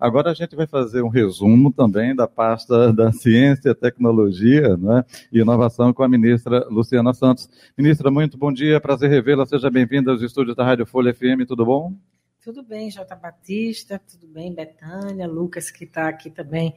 Agora 0.00 0.30
a 0.30 0.34
gente 0.34 0.56
vai 0.56 0.66
fazer 0.66 1.02
um 1.02 1.08
resumo 1.08 1.70
também 1.70 2.16
da 2.16 2.26
pasta 2.26 2.90
da 2.90 3.12
Ciência, 3.12 3.74
Tecnologia 3.74 4.74
né, 4.78 5.04
e 5.30 5.40
Inovação 5.40 5.92
com 5.92 6.02
a 6.02 6.08
ministra 6.08 6.66
Luciana 6.70 7.12
Santos. 7.12 7.50
Ministra, 7.76 8.10
muito 8.10 8.38
bom 8.38 8.50
dia, 8.50 8.80
prazer 8.80 9.10
revê-la. 9.10 9.44
Seja 9.44 9.70
bem-vinda 9.70 10.10
aos 10.10 10.22
estúdios 10.22 10.56
da 10.56 10.64
Rádio 10.64 10.86
Folha 10.86 11.12
FM, 11.12 11.46
tudo 11.46 11.66
bom? 11.66 11.92
Tudo 12.42 12.62
bem, 12.62 12.90
Jota 12.90 13.14
Batista, 13.14 14.00
tudo 14.10 14.26
bem, 14.26 14.54
Betânia, 14.54 15.28
Lucas, 15.28 15.70
que 15.70 15.84
está 15.84 16.08
aqui 16.08 16.30
também 16.30 16.74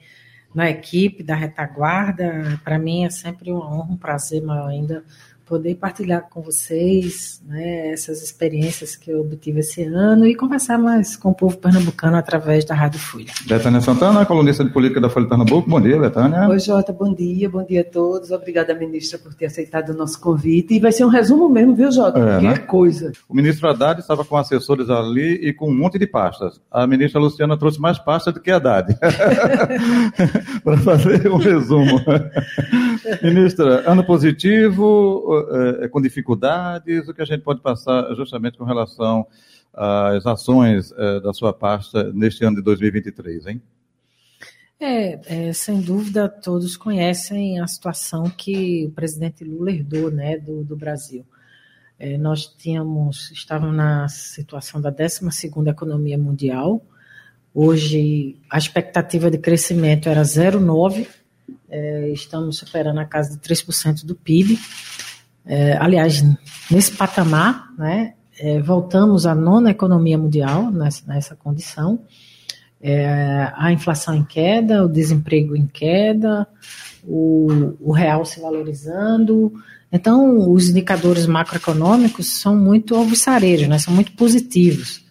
na 0.54 0.70
equipe 0.70 1.24
da 1.24 1.34
retaguarda. 1.34 2.60
Para 2.62 2.78
mim 2.78 3.06
é 3.06 3.10
sempre 3.10 3.54
uma 3.54 3.66
honra, 3.74 3.94
um 3.94 3.98
prazer 3.98 4.44
maior 4.44 4.68
ainda 4.68 5.02
poder 5.46 5.76
partilhar 5.76 6.28
com 6.30 6.42
vocês 6.42 7.42
né, 7.46 7.90
essas 7.90 8.24
experiências 8.24 8.96
que 8.96 9.12
eu 9.12 9.22
obtive 9.22 9.60
esse 9.60 9.84
ano 9.84 10.26
e 10.26 10.36
conversar 10.36 10.78
mais 10.78 11.16
com 11.16 11.30
o 11.30 11.34
povo 11.34 11.58
pernambucano 11.58 12.18
através 12.18 12.66
da 12.66 12.74
Rádio 12.74 13.00
Folha. 13.00 13.32
Betânia 13.46 13.82
Santana, 13.82 14.26
colunista 14.26 14.64
de 14.64 14.72
política 14.72 15.02
da 15.02 15.10
Folha 15.10 15.26
de 15.26 15.30
Pernambuco. 15.30 15.70
Bom 15.70 15.82
dia, 15.82 16.00
Betânia. 16.00 16.48
Oi, 16.48 16.60
Jota, 16.60 16.94
bom 16.94 17.14
dia, 17.14 17.50
bom 17.50 17.64
dia 17.64 17.82
a 17.82 17.84
todos. 17.84 18.32
Obrigada, 18.32 18.74
ministra, 18.74 19.20
por 19.20 19.34
ter 19.34 19.46
aceitado 19.46 19.90
o 19.90 19.94
nosso 19.94 20.20
convite. 20.20 20.74
E 20.76 20.80
vai 20.80 20.92
ser 20.92 21.06
um 21.06 21.10
resumo 21.10 21.50
mesmo, 21.50 21.76
viu, 21.76 21.92
Jota? 21.92 22.20
É, 22.20 22.40
que 22.40 22.46
né? 22.46 22.58
coisa. 22.60 23.12
O 23.28 23.36
ministro 23.36 23.68
Haddad 23.70 24.00
estava 24.00 24.24
com 24.24 24.38
assessores 24.38 24.90
ali 24.90 25.36
e 25.48 25.54
com 25.54 25.70
um 25.70 25.76
monte 25.76 26.00
de 26.00 26.08
pastas. 26.08 26.62
A 26.72 26.88
ministra 26.88 27.20
Luciana 27.20 27.58
trouxe 27.58 27.80
mais 27.80 28.00
pastas 28.00 28.34
do 28.34 28.40
que 28.40 28.52
a 28.52 28.58
Haddad. 28.58 28.98
Para 30.64 30.78
fazer 30.78 31.30
um 31.30 31.38
resumo. 31.38 32.00
Ministra, 33.22 33.90
ano 33.90 34.06
positivo, 34.06 35.46
é, 35.82 35.88
com 35.88 36.02
dificuldades, 36.02 37.08
o 37.08 37.14
que 37.14 37.22
a 37.22 37.26
gente 37.26 37.42
pode 37.42 37.62
passar 37.62 38.14
justamente 38.16 38.58
com 38.58 38.64
relação 38.64 39.26
às 39.74 40.26
ações 40.26 40.94
é, 40.98 41.20
da 41.20 41.34
sua 41.34 41.52
pasta 41.52 42.12
neste 42.14 42.46
ano 42.46 42.58
de 42.58 42.62
2023, 42.62 43.48
hein? 43.48 43.62
É, 44.80 45.48
é, 45.48 45.54
sem 45.54 45.80
dúvida, 45.80 46.28
todos 46.28 46.76
conhecem 46.76 47.60
a 47.60 47.68
situação 47.68 48.30
que 48.30 48.86
o 48.86 48.92
presidente 48.92 49.44
Lula 49.44 49.72
herdou 49.72 50.12
né, 50.12 50.38
do, 50.38 50.64
do 50.64 50.76
Brasil. 50.76 51.26
É, 51.98 52.18
nós 52.18 52.48
tínhamos, 52.48 53.32
estávamos 53.32 53.76
na 53.76 54.10
situação 54.10 54.82
da 54.82 54.90
12 54.90 55.22
economia 55.68 56.18
mundial. 56.18 56.86
Hoje, 57.54 58.36
a 58.50 58.58
expectativa 58.58 59.32
de 59.32 59.38
crescimento 59.38 60.10
era 60.10 60.22
0,9%, 60.22 61.08
é, 61.74 62.10
estamos 62.10 62.60
superando 62.60 63.00
a 63.00 63.06
casa 63.06 63.32
de 63.32 63.40
3% 63.40 64.06
do 64.06 64.14
PIB. 64.14 64.60
É, 65.44 65.76
aliás, 65.78 66.24
nesse 66.70 66.92
patamar, 66.92 67.74
né, 67.76 68.14
é, 68.40 68.62
voltamos 68.62 69.26
à 69.26 69.34
nona 69.34 69.72
economia 69.72 70.18
mundial 70.18 70.70
nessa, 70.72 71.04
nessa 71.08 71.36
condição. 71.36 72.00
É, 72.80 73.52
a 73.56 73.72
inflação 73.72 74.14
em 74.14 74.24
queda, 74.24 74.86
o 74.86 74.90
desemprego 74.90 75.56
em 75.56 75.66
queda, 75.66 76.48
o, 77.04 77.76
o 77.80 77.92
real 77.92 78.24
se 78.24 78.40
valorizando. 78.40 79.52
Então, 79.92 80.52
os 80.52 80.70
indicadores 80.70 81.26
macroeconômicos 81.26 82.28
são 82.40 82.56
muito 82.56 82.96
alvissareiros, 82.96 83.68
né, 83.68 83.80
são 83.80 83.94
muito 83.94 84.12
positivos. 84.12 85.04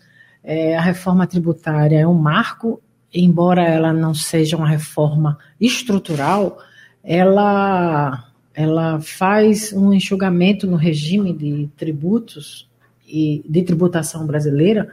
É, 0.44 0.76
a 0.76 0.80
reforma 0.80 1.26
tributária 1.26 1.98
é 1.98 2.06
um 2.06 2.14
marco, 2.14 2.80
embora 3.12 3.62
ela 3.62 3.92
não 3.92 4.14
seja 4.14 4.56
uma 4.56 4.68
reforma 4.68 5.38
estrutural, 5.60 6.58
ela 7.02 8.28
ela 8.54 9.00
faz 9.00 9.72
um 9.72 9.92
enxugamento 9.94 10.66
no 10.66 10.76
regime 10.76 11.32
de 11.32 11.70
tributos 11.76 12.68
e 13.06 13.42
de 13.48 13.62
tributação 13.62 14.26
brasileira 14.26 14.92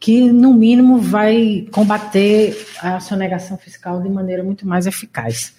que, 0.00 0.30
no 0.30 0.54
mínimo, 0.54 0.98
vai 0.98 1.66
combater 1.72 2.56
a 2.80 3.00
sonegação 3.00 3.56
fiscal 3.56 4.00
de 4.00 4.08
maneira 4.08 4.44
muito 4.44 4.66
mais 4.66 4.86
eficaz. 4.86 5.54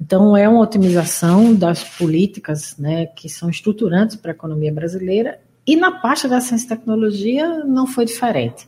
Então, 0.00 0.36
é 0.36 0.48
uma 0.48 0.60
otimização 0.60 1.54
das 1.54 1.84
políticas 1.84 2.76
né, 2.78 3.06
que 3.06 3.28
são 3.28 3.48
estruturantes 3.48 4.16
para 4.16 4.32
a 4.32 4.34
economia 4.34 4.72
brasileira 4.72 5.38
e 5.66 5.76
na 5.76 5.92
parte 5.92 6.26
da 6.26 6.40
ciência 6.40 6.66
e 6.66 6.68
tecnologia 6.68 7.64
não 7.64 7.86
foi 7.86 8.04
diferente. 8.04 8.66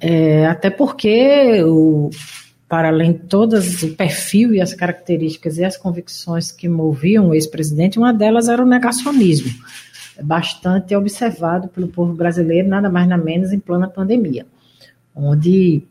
É, 0.00 0.46
até 0.46 0.70
porque 0.70 1.62
o, 1.64 2.08
para 2.66 2.88
além 2.88 3.12
de 3.12 3.18
todas 3.20 3.82
o 3.82 3.94
perfil 3.94 4.54
e 4.54 4.60
as 4.60 4.72
características 4.72 5.58
e 5.58 5.64
as 5.64 5.76
convicções 5.76 6.50
que 6.50 6.66
moviam 6.68 7.28
o 7.28 7.34
ex-presidente, 7.34 7.98
uma 7.98 8.12
delas 8.12 8.48
era 8.48 8.62
o 8.62 8.66
negacionismo, 8.66 9.52
bastante 10.22 10.96
observado 10.96 11.68
pelo 11.68 11.88
povo 11.88 12.14
brasileiro, 12.14 12.68
nada 12.68 12.88
mais 12.88 13.06
nada 13.06 13.22
menos 13.22 13.52
em 13.52 13.58
plena 13.58 13.86
pandemia, 13.86 14.46
onde 15.14 15.82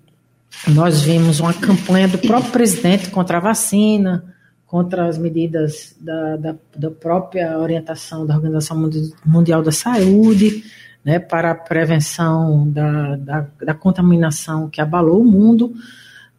nós 0.67 1.01
vimos 1.01 1.39
uma 1.39 1.53
campanha 1.53 2.07
do 2.07 2.17
próprio 2.17 2.51
presidente 2.51 3.11
contra 3.11 3.37
a 3.37 3.41
vacina, 3.41 4.23
contra 4.65 5.07
as 5.07 5.19
medidas 5.19 5.95
da, 6.01 6.37
da, 6.37 6.55
da 6.75 6.89
própria 6.89 7.59
orientação 7.59 8.25
da 8.25 8.33
Organização 8.35 8.89
Mundial 9.23 9.61
da 9.61 9.71
Saúde, 9.71 10.63
né, 11.03 11.19
para 11.19 11.51
a 11.51 11.55
prevenção 11.55 12.69
da, 12.69 13.15
da, 13.17 13.47
da 13.61 13.73
contaminação 13.73 14.69
que 14.69 14.79
abalou 14.79 15.21
o 15.21 15.25
mundo, 15.25 15.73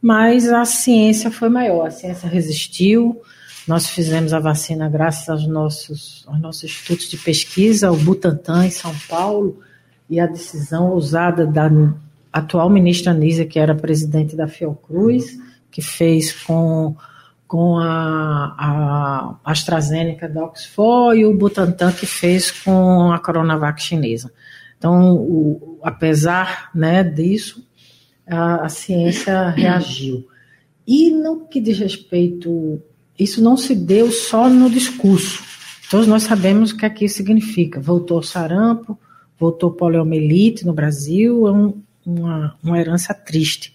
mas 0.00 0.48
a 0.48 0.64
ciência 0.64 1.30
foi 1.30 1.48
maior, 1.48 1.86
a 1.86 1.90
ciência 1.90 2.28
resistiu. 2.28 3.20
Nós 3.66 3.88
fizemos 3.88 4.32
a 4.32 4.40
vacina 4.40 4.88
graças 4.88 5.28
aos 5.28 5.46
nossos, 5.46 6.24
aos 6.26 6.40
nossos 6.40 6.64
institutos 6.64 7.08
de 7.08 7.16
pesquisa, 7.16 7.90
o 7.90 7.96
Butantan 7.96 8.66
em 8.66 8.70
São 8.70 8.94
Paulo, 9.08 9.60
e 10.08 10.20
a 10.20 10.26
decisão 10.26 10.90
ousada 10.90 11.46
da 11.46 11.70
atual 12.32 12.68
ministra 12.68 13.14
Nízia, 13.14 13.46
que 13.46 13.58
era 13.58 13.74
presidente 13.74 14.36
da 14.36 14.46
Fiocruz, 14.46 15.38
que 15.70 15.80
fez 15.80 16.32
com, 16.32 16.94
com 17.48 17.78
a, 17.78 18.54
a 18.58 19.36
AstraZeneca 19.44 20.28
da 20.28 20.44
Oxford 20.44 21.18
e 21.18 21.24
o 21.24 21.34
Butantan 21.34 21.92
que 21.92 22.06
fez 22.06 22.50
com 22.50 23.10
a 23.10 23.18
Coronavac 23.18 23.80
chinesa. 23.80 24.30
Então, 24.78 25.14
o, 25.14 25.78
apesar 25.82 26.70
né, 26.74 27.02
disso, 27.02 27.66
a, 28.26 28.66
a 28.66 28.68
ciência 28.68 29.50
reagiu. 29.50 30.26
E 30.86 31.10
no 31.10 31.46
que 31.46 31.60
diz 31.60 31.78
respeito, 31.78 32.82
isso 33.18 33.42
não 33.42 33.56
se 33.56 33.74
deu 33.74 34.10
só 34.10 34.48
no 34.48 34.68
discurso. 34.68 35.42
Todos 35.90 36.06
nós 36.06 36.24
sabemos 36.24 36.70
o 36.70 36.76
que 36.76 36.86
aqui 36.86 37.08
significa. 37.08 37.80
Voltou 37.80 38.22
sarampo, 38.22 38.98
voltou 39.38 39.70
poliomielite 39.70 40.66
no 40.66 40.72
Brasil, 40.72 41.46
é 41.46 41.52
um, 41.52 41.82
uma, 42.04 42.56
uma 42.62 42.78
herança 42.78 43.14
triste. 43.14 43.74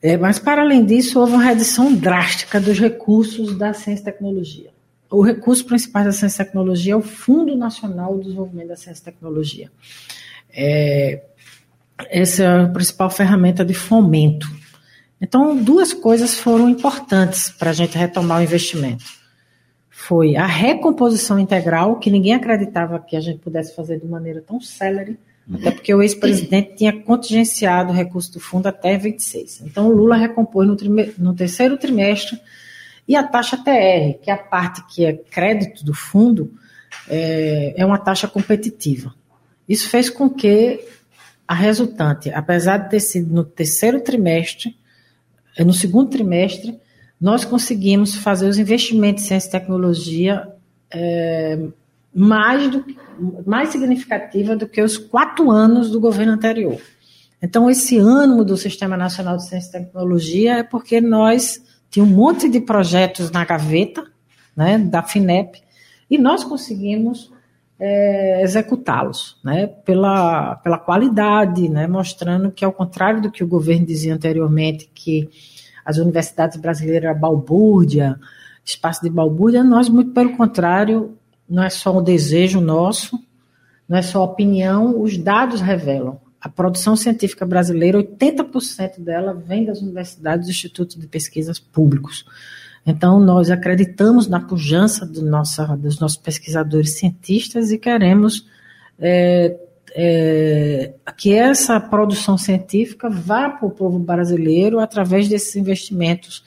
É, 0.00 0.16
mas, 0.16 0.38
para 0.38 0.62
além 0.62 0.84
disso, 0.84 1.18
houve 1.18 1.32
uma 1.32 1.42
redução 1.42 1.94
drástica 1.94 2.60
dos 2.60 2.78
recursos 2.78 3.56
da 3.56 3.72
ciência 3.72 4.02
e 4.02 4.04
tecnologia. 4.04 4.73
O 5.14 5.22
recurso 5.22 5.64
principal 5.64 6.02
da 6.02 6.10
ciência 6.10 6.42
e 6.42 6.44
tecnologia 6.44 6.92
é 6.92 6.96
o 6.96 7.00
Fundo 7.00 7.56
Nacional 7.56 8.16
do 8.16 8.24
Desenvolvimento 8.24 8.68
da 8.68 8.76
Ciência 8.76 9.00
e 9.00 9.04
Tecnologia. 9.04 9.70
É, 10.52 11.22
essa 12.10 12.42
é 12.42 12.62
a 12.62 12.68
principal 12.68 13.08
ferramenta 13.08 13.64
de 13.64 13.74
fomento. 13.74 14.48
Então, 15.20 15.56
duas 15.56 15.92
coisas 15.92 16.36
foram 16.36 16.68
importantes 16.68 17.48
para 17.48 17.70
a 17.70 17.72
gente 17.72 17.96
retomar 17.96 18.40
o 18.40 18.42
investimento. 18.42 19.04
Foi 19.88 20.34
a 20.34 20.46
recomposição 20.46 21.38
integral, 21.38 22.00
que 22.00 22.10
ninguém 22.10 22.34
acreditava 22.34 22.98
que 22.98 23.16
a 23.16 23.20
gente 23.20 23.38
pudesse 23.38 23.74
fazer 23.74 24.00
de 24.00 24.06
maneira 24.08 24.42
tão 24.44 24.60
célere, 24.60 25.16
uhum. 25.48 25.56
até 25.56 25.70
porque 25.70 25.94
o 25.94 26.02
ex-presidente 26.02 26.74
tinha 26.74 26.92
contingenciado 26.92 27.92
o 27.92 27.94
recurso 27.94 28.32
do 28.32 28.40
fundo 28.40 28.66
até 28.66 28.98
26. 28.98 29.62
Então, 29.64 29.86
o 29.86 29.92
Lula 29.92 30.16
recompôs 30.16 30.66
no, 30.66 30.76
no 31.18 31.34
terceiro 31.34 31.76
trimestre 31.76 32.36
e 33.06 33.14
a 33.16 33.22
taxa 33.22 33.56
TR, 33.56 34.18
que 34.22 34.30
é 34.30 34.32
a 34.32 34.38
parte 34.38 34.84
que 34.86 35.04
é 35.04 35.12
crédito 35.12 35.84
do 35.84 35.92
fundo, 35.92 36.52
é, 37.08 37.74
é 37.76 37.84
uma 37.84 37.98
taxa 37.98 38.26
competitiva. 38.26 39.14
Isso 39.68 39.88
fez 39.88 40.08
com 40.08 40.28
que 40.28 40.80
a 41.46 41.54
resultante, 41.54 42.30
apesar 42.30 42.78
de 42.78 42.90
ter 42.90 43.00
sido 43.00 43.32
no 43.32 43.44
terceiro 43.44 44.00
trimestre, 44.00 44.76
no 45.58 45.72
segundo 45.72 46.10
trimestre, 46.10 46.80
nós 47.20 47.44
conseguimos 47.44 48.14
fazer 48.16 48.48
os 48.48 48.58
investimentos 48.58 49.24
em 49.24 49.28
ciência 49.28 49.48
e 49.48 49.50
tecnologia 49.52 50.48
é, 50.90 51.58
mais, 52.14 52.70
do, 52.70 52.84
mais 53.46 53.68
significativa 53.68 54.56
do 54.56 54.66
que 54.66 54.82
os 54.82 54.96
quatro 54.96 55.50
anos 55.50 55.90
do 55.90 56.00
governo 56.00 56.32
anterior. 56.32 56.80
Então, 57.42 57.70
esse 57.70 57.98
ânimo 57.98 58.44
do 58.44 58.56
Sistema 58.56 58.96
Nacional 58.96 59.36
de 59.36 59.46
Ciência 59.46 59.68
e 59.68 59.72
Tecnologia 59.72 60.58
é 60.58 60.62
porque 60.62 61.00
nós 61.00 61.62
tínhamos 61.94 62.12
um 62.12 62.16
monte 62.16 62.48
de 62.48 62.60
projetos 62.60 63.30
na 63.30 63.44
gaveta, 63.44 64.04
né, 64.56 64.76
da 64.78 65.00
FINEP, 65.00 65.62
e 66.10 66.18
nós 66.18 66.42
conseguimos 66.42 67.32
é, 67.78 68.42
executá-los, 68.42 69.38
né, 69.44 69.68
pela, 69.68 70.56
pela 70.56 70.76
qualidade, 70.76 71.68
né, 71.68 71.86
mostrando 71.86 72.50
que, 72.50 72.64
ao 72.64 72.72
contrário 72.72 73.22
do 73.22 73.30
que 73.30 73.44
o 73.44 73.46
governo 73.46 73.86
dizia 73.86 74.12
anteriormente, 74.12 74.90
que 74.92 75.28
as 75.84 75.98
universidades 75.98 76.56
brasileiras 76.56 77.10
eram 77.10 77.20
balbúrdia, 77.20 78.18
espaço 78.64 79.00
de 79.00 79.08
balbúrdia, 79.10 79.62
nós, 79.62 79.88
muito 79.88 80.10
pelo 80.10 80.36
contrário, 80.36 81.16
não 81.48 81.62
é 81.62 81.70
só 81.70 81.96
um 81.96 82.02
desejo 82.02 82.60
nosso, 82.60 83.16
não 83.88 83.98
é 83.98 84.02
só 84.02 84.24
opinião, 84.24 85.00
os 85.00 85.16
dados 85.16 85.60
revelam. 85.60 86.18
A 86.44 86.48
produção 86.50 86.94
científica 86.94 87.46
brasileira, 87.46 87.96
80% 87.96 89.00
dela 89.00 89.32
vem 89.32 89.64
das 89.64 89.80
universidades 89.80 90.46
e 90.46 90.50
institutos 90.50 90.94
de 90.94 91.06
pesquisas 91.06 91.58
públicos. 91.58 92.26
Então, 92.86 93.18
nós 93.18 93.50
acreditamos 93.50 94.28
na 94.28 94.38
pujança 94.38 95.06
do 95.06 95.22
nossa, 95.22 95.74
dos 95.74 95.98
nossos 95.98 96.18
pesquisadores 96.18 96.98
cientistas 96.98 97.72
e 97.72 97.78
queremos 97.78 98.46
é, 98.98 99.56
é, 99.94 100.92
que 101.16 101.32
essa 101.32 101.80
produção 101.80 102.36
científica 102.36 103.08
vá 103.08 103.48
para 103.48 103.66
o 103.66 103.70
povo 103.70 103.98
brasileiro 103.98 104.80
através 104.80 105.30
desses 105.30 105.56
investimentos 105.56 106.44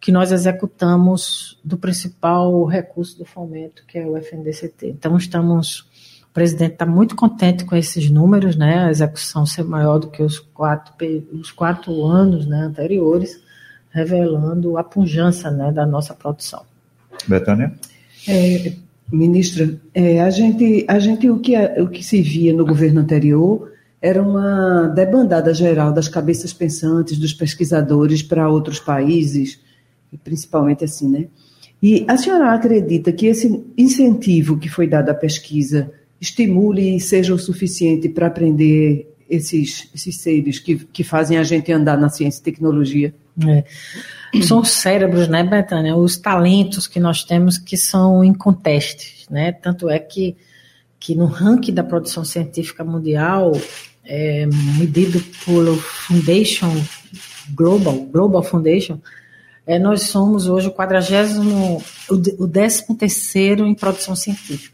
que 0.00 0.10
nós 0.10 0.32
executamos 0.32 1.60
do 1.62 1.76
principal 1.76 2.64
recurso 2.64 3.18
do 3.18 3.26
fomento, 3.26 3.84
que 3.86 3.98
é 3.98 4.06
o 4.06 4.16
FNDCT. 4.16 4.88
Então, 4.88 5.18
estamos. 5.18 5.86
O 6.34 6.40
presidente 6.42 6.72
está 6.72 6.84
muito 6.84 7.14
contente 7.14 7.64
com 7.64 7.76
esses 7.76 8.10
números, 8.10 8.56
né? 8.56 8.86
A 8.86 8.90
execução 8.90 9.46
ser 9.46 9.62
maior 9.62 10.00
do 10.00 10.08
que 10.08 10.20
os 10.20 10.40
quatro, 10.40 10.92
os 11.32 11.52
quatro 11.52 12.04
anos 12.04 12.44
né, 12.44 12.62
anteriores 12.62 13.40
revelando 13.88 14.76
a 14.76 14.82
pujança 14.82 15.48
né, 15.52 15.70
da 15.70 15.86
nossa 15.86 16.12
produção. 16.12 16.62
Betânia? 17.28 17.72
É, 18.28 18.72
ministra, 19.12 19.80
é, 19.94 20.20
a 20.20 20.30
gente, 20.30 20.84
a 20.88 20.98
gente 20.98 21.30
o, 21.30 21.38
que, 21.38 21.56
o 21.80 21.86
que 21.86 22.02
se 22.02 22.20
via 22.20 22.52
no 22.52 22.66
governo 22.66 23.00
anterior 23.00 23.70
era 24.02 24.20
uma 24.20 24.88
debandada 24.88 25.54
geral 25.54 25.92
das 25.92 26.08
cabeças 26.08 26.52
pensantes, 26.52 27.16
dos 27.16 27.32
pesquisadores 27.32 28.24
para 28.24 28.48
outros 28.48 28.80
países, 28.80 29.60
principalmente 30.24 30.82
assim, 30.82 31.08
né? 31.08 31.28
E 31.80 32.04
a 32.08 32.16
senhora 32.16 32.52
acredita 32.52 33.12
que 33.12 33.26
esse 33.26 33.64
incentivo 33.78 34.58
que 34.58 34.68
foi 34.68 34.88
dado 34.88 35.10
à 35.10 35.14
pesquisa 35.14 35.92
estimule 36.24 36.96
e 36.96 37.00
seja 37.00 37.34
o 37.34 37.38
suficiente 37.38 38.08
para 38.08 38.26
aprender 38.26 39.14
esses, 39.28 39.88
esses 39.94 40.16
seres 40.16 40.58
que, 40.58 40.76
que 40.76 41.04
fazem 41.04 41.38
a 41.38 41.42
gente 41.42 41.70
andar 41.70 41.98
na 41.98 42.08
ciência 42.08 42.40
e 42.40 42.44
tecnologia? 42.44 43.14
É. 43.46 43.64
São 44.42 44.60
os 44.60 44.70
cérebros, 44.70 45.28
né, 45.28 45.44
Betânia? 45.44 45.96
Os 45.96 46.16
talentos 46.16 46.86
que 46.86 46.98
nós 46.98 47.24
temos 47.24 47.58
que 47.58 47.76
são 47.76 48.24
incontestes, 48.24 49.26
né? 49.28 49.52
Tanto 49.52 49.88
é 49.88 49.98
que, 49.98 50.36
que 50.98 51.14
no 51.14 51.26
ranking 51.26 51.72
da 51.72 51.84
produção 51.84 52.24
científica 52.24 52.82
mundial, 52.82 53.52
é, 54.04 54.46
medido 54.78 55.20
pelo 55.44 55.76
Foundation 55.76 56.72
Global, 57.54 57.94
Global 58.06 58.42
Foundation, 58.42 58.98
é, 59.66 59.78
nós 59.78 60.02
somos 60.02 60.48
hoje 60.48 60.68
o 60.68 60.72
quadragésimo, 60.72 61.82
o 62.38 62.46
décimo 62.46 62.96
terceiro 62.96 63.66
em 63.66 63.74
produção 63.74 64.16
científica. 64.16 64.73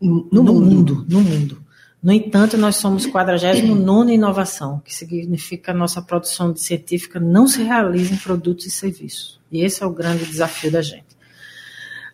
No, 0.00 0.28
no 0.30 0.42
mundo. 0.42 0.64
mundo. 0.64 1.06
No 1.08 1.20
mundo. 1.20 1.68
No 2.00 2.12
entanto, 2.12 2.56
nós 2.56 2.76
somos 2.76 3.06
49 3.06 4.12
em 4.12 4.14
inovação, 4.14 4.80
que 4.84 4.94
significa 4.94 5.64
que 5.64 5.70
a 5.72 5.74
nossa 5.74 6.00
produção 6.00 6.54
científica 6.54 7.18
não 7.18 7.48
se 7.48 7.62
realiza 7.62 8.14
em 8.14 8.16
produtos 8.16 8.66
e 8.66 8.70
serviços. 8.70 9.40
E 9.50 9.64
esse 9.64 9.82
é 9.82 9.86
o 9.86 9.90
grande 9.90 10.24
desafio 10.24 10.70
da 10.70 10.80
gente. 10.80 11.18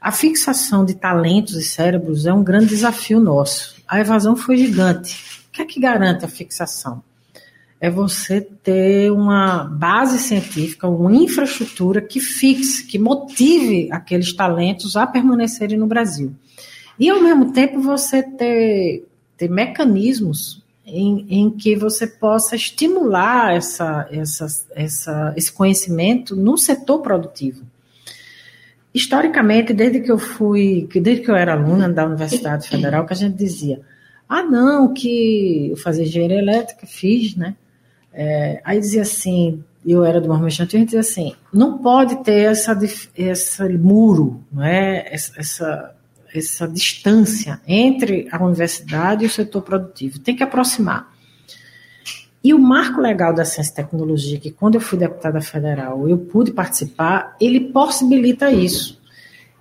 A 0.00 0.10
fixação 0.10 0.84
de 0.84 0.94
talentos 0.94 1.54
e 1.54 1.62
cérebros 1.62 2.24
é 2.24 2.32
um 2.32 2.42
grande 2.42 2.66
desafio 2.66 3.20
nosso. 3.20 3.76
A 3.86 4.00
evasão 4.00 4.36
foi 4.36 4.56
gigante. 4.56 5.22
O 5.48 5.52
que 5.52 5.62
é 5.62 5.64
que 5.66 5.78
garante 5.78 6.24
a 6.24 6.28
fixação? 6.28 7.02
É 7.80 7.90
você 7.90 8.40
ter 8.40 9.12
uma 9.12 9.64
base 9.64 10.18
científica, 10.18 10.88
uma 10.88 11.14
infraestrutura 11.14 12.00
que 12.00 12.20
fixe, 12.20 12.86
que 12.86 12.98
motive 12.98 13.90
aqueles 13.92 14.32
talentos 14.32 14.96
a 14.96 15.06
permanecerem 15.06 15.78
no 15.78 15.86
Brasil. 15.86 16.34
E, 16.98 17.10
ao 17.10 17.20
mesmo 17.20 17.52
tempo, 17.52 17.80
você 17.80 18.22
ter 18.22 19.04
ter 19.36 19.50
mecanismos 19.50 20.62
em, 20.86 21.26
em, 21.28 21.50
que 21.50 21.74
você 21.74 22.06
possa 22.06 22.56
estimular 22.56 23.54
essa, 23.54 24.06
essa, 24.10 24.46
essa, 24.74 25.34
esse 25.36 25.52
conhecimento 25.52 26.36
no 26.36 26.56
setor 26.58 27.00
produtivo. 27.00 27.64
Historicamente, 28.92 29.72
desde 29.72 30.00
que 30.00 30.12
eu 30.12 30.18
fui, 30.18 30.88
desde 30.92 31.24
que 31.24 31.30
eu 31.30 31.36
era 31.36 31.54
aluna 31.54 31.88
da 31.88 32.06
Universidade 32.06 32.68
Federal, 32.68 33.06
que 33.06 33.12
a 33.12 33.16
gente 33.16 33.34
dizia, 33.34 33.80
ah 34.28 34.42
não, 34.42 34.92
que 34.92 35.70
eu 35.70 35.76
fazia 35.76 36.04
engenharia 36.04 36.38
elétrica, 36.38 36.86
fiz, 36.86 37.34
né? 37.34 37.56
É, 38.12 38.60
aí 38.62 38.78
dizia 38.78 39.02
assim, 39.02 39.64
eu 39.84 40.04
era 40.04 40.20
do 40.20 40.28
movimento 40.28 40.62
a 40.62 40.64
gente 40.64 40.84
dizia 40.84 41.00
assim, 41.00 41.34
não 41.52 41.78
pode 41.78 42.22
ter 42.22 42.52
essa, 42.52 42.78
esse 43.16 43.68
muro, 43.70 44.40
não 44.52 44.62
é? 44.62 45.12
essa, 45.12 45.40
essa 45.40 45.93
essa 46.34 46.66
distância 46.66 47.60
entre 47.66 48.28
a 48.30 48.44
universidade 48.44 49.24
e 49.24 49.26
o 49.26 49.30
setor 49.30 49.62
produtivo. 49.62 50.18
Tem 50.18 50.34
que 50.34 50.42
aproximar. 50.42 51.14
E 52.42 52.52
o 52.52 52.58
marco 52.58 53.00
legal 53.00 53.32
da 53.32 53.44
ciência 53.44 53.72
e 53.72 53.76
tecnologia, 53.76 54.38
que 54.38 54.50
quando 54.50 54.74
eu 54.74 54.80
fui 54.80 54.98
deputada 54.98 55.40
federal 55.40 56.06
eu 56.08 56.18
pude 56.18 56.52
participar, 56.52 57.34
ele 57.40 57.72
possibilita 57.72 58.50
isso. 58.50 59.00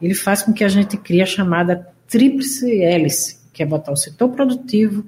Ele 0.02 0.14
faz 0.14 0.42
com 0.42 0.52
que 0.52 0.66
a 0.66 0.68
gente 0.68 0.98
crie 0.98 1.22
a 1.22 1.26
chamada 1.26 1.88
tríplice 2.10 2.82
hélice, 2.82 3.40
que 3.54 3.64
é 3.64 3.66
botar 3.66 3.94
o 3.94 3.96
setor 3.96 4.30
produtivo, 4.30 5.06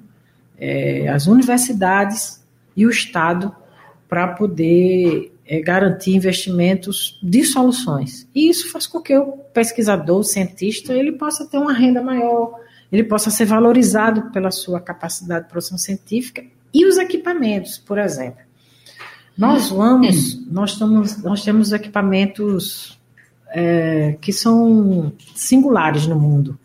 é, 0.58 1.08
as 1.08 1.26
universidades 1.26 2.42
e 2.74 2.86
o 2.86 2.90
Estado 2.90 3.54
para 4.08 4.28
poder 4.28 5.35
é, 5.46 5.60
garantir 5.60 6.14
investimentos 6.14 7.18
de 7.22 7.44
soluções. 7.44 8.28
E 8.34 8.48
isso 8.48 8.70
faz 8.70 8.86
com 8.86 9.00
que 9.00 9.16
o 9.16 9.32
pesquisador, 9.54 10.18
o 10.18 10.24
cientista, 10.24 10.92
ele 10.92 11.12
possa 11.12 11.46
ter 11.46 11.58
uma 11.58 11.72
renda 11.72 12.02
maior, 12.02 12.60
ele 12.90 13.04
possa 13.04 13.30
ser 13.30 13.44
valorizado 13.44 14.30
pela 14.32 14.50
sua 14.50 14.80
capacidade 14.80 15.44
de 15.44 15.50
produção 15.50 15.78
científica 15.78 16.44
e 16.74 16.84
os 16.84 16.98
equipamentos, 16.98 17.78
por 17.78 17.98
exemplo. 17.98 18.40
Nós 19.38 19.68
vamos, 19.68 20.46
nós, 20.50 20.72
estamos, 20.72 21.22
nós 21.22 21.44
temos 21.44 21.72
equipamentos 21.72 22.98
é, 23.50 24.16
que 24.20 24.32
são 24.32 25.12
singulares 25.34 26.06
no 26.06 26.18
mundo. 26.18 26.58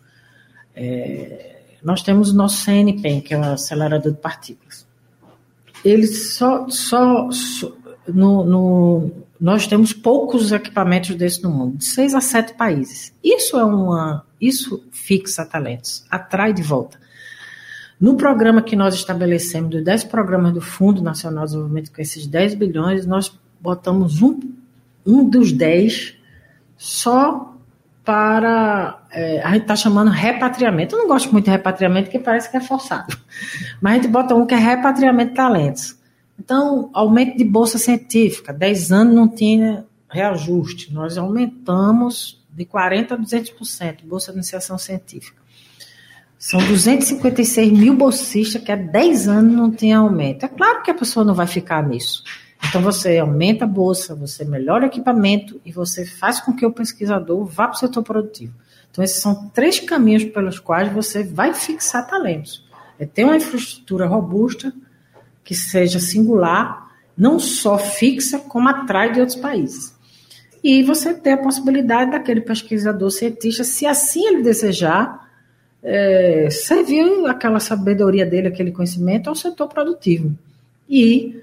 É, 0.75 1.59
nós 1.83 2.01
temos 2.01 2.31
o 2.31 2.35
nosso 2.35 2.63
CNPEM, 2.63 3.21
que 3.21 3.33
é 3.33 3.37
o 3.37 3.43
acelerador 3.43 4.11
de 4.11 4.17
partículas. 4.17 4.87
Ele 5.83 6.07
só, 6.07 6.67
só, 6.69 7.29
só 7.31 7.73
no, 8.13 8.43
no, 8.43 9.11
nós 9.39 9.67
temos 9.67 9.93
poucos 9.93 10.51
equipamentos 10.51 11.15
desses 11.15 11.41
no 11.41 11.49
mundo, 11.49 11.77
de 11.77 11.85
seis 11.85 12.13
a 12.13 12.21
sete 12.21 12.53
países. 12.53 13.13
Isso 13.23 13.57
é 13.57 13.65
uma, 13.65 14.25
isso 14.39 14.83
fixa 14.91 15.45
talentos, 15.45 16.05
atrai 16.09 16.53
de 16.53 16.61
volta. 16.61 16.99
No 17.99 18.15
programa 18.15 18.63
que 18.63 18.75
nós 18.75 18.95
estabelecemos, 18.95 19.69
dos 19.69 19.83
10 19.83 20.05
programas 20.05 20.53
do 20.53 20.61
Fundo 20.61 21.03
Nacional 21.03 21.43
de 21.43 21.51
Desenvolvimento, 21.51 21.91
com 21.91 22.01
esses 22.01 22.25
10 22.25 22.55
bilhões, 22.55 23.05
nós 23.05 23.31
botamos 23.59 24.23
um, 24.23 24.39
um 25.05 25.29
dos 25.29 25.51
10 25.51 26.15
só 26.75 27.55
para. 28.03 29.03
É, 29.11 29.41
a 29.43 29.51
gente 29.51 29.61
está 29.61 29.75
chamando 29.75 30.09
repatriamento. 30.09 30.95
Eu 30.95 30.99
não 30.99 31.07
gosto 31.07 31.31
muito 31.31 31.45
de 31.45 31.51
repatriamento, 31.51 32.05
porque 32.05 32.17
parece 32.17 32.49
que 32.49 32.57
é 32.57 32.61
forçado. 32.61 33.15
Mas 33.79 33.93
a 33.93 33.95
gente 33.97 34.07
bota 34.07 34.33
um 34.33 34.47
que 34.47 34.55
é 34.55 34.57
repatriamento 34.57 35.29
de 35.29 35.35
talentos. 35.35 36.00
Então, 36.43 36.89
aumento 36.91 37.37
de 37.37 37.43
bolsa 37.43 37.77
científica, 37.77 38.51
10 38.51 38.91
anos 38.91 39.13
não 39.13 39.27
tinha 39.27 39.85
reajuste, 40.09 40.91
nós 40.91 41.15
aumentamos 41.15 42.43
de 42.51 42.65
40% 42.65 43.11
a 43.11 43.17
200% 43.17 44.03
bolsa 44.05 44.31
de 44.31 44.39
iniciação 44.39 44.75
científica. 44.75 45.39
São 46.39 46.59
256 46.65 47.71
mil 47.71 47.95
bolsistas 47.95 48.63
que 48.63 48.71
há 48.71 48.75
10 48.75 49.27
anos 49.27 49.55
não 49.55 49.69
tinha 49.69 49.99
aumento. 49.99 50.43
É 50.43 50.47
claro 50.47 50.81
que 50.81 50.89
a 50.89 50.95
pessoa 50.95 51.23
não 51.23 51.35
vai 51.35 51.45
ficar 51.45 51.87
nisso. 51.87 52.23
Então 52.67 52.81
você 52.81 53.19
aumenta 53.19 53.65
a 53.65 53.67
bolsa, 53.67 54.15
você 54.15 54.43
melhora 54.43 54.85
o 54.85 54.87
equipamento 54.87 55.61
e 55.63 55.71
você 55.71 56.07
faz 56.07 56.41
com 56.41 56.55
que 56.55 56.65
o 56.65 56.71
pesquisador 56.71 57.45
vá 57.45 57.67
para 57.67 57.75
o 57.75 57.79
setor 57.79 58.01
produtivo. 58.01 58.55
Então 58.89 59.03
esses 59.03 59.21
são 59.21 59.47
três 59.49 59.79
caminhos 59.79 60.23
pelos 60.23 60.57
quais 60.57 60.91
você 60.91 61.23
vai 61.23 61.53
fixar 61.53 62.07
talentos. 62.07 62.65
É 62.97 63.05
ter 63.05 63.25
uma 63.25 63.37
infraestrutura 63.37 64.07
robusta, 64.07 64.73
que 65.43 65.55
seja 65.55 65.99
singular, 65.99 66.91
não 67.17 67.39
só 67.39 67.77
fixa, 67.77 68.39
como 68.39 68.69
atrai 68.69 69.11
de 69.11 69.19
outros 69.19 69.37
países. 69.37 69.93
E 70.63 70.83
você 70.83 71.13
ter 71.13 71.31
a 71.31 71.37
possibilidade 71.37 72.11
daquele 72.11 72.41
pesquisador 72.41 73.09
cientista, 73.09 73.63
se 73.63 73.85
assim 73.85 74.27
ele 74.27 74.43
desejar, 74.43 75.29
é, 75.83 76.47
servir 76.51 77.03
aquela 77.27 77.59
sabedoria 77.59 78.25
dele, 78.25 78.47
aquele 78.47 78.71
conhecimento 78.71 79.27
ao 79.27 79.35
setor 79.35 79.67
produtivo. 79.67 80.37
E, 80.87 81.41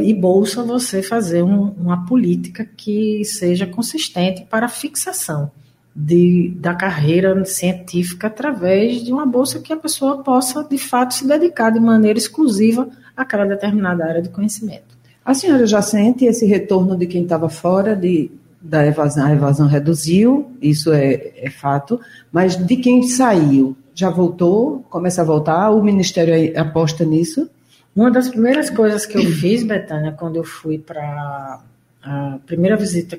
e 0.00 0.14
bolsa 0.14 0.62
você 0.62 1.02
fazer 1.02 1.42
um, 1.42 1.74
uma 1.78 2.06
política 2.06 2.64
que 2.76 3.24
seja 3.24 3.66
consistente 3.66 4.46
para 4.48 4.68
fixação. 4.68 5.50
de, 5.94 6.52
da 6.56 6.74
carreira 6.74 7.44
científica 7.44 8.26
através 8.26 9.04
de 9.04 9.12
uma 9.12 9.24
bolsa 9.24 9.60
que 9.60 9.72
a 9.72 9.76
pessoa 9.76 10.24
possa, 10.24 10.64
de 10.64 10.78
fato, 10.78 11.14
se 11.14 11.26
dedicar 11.26 11.70
de 11.70 11.78
maneira 11.78 12.18
exclusiva 12.18 12.88
àquela 13.16 13.44
determinada 13.44 14.04
área 14.04 14.22
de 14.22 14.28
conhecimento. 14.28 14.96
A 15.24 15.34
senhora 15.34 15.66
já 15.66 15.80
sente 15.80 16.24
esse 16.24 16.44
retorno 16.46 16.96
de 16.96 17.06
quem 17.06 17.22
estava 17.22 17.48
fora 17.48 17.96
de, 17.96 18.30
da 18.60 18.86
evasão? 18.86 19.26
A 19.26 19.32
evasão 19.32 19.66
reduziu, 19.66 20.52
isso 20.60 20.92
é, 20.92 21.32
é 21.36 21.50
fato, 21.50 22.00
mas 22.30 22.56
de 22.56 22.76
quem 22.76 23.02
saiu, 23.04 23.76
já 23.94 24.10
voltou? 24.10 24.84
Começa 24.90 25.22
a 25.22 25.24
voltar? 25.24 25.70
O 25.70 25.82
Ministério 25.82 26.34
aposta 26.60 27.04
nisso? 27.04 27.48
Uma 27.96 28.10
das 28.10 28.28
primeiras 28.28 28.68
coisas 28.68 29.06
que 29.06 29.16
eu 29.16 29.22
fiz, 29.24 29.62
Betânia, 29.62 30.12
quando 30.12 30.36
eu 30.36 30.44
fui 30.44 30.78
para 30.78 31.60
a 32.02 32.38
primeira 32.44 32.76
visita 32.76 33.18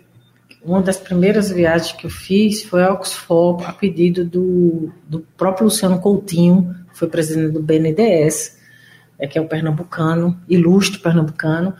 uma 0.65 0.81
das 0.81 0.97
primeiras 0.97 1.51
viagens 1.51 1.91
que 1.91 2.07
eu 2.07 2.09
fiz 2.09 2.63
foi 2.63 2.83
a 2.83 2.91
Oxford, 2.91 3.63
a 3.65 3.71
pedido 3.71 4.25
do, 4.25 4.91
do 5.07 5.19
próprio 5.37 5.65
Luciano 5.65 5.99
Coutinho, 5.99 6.75
que 6.91 6.97
foi 6.97 7.07
presidente 7.07 7.53
do 7.53 7.61
BNDES, 7.61 8.54
é, 9.17 9.27
que 9.27 9.37
é 9.37 9.41
o 9.41 9.47
pernambucano, 9.47 10.39
ilustre 10.47 10.99
pernambucano, 10.99 11.73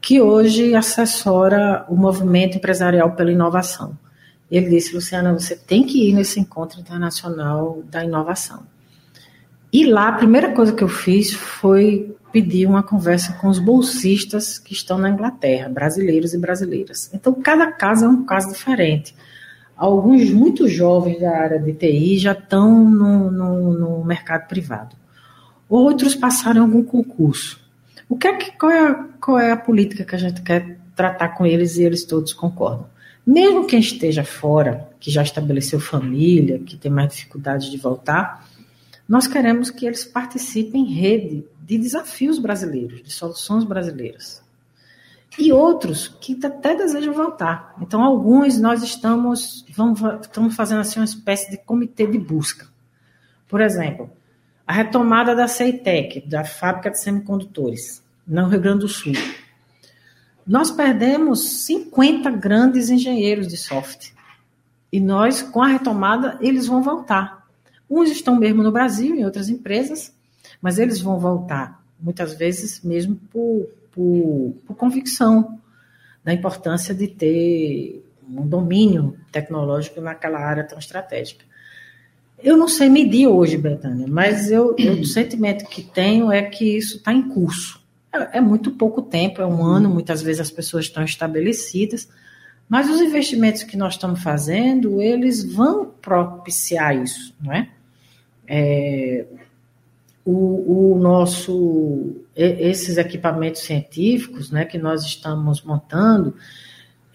que 0.00 0.20
hoje 0.20 0.74
assessora 0.74 1.84
o 1.88 1.96
movimento 1.96 2.56
empresarial 2.56 3.12
pela 3.12 3.32
inovação. 3.32 3.98
Ele 4.50 4.68
disse, 4.68 4.94
Luciana, 4.94 5.32
você 5.32 5.56
tem 5.56 5.84
que 5.84 6.08
ir 6.08 6.14
nesse 6.14 6.38
encontro 6.38 6.80
internacional 6.80 7.82
da 7.90 8.04
inovação. 8.04 8.62
E 9.72 9.84
lá, 9.84 10.08
a 10.08 10.12
primeira 10.12 10.52
coisa 10.52 10.72
que 10.72 10.84
eu 10.84 10.88
fiz 10.88 11.32
foi 11.32 12.16
pedir 12.32 12.66
uma 12.66 12.82
conversa 12.82 13.32
com 13.34 13.48
os 13.48 13.58
bolsistas 13.58 14.58
que 14.58 14.72
estão 14.72 14.98
na 14.98 15.10
Inglaterra, 15.10 15.68
brasileiros 15.68 16.34
e 16.34 16.38
brasileiras. 16.38 17.10
Então, 17.12 17.34
cada 17.34 17.72
caso 17.72 18.04
é 18.04 18.08
um 18.08 18.24
caso 18.24 18.52
diferente. 18.52 19.14
Alguns 19.76 20.30
muito 20.30 20.68
jovens 20.68 21.20
da 21.20 21.30
área 21.30 21.58
de 21.58 21.72
TI 21.72 22.18
já 22.18 22.32
estão 22.32 22.88
no, 22.88 23.30
no, 23.30 23.72
no 23.72 24.04
mercado 24.04 24.46
privado. 24.46 24.94
Outros 25.68 26.14
passaram 26.14 26.62
algum 26.62 26.82
concurso. 26.82 27.60
O 28.08 28.16
que 28.16 28.28
é 28.28 28.36
que, 28.36 28.52
qual, 28.52 28.70
é, 28.70 29.04
qual 29.20 29.38
é 29.38 29.50
a 29.50 29.56
política 29.56 30.04
que 30.04 30.14
a 30.14 30.18
gente 30.18 30.42
quer 30.42 30.78
tratar 30.94 31.30
com 31.30 31.44
eles 31.44 31.76
e 31.76 31.82
eles 31.82 32.04
todos 32.04 32.32
concordam? 32.32 32.86
Mesmo 33.26 33.66
quem 33.66 33.80
esteja 33.80 34.22
fora, 34.22 34.88
que 35.00 35.10
já 35.10 35.22
estabeleceu 35.22 35.80
família, 35.80 36.60
que 36.60 36.76
tem 36.76 36.90
mais 36.90 37.12
dificuldade 37.12 37.70
de 37.70 37.76
voltar, 37.76 38.48
nós 39.08 39.26
queremos 39.26 39.70
que 39.70 39.84
eles 39.84 40.04
participem 40.04 40.82
em 40.82 40.92
rede 40.92 41.44
de 41.60 41.78
desafios 41.78 42.38
brasileiros, 42.38 43.02
de 43.02 43.10
soluções 43.10 43.64
brasileiras. 43.64 44.42
E 45.36 45.52
outros 45.52 46.08
que 46.20 46.38
até 46.44 46.74
desejam 46.76 47.12
voltar. 47.12 47.74
Então, 47.80 48.02
alguns 48.02 48.58
nós 48.58 48.82
estamos, 48.82 49.66
vamos, 49.76 50.00
estamos 50.22 50.54
fazendo 50.54 50.80
assim 50.80 51.00
uma 51.00 51.04
espécie 51.04 51.50
de 51.50 51.58
comitê 51.58 52.06
de 52.06 52.18
busca. 52.18 52.66
Por 53.48 53.60
exemplo, 53.60 54.10
a 54.66 54.72
retomada 54.72 55.34
da 55.34 55.46
CEITEC, 55.46 56.28
da 56.28 56.44
fábrica 56.44 56.90
de 56.90 57.00
semicondutores, 57.00 58.02
no 58.26 58.48
Rio 58.48 58.60
Grande 58.60 58.80
do 58.80 58.88
Sul. 58.88 59.12
Nós 60.46 60.70
perdemos 60.70 61.64
50 61.64 62.30
grandes 62.30 62.90
engenheiros 62.90 63.46
de 63.46 63.56
software. 63.56 64.12
E 64.92 64.98
nós, 64.98 65.42
com 65.42 65.62
a 65.62 65.68
retomada, 65.68 66.38
eles 66.40 66.66
vão 66.66 66.82
voltar. 66.82 67.46
Uns 67.88 68.10
estão 68.10 68.36
mesmo 68.36 68.62
no 68.62 68.72
Brasil, 68.72 69.14
em 69.14 69.24
outras 69.24 69.48
empresas, 69.48 70.12
mas 70.60 70.78
eles 70.78 71.00
vão 71.00 71.18
voltar, 71.18 71.84
muitas 72.00 72.34
vezes 72.34 72.82
mesmo 72.82 73.16
por, 73.30 73.68
por, 73.92 74.56
por 74.66 74.74
convicção 74.76 75.60
da 76.24 76.32
importância 76.32 76.94
de 76.94 77.06
ter 77.06 78.04
um 78.28 78.46
domínio 78.46 79.16
tecnológico 79.30 80.00
naquela 80.00 80.40
área 80.40 80.64
tão 80.64 80.78
estratégica. 80.78 81.44
Eu 82.46 82.56
não 82.56 82.68
sei 82.68 82.88
medir 82.88 83.26
hoje, 83.26 83.58
Betânia, 83.58 84.06
mas 84.08 84.52
eu, 84.52 84.76
eu, 84.78 85.00
o 85.00 85.04
sentimento 85.04 85.64
que 85.68 85.82
tenho 85.82 86.30
é 86.30 86.42
que 86.42 86.76
isso 86.76 86.98
está 86.98 87.12
em 87.12 87.28
curso. 87.28 87.80
É, 88.12 88.38
é, 88.38 88.40
muito 88.40 88.70
pouco 88.70 89.02
tempo, 89.02 89.42
é 89.42 89.46
um 89.46 89.64
ano, 89.64 89.90
muitas 89.90 90.22
vezes 90.22 90.40
as 90.40 90.50
pessoas 90.50 90.84
estão 90.84 91.02
estabelecidas, 91.02 92.08
mas 92.68 92.88
os 92.88 93.00
investimentos 93.00 93.64
que 93.64 93.76
nós 93.76 93.94
estamos 93.94 94.22
fazendo, 94.22 95.02
eles 95.02 95.42
vão 95.52 95.86
propiciar 96.00 96.96
isso, 96.96 97.34
não 97.40 97.52
é? 97.52 97.68
é, 98.46 99.26
o, 100.24 100.92
o, 100.92 100.98
nosso 100.98 102.14
esses 102.34 102.96
equipamentos 102.96 103.62
científicos 103.62 104.52
né, 104.52 104.64
que 104.64 104.78
nós 104.78 105.04
estamos 105.04 105.62
montando 105.62 106.34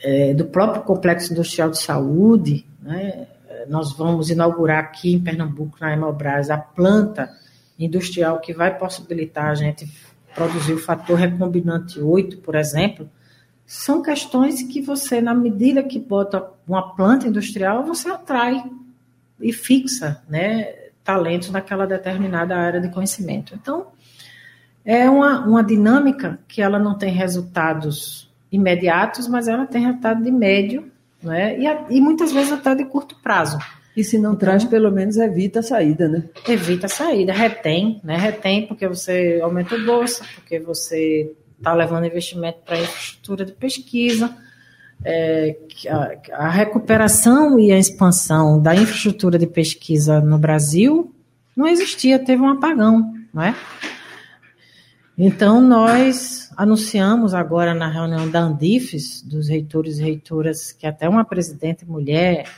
é, 0.03 0.33
do 0.33 0.45
próprio 0.45 0.83
complexo 0.83 1.31
industrial 1.31 1.69
de 1.69 1.79
saúde 1.79 2.65
né, 2.81 3.27
nós 3.69 3.93
vamos 3.93 4.29
inaugurar 4.29 4.79
aqui 4.79 5.13
em 5.13 5.19
Pernambuco 5.19 5.77
na 5.79 5.93
Hemobras 5.93 6.49
a 6.49 6.57
planta 6.57 7.29
industrial 7.77 8.39
que 8.39 8.53
vai 8.53 8.77
possibilitar 8.77 9.45
a 9.45 9.55
gente 9.55 9.89
produzir 10.35 10.73
o 10.73 10.77
fator 10.77 11.17
recombinante 11.17 11.99
8, 11.99 12.37
por 12.37 12.55
exemplo, 12.55 13.09
são 13.65 14.01
questões 14.01 14.61
que 14.63 14.81
você, 14.81 15.21
na 15.21 15.33
medida 15.33 15.83
que 15.83 15.99
bota 15.99 16.45
uma 16.67 16.93
planta 16.93 17.27
industrial, 17.27 17.85
você 17.85 18.09
atrai 18.09 18.63
e 19.39 19.51
fixa, 19.51 20.21
né? 20.27 20.81
talentos 21.03 21.49
naquela 21.49 21.87
determinada 21.87 22.55
área 22.55 22.79
de 22.79 22.89
conhecimento. 22.89 23.55
Então, 23.55 23.87
é 24.85 25.09
uma, 25.09 25.45
uma 25.45 25.63
dinâmica 25.63 26.39
que 26.47 26.61
ela 26.61 26.77
não 26.77 26.97
tem 26.97 27.11
resultados 27.11 28.31
imediatos, 28.51 29.27
mas 29.27 29.47
ela 29.47 29.65
tem 29.65 29.85
resultado 29.85 30.23
de 30.23 30.31
médio, 30.31 30.91
né? 31.23 31.59
e, 31.59 31.67
a, 31.67 31.85
e 31.89 32.01
muitas 32.01 32.31
vezes 32.31 32.51
até 32.51 32.75
de 32.75 32.85
curto 32.85 33.15
prazo. 33.21 33.57
E 33.95 34.03
se 34.03 34.17
não 34.17 34.33
então, 34.33 34.39
traz, 34.39 34.63
pelo 34.63 34.89
menos 34.89 35.17
evita 35.17 35.59
a 35.59 35.63
saída, 35.63 36.07
né? 36.07 36.23
Evita 36.47 36.85
a 36.85 36.89
saída, 36.89 37.33
retém, 37.33 37.99
né? 38.03 38.15
Retém 38.15 38.65
porque 38.65 38.87
você 38.87 39.39
aumenta 39.43 39.75
a 39.75 39.79
bolsa, 39.79 40.23
porque 40.35 40.59
você 40.59 41.33
está 41.57 41.73
levando 41.73 42.05
investimento 42.05 42.59
para 42.65 42.79
infraestrutura 42.79 43.45
de 43.45 43.51
pesquisa, 43.51 44.33
é, 45.03 45.57
a, 45.89 46.45
a, 46.45 46.49
recuperação 46.49 47.59
e 47.59 47.71
a 47.71 47.77
expansão 47.77 48.61
da 48.61 48.73
infraestrutura 48.73 49.37
de 49.37 49.47
pesquisa 49.47 50.21
no 50.21 50.37
Brasil 50.37 51.13
não 51.55 51.67
existia, 51.67 52.17
teve 52.17 52.41
um 52.41 52.49
apagão, 52.49 53.13
não 53.33 53.43
é? 53.43 53.55
Então, 55.23 55.61
nós 55.61 56.51
anunciamos 56.57 57.35
agora 57.35 57.75
na 57.75 57.87
reunião 57.87 58.27
da 58.27 58.39
Andifes, 58.39 59.21
dos 59.21 59.47
reitores 59.47 59.99
e 59.99 60.01
reitoras, 60.01 60.71
que 60.71 60.87
até 60.87 61.07
uma 61.07 61.23
presidente 61.23 61.85
mulher 61.85 62.49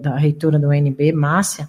da 0.00 0.16
reitora 0.16 0.56
do 0.56 0.68
UNB, 0.68 1.10
Márcia, 1.10 1.68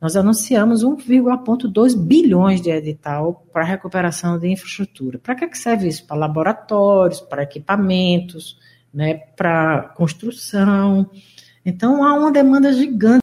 nós 0.00 0.16
anunciamos 0.16 0.82
1,2 0.82 1.94
bilhões 1.98 2.62
de 2.62 2.70
edital 2.70 3.44
para 3.52 3.62
recuperação 3.62 4.38
de 4.38 4.48
infraestrutura. 4.48 5.18
Para 5.18 5.34
que 5.34 5.54
serve 5.54 5.88
isso? 5.88 6.06
Para 6.06 6.16
laboratórios, 6.16 7.20
para 7.20 7.42
equipamentos, 7.42 8.58
né, 8.92 9.16
para 9.36 9.92
construção. 9.98 11.10
Então, 11.62 12.02
há 12.02 12.14
uma 12.14 12.32
demanda 12.32 12.72
gigante 12.72 13.20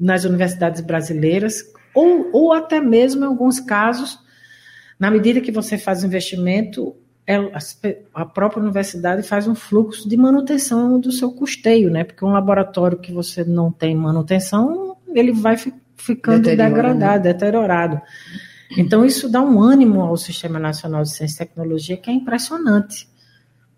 nas 0.00 0.24
universidades 0.24 0.80
brasileiras, 0.80 1.62
ou, 1.94 2.30
ou 2.32 2.52
até 2.52 2.80
mesmo, 2.80 3.24
em 3.24 3.28
alguns 3.28 3.60
casos, 3.60 4.26
na 4.98 5.10
medida 5.10 5.40
que 5.40 5.52
você 5.52 5.78
faz 5.78 6.02
investimento, 6.02 6.96
é, 7.26 7.36
a 8.14 8.24
própria 8.24 8.62
universidade 8.62 9.22
faz 9.22 9.46
um 9.46 9.54
fluxo 9.54 10.08
de 10.08 10.16
manutenção 10.16 10.98
do 10.98 11.12
seu 11.12 11.30
custeio, 11.30 11.90
né? 11.90 12.04
Porque 12.04 12.24
um 12.24 12.32
laboratório 12.32 12.98
que 12.98 13.12
você 13.12 13.44
não 13.44 13.70
tem 13.70 13.94
manutenção, 13.94 14.96
ele 15.14 15.32
vai 15.32 15.56
ficando 15.96 16.42
degradado, 16.42 17.24
né? 17.24 17.32
deteriorado. 17.32 18.00
Então, 18.76 19.04
isso 19.04 19.28
dá 19.28 19.40
um 19.42 19.60
ânimo 19.60 20.00
ao 20.02 20.16
Sistema 20.16 20.58
Nacional 20.58 21.02
de 21.02 21.10
Ciência 21.10 21.42
e 21.42 21.46
Tecnologia 21.46 21.96
que 21.96 22.10
é 22.10 22.12
impressionante 22.12 23.08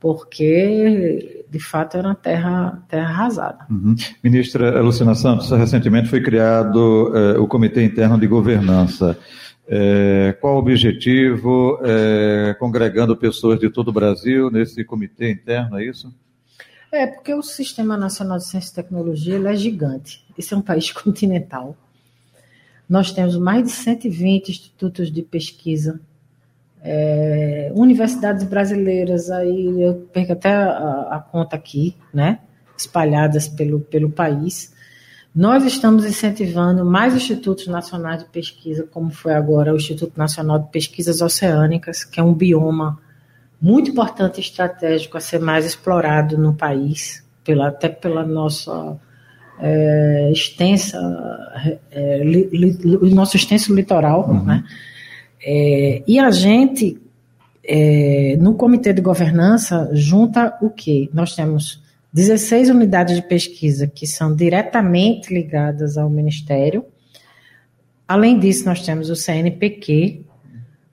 porque 0.00 1.44
de 1.50 1.60
fato 1.60 1.98
era 1.98 2.08
uma 2.08 2.14
terra, 2.14 2.82
terra 2.88 3.10
arrasada. 3.10 3.66
Uhum. 3.70 3.94
Ministra 4.24 4.80
Luciana 4.80 5.14
Santos, 5.14 5.50
recentemente 5.50 6.08
foi 6.08 6.22
criado 6.22 7.12
eh, 7.14 7.38
o 7.38 7.46
Comitê 7.46 7.84
Interno 7.84 8.18
de 8.18 8.26
Governança. 8.26 9.18
Eh, 9.72 10.36
qual 10.40 10.56
o 10.56 10.58
objetivo? 10.58 11.78
Eh, 11.84 12.56
congregando 12.58 13.16
pessoas 13.16 13.60
de 13.60 13.70
todo 13.70 13.88
o 13.88 13.92
Brasil 13.92 14.50
nesse 14.50 14.82
comitê 14.82 15.30
interno, 15.30 15.78
é 15.78 15.84
isso? 15.84 16.12
É, 16.90 17.06
porque 17.06 17.32
o 17.32 17.42
Sistema 17.42 17.96
Nacional 17.96 18.38
de 18.38 18.46
Ciência 18.46 18.72
e 18.72 18.74
Tecnologia 18.74 19.38
é 19.48 19.54
gigante. 19.54 20.26
Esse 20.36 20.54
é 20.54 20.56
um 20.56 20.62
país 20.62 20.90
continental. 20.92 21.76
Nós 22.88 23.12
temos 23.12 23.38
mais 23.38 23.62
de 23.62 23.70
120 23.70 24.48
institutos 24.48 25.12
de 25.12 25.22
pesquisa 25.22 26.00
é, 26.82 27.70
universidades 27.74 28.44
brasileiras, 28.44 29.30
aí 29.30 29.80
eu 29.80 30.08
perco 30.12 30.32
até 30.32 30.50
a, 30.50 31.08
a, 31.10 31.20
conta 31.20 31.56
aqui, 31.56 31.94
né? 32.12 32.40
Espalhadas 32.76 33.48
pelo, 33.48 33.80
pelo 33.80 34.10
país. 34.10 34.74
Nós 35.34 35.64
estamos 35.64 36.04
incentivando 36.04 36.84
mais 36.84 37.14
institutos 37.14 37.68
nacionais 37.68 38.24
de 38.24 38.28
pesquisa, 38.30 38.86
como 38.90 39.10
foi 39.10 39.32
agora 39.32 39.72
o 39.72 39.76
Instituto 39.76 40.18
Nacional 40.18 40.58
de 40.58 40.70
Pesquisas 40.70 41.20
Oceânicas, 41.20 42.02
que 42.02 42.18
é 42.18 42.22
um 42.22 42.34
bioma 42.34 42.98
muito 43.62 43.90
importante 43.90 44.38
e 44.38 44.40
estratégico 44.40 45.16
a 45.16 45.20
ser 45.20 45.38
mais 45.38 45.64
explorado 45.64 46.36
no 46.36 46.54
país, 46.54 47.24
pela, 47.44 47.68
até 47.68 47.88
pela 47.88 48.26
nossa 48.26 48.98
é, 49.60 50.30
extensa, 50.32 50.98
é, 51.92 52.24
li, 52.24 52.48
li, 52.52 52.96
o 52.96 53.06
nosso 53.14 53.36
extenso 53.36 53.72
litoral, 53.74 54.28
uhum. 54.28 54.44
né? 54.44 54.64
É, 55.42 56.02
e 56.06 56.18
a 56.18 56.30
gente, 56.30 57.00
é, 57.64 58.36
no 58.40 58.54
comitê 58.54 58.92
de 58.92 59.00
governança, 59.00 59.90
junta 59.92 60.58
o 60.60 60.70
quê? 60.70 61.08
Nós 61.14 61.34
temos 61.36 61.82
16 62.12 62.70
unidades 62.70 63.16
de 63.16 63.22
pesquisa 63.22 63.86
que 63.86 64.06
são 64.06 64.34
diretamente 64.34 65.32
ligadas 65.32 65.96
ao 65.96 66.10
Ministério. 66.10 66.84
Além 68.06 68.38
disso, 68.38 68.64
nós 68.64 68.84
temos 68.84 69.10
o 69.10 69.16
CNPq, 69.16 70.24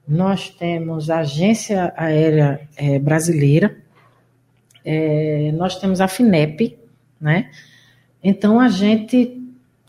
nós 0.08 0.50
temos 0.50 1.10
a 1.10 1.20
Agência 1.20 1.92
Aérea 1.98 2.62
é, 2.78 3.00
Brasileira, 3.00 3.76
é, 4.86 5.52
nós 5.54 5.80
temos 5.80 6.00
a 6.00 6.08
FINEP, 6.08 6.78
né? 7.20 7.50
Então 8.24 8.60
a 8.60 8.70
gente 8.70 9.42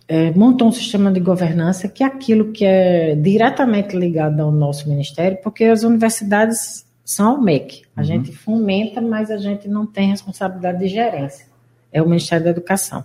é, 0.09 0.31
montou 0.33 0.69
um 0.69 0.73
sistema 0.73 1.13
de 1.13 1.21
governança 1.21 1.89
que 1.89 2.03
é 2.03 2.07
aquilo 2.07 2.51
que 2.51 2.65
é 2.65 3.15
diretamente 3.15 3.95
ligado 3.95 4.41
ao 4.41 4.51
nosso 4.51 4.89
ministério, 4.89 5.39
porque 5.43 5.65
as 5.65 5.83
universidades 5.83 6.88
são 7.09 7.31
ao 7.31 7.41
MEC. 7.41 7.85
A 7.97 8.01
uhum. 8.01 8.07
gente 8.07 8.33
fomenta, 8.33 9.01
mas 9.01 9.31
a 9.31 9.39
gente 9.39 9.67
não 9.67 9.87
tem 9.87 10.11
responsabilidade 10.11 10.79
de 10.79 10.89
gerência. 10.89 11.47
É 11.91 12.03
o 12.03 12.07
Ministério 12.07 12.45
da 12.45 12.51
Educação. 12.51 13.03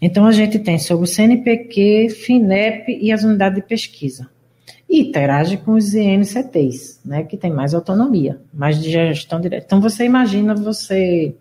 Então 0.00 0.24
a 0.24 0.32
gente 0.32 0.58
tem 0.58 0.78
sobre 0.78 1.04
o 1.04 1.06
CNPq, 1.06 2.08
FINEP 2.08 2.98
e 2.98 3.12
as 3.12 3.22
unidades 3.22 3.60
de 3.60 3.68
pesquisa 3.68 4.26
e 4.88 5.02
interage 5.02 5.58
com 5.58 5.74
os 5.74 5.94
INCTs, 5.94 6.98
né, 7.04 7.22
que 7.22 7.36
tem 7.36 7.52
mais 7.52 7.74
autonomia, 7.74 8.40
mais 8.52 8.82
de 8.82 8.90
gestão 8.90 9.38
direta. 9.38 9.66
Então, 9.66 9.80
você 9.80 10.04
imagina 10.04 10.54
você 10.54 11.34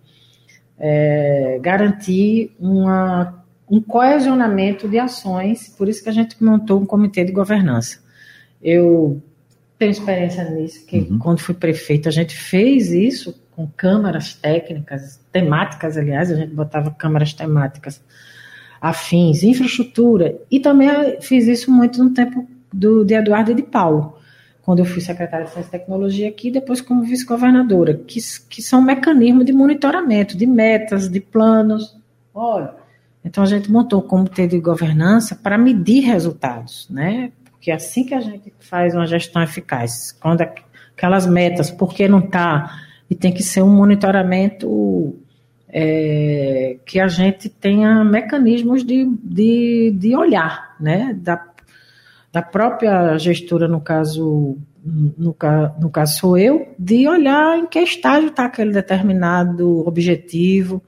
é, 0.78 1.60
garantir 1.62 2.52
uma, 2.60 3.42
um 3.68 3.82
coesionamento 3.82 4.88
de 4.88 5.00
ações, 5.00 5.70
por 5.78 5.88
isso 5.88 6.04
que 6.04 6.10
a 6.10 6.14
gente 6.14 6.36
montou 6.44 6.80
um 6.82 6.86
comitê 6.86 7.24
de 7.24 7.32
governança. 7.32 8.04
Eu 8.62 9.20
tenho 9.80 9.92
experiência 9.92 10.44
nisso, 10.44 10.86
que 10.86 11.00
uhum. 11.00 11.18
quando 11.18 11.40
fui 11.40 11.56
prefeito, 11.56 12.10
a 12.10 12.12
gente 12.12 12.36
fez 12.36 12.92
isso 12.92 13.42
com 13.56 13.66
câmaras 13.66 14.34
técnicas, 14.34 15.20
temáticas, 15.32 15.98
aliás, 15.98 16.30
a 16.30 16.36
gente 16.36 16.54
botava 16.54 16.92
câmaras 16.92 17.34
temáticas 17.34 18.04
afins, 18.82 19.42
infraestrutura, 19.42 20.38
e 20.52 20.60
também 20.60 20.90
fiz 21.22 21.48
isso 21.48 21.72
muito 21.72 22.04
no 22.04 22.12
tempo 22.12 22.46
do, 22.72 23.06
de 23.06 23.14
Eduardo 23.14 23.56
de 23.56 23.64
Paulo, 23.64 24.18
quando 24.62 24.80
eu 24.80 24.86
fui 24.86 25.02
secretária 25.02 25.46
de 25.46 25.52
Ciência 25.52 25.70
e 25.70 25.80
Tecnologia 25.80 26.30
aqui, 26.30 26.52
depois 26.52 26.82
como 26.82 27.04
vice-governadora, 27.04 27.96
que, 27.96 28.20
que 28.50 28.62
são 28.62 28.82
mecanismos 28.82 29.46
de 29.46 29.54
monitoramento, 29.54 30.38
de 30.38 30.46
metas, 30.46 31.10
de 31.10 31.20
planos. 31.20 31.98
Olha, 32.34 32.74
então 33.24 33.44
a 33.44 33.48
gente 33.48 33.72
montou 33.72 34.00
um 34.00 34.08
comitê 34.08 34.46
de 34.46 34.60
governança 34.60 35.36
para 35.36 35.58
medir 35.58 36.02
resultados, 36.02 36.88
né? 36.90 37.32
Porque 37.60 37.72
é 37.72 37.74
assim 37.76 38.06
que 38.06 38.16
a 38.16 38.22
gente 38.22 38.54
faz 38.58 38.96
uma 38.96 39.06
gestão 39.06 39.44
eficaz, 39.44 40.14
quando 40.14 40.42
aquelas 40.42 41.28
metas, 41.28 41.70
por 41.70 41.94
que 41.94 42.08
não 42.08 42.20
está, 42.20 42.74
e 43.10 43.16
tem 43.16 43.34
que 43.34 43.44
ser 43.44 43.62
um 43.62 43.76
monitoramento 43.76 45.14
é, 45.68 46.78
que 46.86 47.02
a 47.02 47.10
gente 47.10 47.50
tenha 47.50 48.02
mecanismos 48.06 48.82
de, 48.82 49.06
de, 49.22 49.94
de 49.94 50.16
olhar, 50.16 50.74
né? 50.80 51.14
Da, 51.20 51.46
da 52.32 52.42
própria 52.42 53.18
gestora, 53.18 53.68
no 53.68 53.82
caso, 53.82 54.58
no, 54.82 55.36
no 55.82 55.90
caso 55.90 56.18
sou 56.18 56.38
eu, 56.38 56.74
de 56.80 57.10
olhar 57.10 57.58
em 57.58 57.68
que 57.68 57.80
estágio 57.80 58.30
está 58.30 58.46
aquele 58.46 58.72
determinado 58.72 59.86
objetivo, 59.86 60.82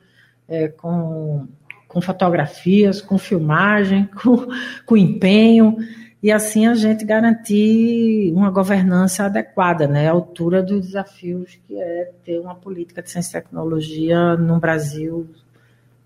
é, 0.47 0.69
com, 0.69 1.47
com 1.85 1.99
fotografias, 1.99 3.01
com 3.01 3.17
filmagem, 3.17 4.07
com, 4.23 4.47
com 4.85 4.95
empenho, 4.95 5.75
e 6.23 6.31
assim 6.31 6.67
a 6.67 6.75
gente 6.75 7.03
garantir 7.03 8.31
uma 8.33 8.51
governança 8.51 9.25
adequada, 9.25 9.87
né, 9.87 10.07
à 10.07 10.11
altura 10.11 10.61
dos 10.61 10.85
desafios 10.85 11.57
que 11.67 11.79
é 11.79 12.11
ter 12.23 12.39
uma 12.39 12.53
política 12.53 13.01
de 13.01 13.09
ciência 13.09 13.37
e 13.37 13.41
tecnologia 13.41 14.35
no 14.37 14.59
Brasil 14.59 15.27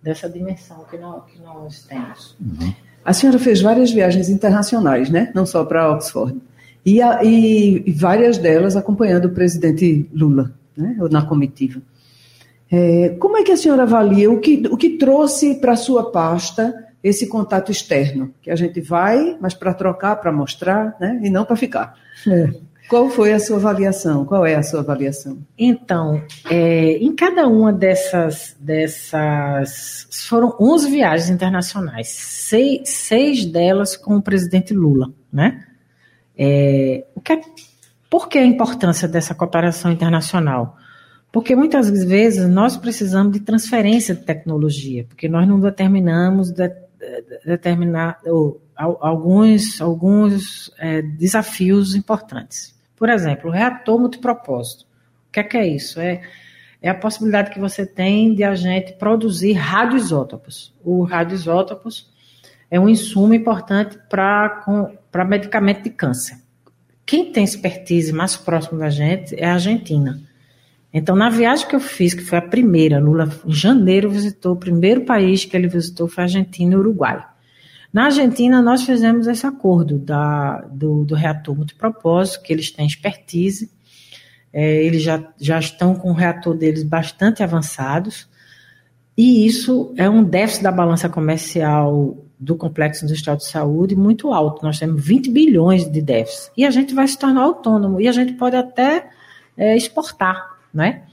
dessa 0.02 0.30
dimensão 0.30 0.86
que 0.90 0.98
nós, 0.98 1.24
que 1.26 1.42
nós 1.42 1.84
temos. 1.84 2.36
Uhum. 2.40 2.74
A 3.04 3.12
senhora 3.12 3.38
fez 3.38 3.62
várias 3.62 3.92
viagens 3.92 4.30
internacionais, 4.30 5.10
né? 5.10 5.32
Não 5.36 5.46
só 5.46 5.66
para 5.66 5.92
Oxford. 5.92 6.40
E, 6.86 7.02
a, 7.02 7.24
e, 7.24 7.84
e, 7.86 7.92
várias 7.92 8.38
delas 8.38 8.76
acompanhando 8.76 9.26
o 9.26 9.32
presidente 9.32 10.08
Lula, 10.14 10.54
né? 10.78 10.96
Na 11.12 11.24
comitiva. 11.24 11.82
É, 12.72 13.10
como 13.20 13.38
é 13.38 13.44
que 13.44 13.52
a 13.52 13.58
senhora 13.58 13.84
avalia 13.84 14.32
o 14.32 14.40
que, 14.40 14.64
o 14.72 14.78
que 14.78 14.98
trouxe 14.98 15.56
para 15.56 15.74
a 15.74 15.78
sua 15.78 16.12
pasta 16.12 16.74
esse 17.08 17.28
contato 17.28 17.72
externo? 17.72 18.34
Que 18.42 18.50
a 18.50 18.56
gente 18.56 18.82
vai, 18.82 19.38
mas 19.40 19.54
para 19.54 19.74
trocar, 19.74 20.16
para 20.16 20.32
mostrar, 20.32 20.96
né? 21.00 21.20
E 21.24 21.30
não 21.30 21.46
para 21.46 21.56
ficar. 21.56 21.94
É. 22.28 22.50
Qual 22.90 23.10
foi 23.10 23.32
a 23.32 23.40
sua 23.40 23.58
avaliação? 23.58 24.26
Qual 24.26 24.46
é 24.46 24.56
a 24.56 24.64
sua 24.64 24.80
avaliação? 24.80 25.40
Então, 25.58 26.22
é, 26.50 26.98
em 26.98 27.16
cada 27.16 27.48
uma 27.48 27.72
dessas, 27.72 28.56
dessas. 28.60 30.08
Foram 30.28 30.56
11 30.60 30.90
viagens 30.90 31.30
internacionais, 31.30 32.08
seis, 32.10 32.90
seis 32.90 33.46
delas 33.46 33.96
com 33.96 34.16
o 34.16 34.22
presidente 34.22 34.74
Lula. 34.74 35.12
Né? 35.32 35.64
É, 36.38 37.06
o 37.16 37.22
que 37.22 37.34
é, 37.34 37.42
por 38.10 38.28
que 38.28 38.40
a 38.40 38.46
importância 38.46 39.08
dessa 39.08 39.36
cooperação 39.36 39.92
internacional? 39.92 40.78
Porque 41.32 41.56
muitas 41.56 41.90
vezes 42.06 42.48
nós 42.48 42.78
precisamos 42.78 43.34
de 43.34 43.42
transferência 43.42 44.16
de 44.16 44.22
tecnologia, 44.22 45.04
porque 45.04 45.28
nós 45.28 45.46
não 45.48 45.60
determinamos 45.60 46.50
de, 46.50 46.72
determinar 47.46 48.20
ou, 48.26 48.62
alguns, 48.76 49.82
alguns 49.82 50.72
é, 50.78 51.02
desafios 51.02 51.96
importantes. 51.96 52.76
Por 52.96 53.10
exemplo, 53.10 53.50
o 53.50 53.54
reator 53.54 54.00
multipropósito. 54.00 54.86
O 55.28 55.32
que 55.32 55.40
é, 55.40 55.44
que 55.44 55.58
é 55.58 55.68
isso? 55.68 56.00
É, 56.00 56.22
é 56.82 56.90
a 56.90 56.96
possibilidade 56.96 57.52
que 57.52 57.60
você 57.60 57.86
tem 57.86 58.34
de 58.34 58.44
a 58.44 58.56
gente 58.56 58.94
produzir 58.94 59.54
radioisótopos. 59.54 60.74
O 60.84 61.04
radioisótopos 61.04 62.10
é 62.70 62.80
um 62.80 62.90
insumo 62.90 63.34
importante 63.34 63.98
para 64.10 65.26
medicamento 65.28 65.84
de 65.84 65.90
câncer. 65.90 66.38
Quem 67.06 67.32
tem 67.32 67.44
expertise 67.44 68.12
mais 68.12 68.36
próximo 68.36 68.80
da 68.80 68.90
gente 68.90 69.36
é 69.40 69.46
a 69.46 69.54
Argentina. 69.54 70.20
Então, 70.98 71.14
na 71.14 71.30
viagem 71.30 71.68
que 71.68 71.76
eu 71.76 71.80
fiz, 71.82 72.14
que 72.14 72.24
foi 72.24 72.38
a 72.38 72.42
primeira, 72.42 73.00
Lula 73.00 73.30
em 73.46 73.52
janeiro 73.52 74.10
visitou, 74.10 74.54
o 74.54 74.58
primeiro 74.58 75.02
país 75.02 75.44
que 75.44 75.58
ele 75.58 75.68
visitou 75.68 76.08
foi 76.08 76.24
a 76.24 76.26
Argentina 76.26 76.74
e 76.74 76.78
Uruguai. 76.78 77.22
Na 77.92 78.06
Argentina, 78.06 78.62
nós 78.62 78.84
fizemos 78.84 79.28
esse 79.28 79.46
acordo 79.46 79.98
da, 80.00 80.62
do, 80.72 81.04
do 81.04 81.14
reator 81.14 81.54
multipropósito, 81.54 82.42
que 82.44 82.54
eles 82.54 82.72
têm 82.72 82.88
expertise, 82.88 83.70
é, 84.54 84.86
eles 84.86 85.04
já, 85.04 85.22
já 85.38 85.60
estão 85.60 85.96
com 85.96 86.12
o 86.12 86.14
reator 86.14 86.56
deles 86.56 86.82
bastante 86.82 87.44
avançados, 87.44 88.30
e 89.18 89.46
isso 89.46 89.94
é 89.98 90.10
um 90.10 90.24
déficit 90.24 90.64
da 90.64 90.72
balança 90.72 91.10
comercial 91.10 92.24
do 92.40 92.56
Complexo 92.56 93.04
Industrial 93.04 93.36
de 93.36 93.44
Saúde 93.44 93.98
muito 93.98 94.32
alto. 94.32 94.64
Nós 94.64 94.80
temos 94.80 95.06
20 95.06 95.30
bilhões 95.30 95.92
de 95.92 96.02
déficit. 96.02 96.54
E 96.56 96.66
a 96.66 96.70
gente 96.70 96.96
vai 96.96 97.06
se 97.06 97.20
tornar 97.20 97.42
autônomo, 97.42 98.00
e 98.00 98.08
a 98.08 98.14
gente 98.14 98.32
pode 98.32 98.56
até 98.56 99.10
é, 99.58 99.76
exportar, 99.76 100.55
né? 100.76 101.04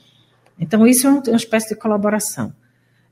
Então, 0.59 0.87
isso 0.87 1.07
é 1.07 1.11
uma 1.11 1.37
espécie 1.37 1.71
de 1.71 1.81
colaboração. 1.81 2.53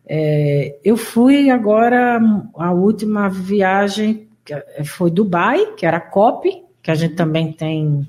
É, 0.07 0.79
eu 0.85 0.97
fui 0.97 1.51
agora, 1.51 2.21
a 2.57 2.73
última 2.73 3.29
viagem 3.29 4.29
foi 4.85 5.11
Dubai, 5.11 5.75
que 5.77 5.87
era 5.87 5.99
a 5.99 6.01
COP, 6.01 6.51
que 6.83 6.91
a 6.91 6.95
gente 6.95 7.15
também 7.15 7.53
tem. 7.53 8.07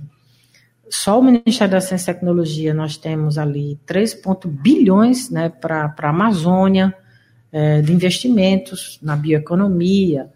Só 0.90 1.20
o 1.20 1.24
Ministério 1.24 1.72
da 1.72 1.80
Ciência 1.80 2.12
e 2.12 2.14
Tecnologia, 2.14 2.74
nós 2.74 2.98
temos 2.98 3.38
ali 3.38 3.80
3 3.86 4.22
bilhões 4.46 5.30
né, 5.30 5.50
para 5.50 5.94
a 5.96 6.10
Amazônia, 6.10 6.94
é, 7.52 7.82
de 7.82 7.94
investimentos 7.94 9.00
na 9.02 9.16
bioeconomia, 9.16 10.30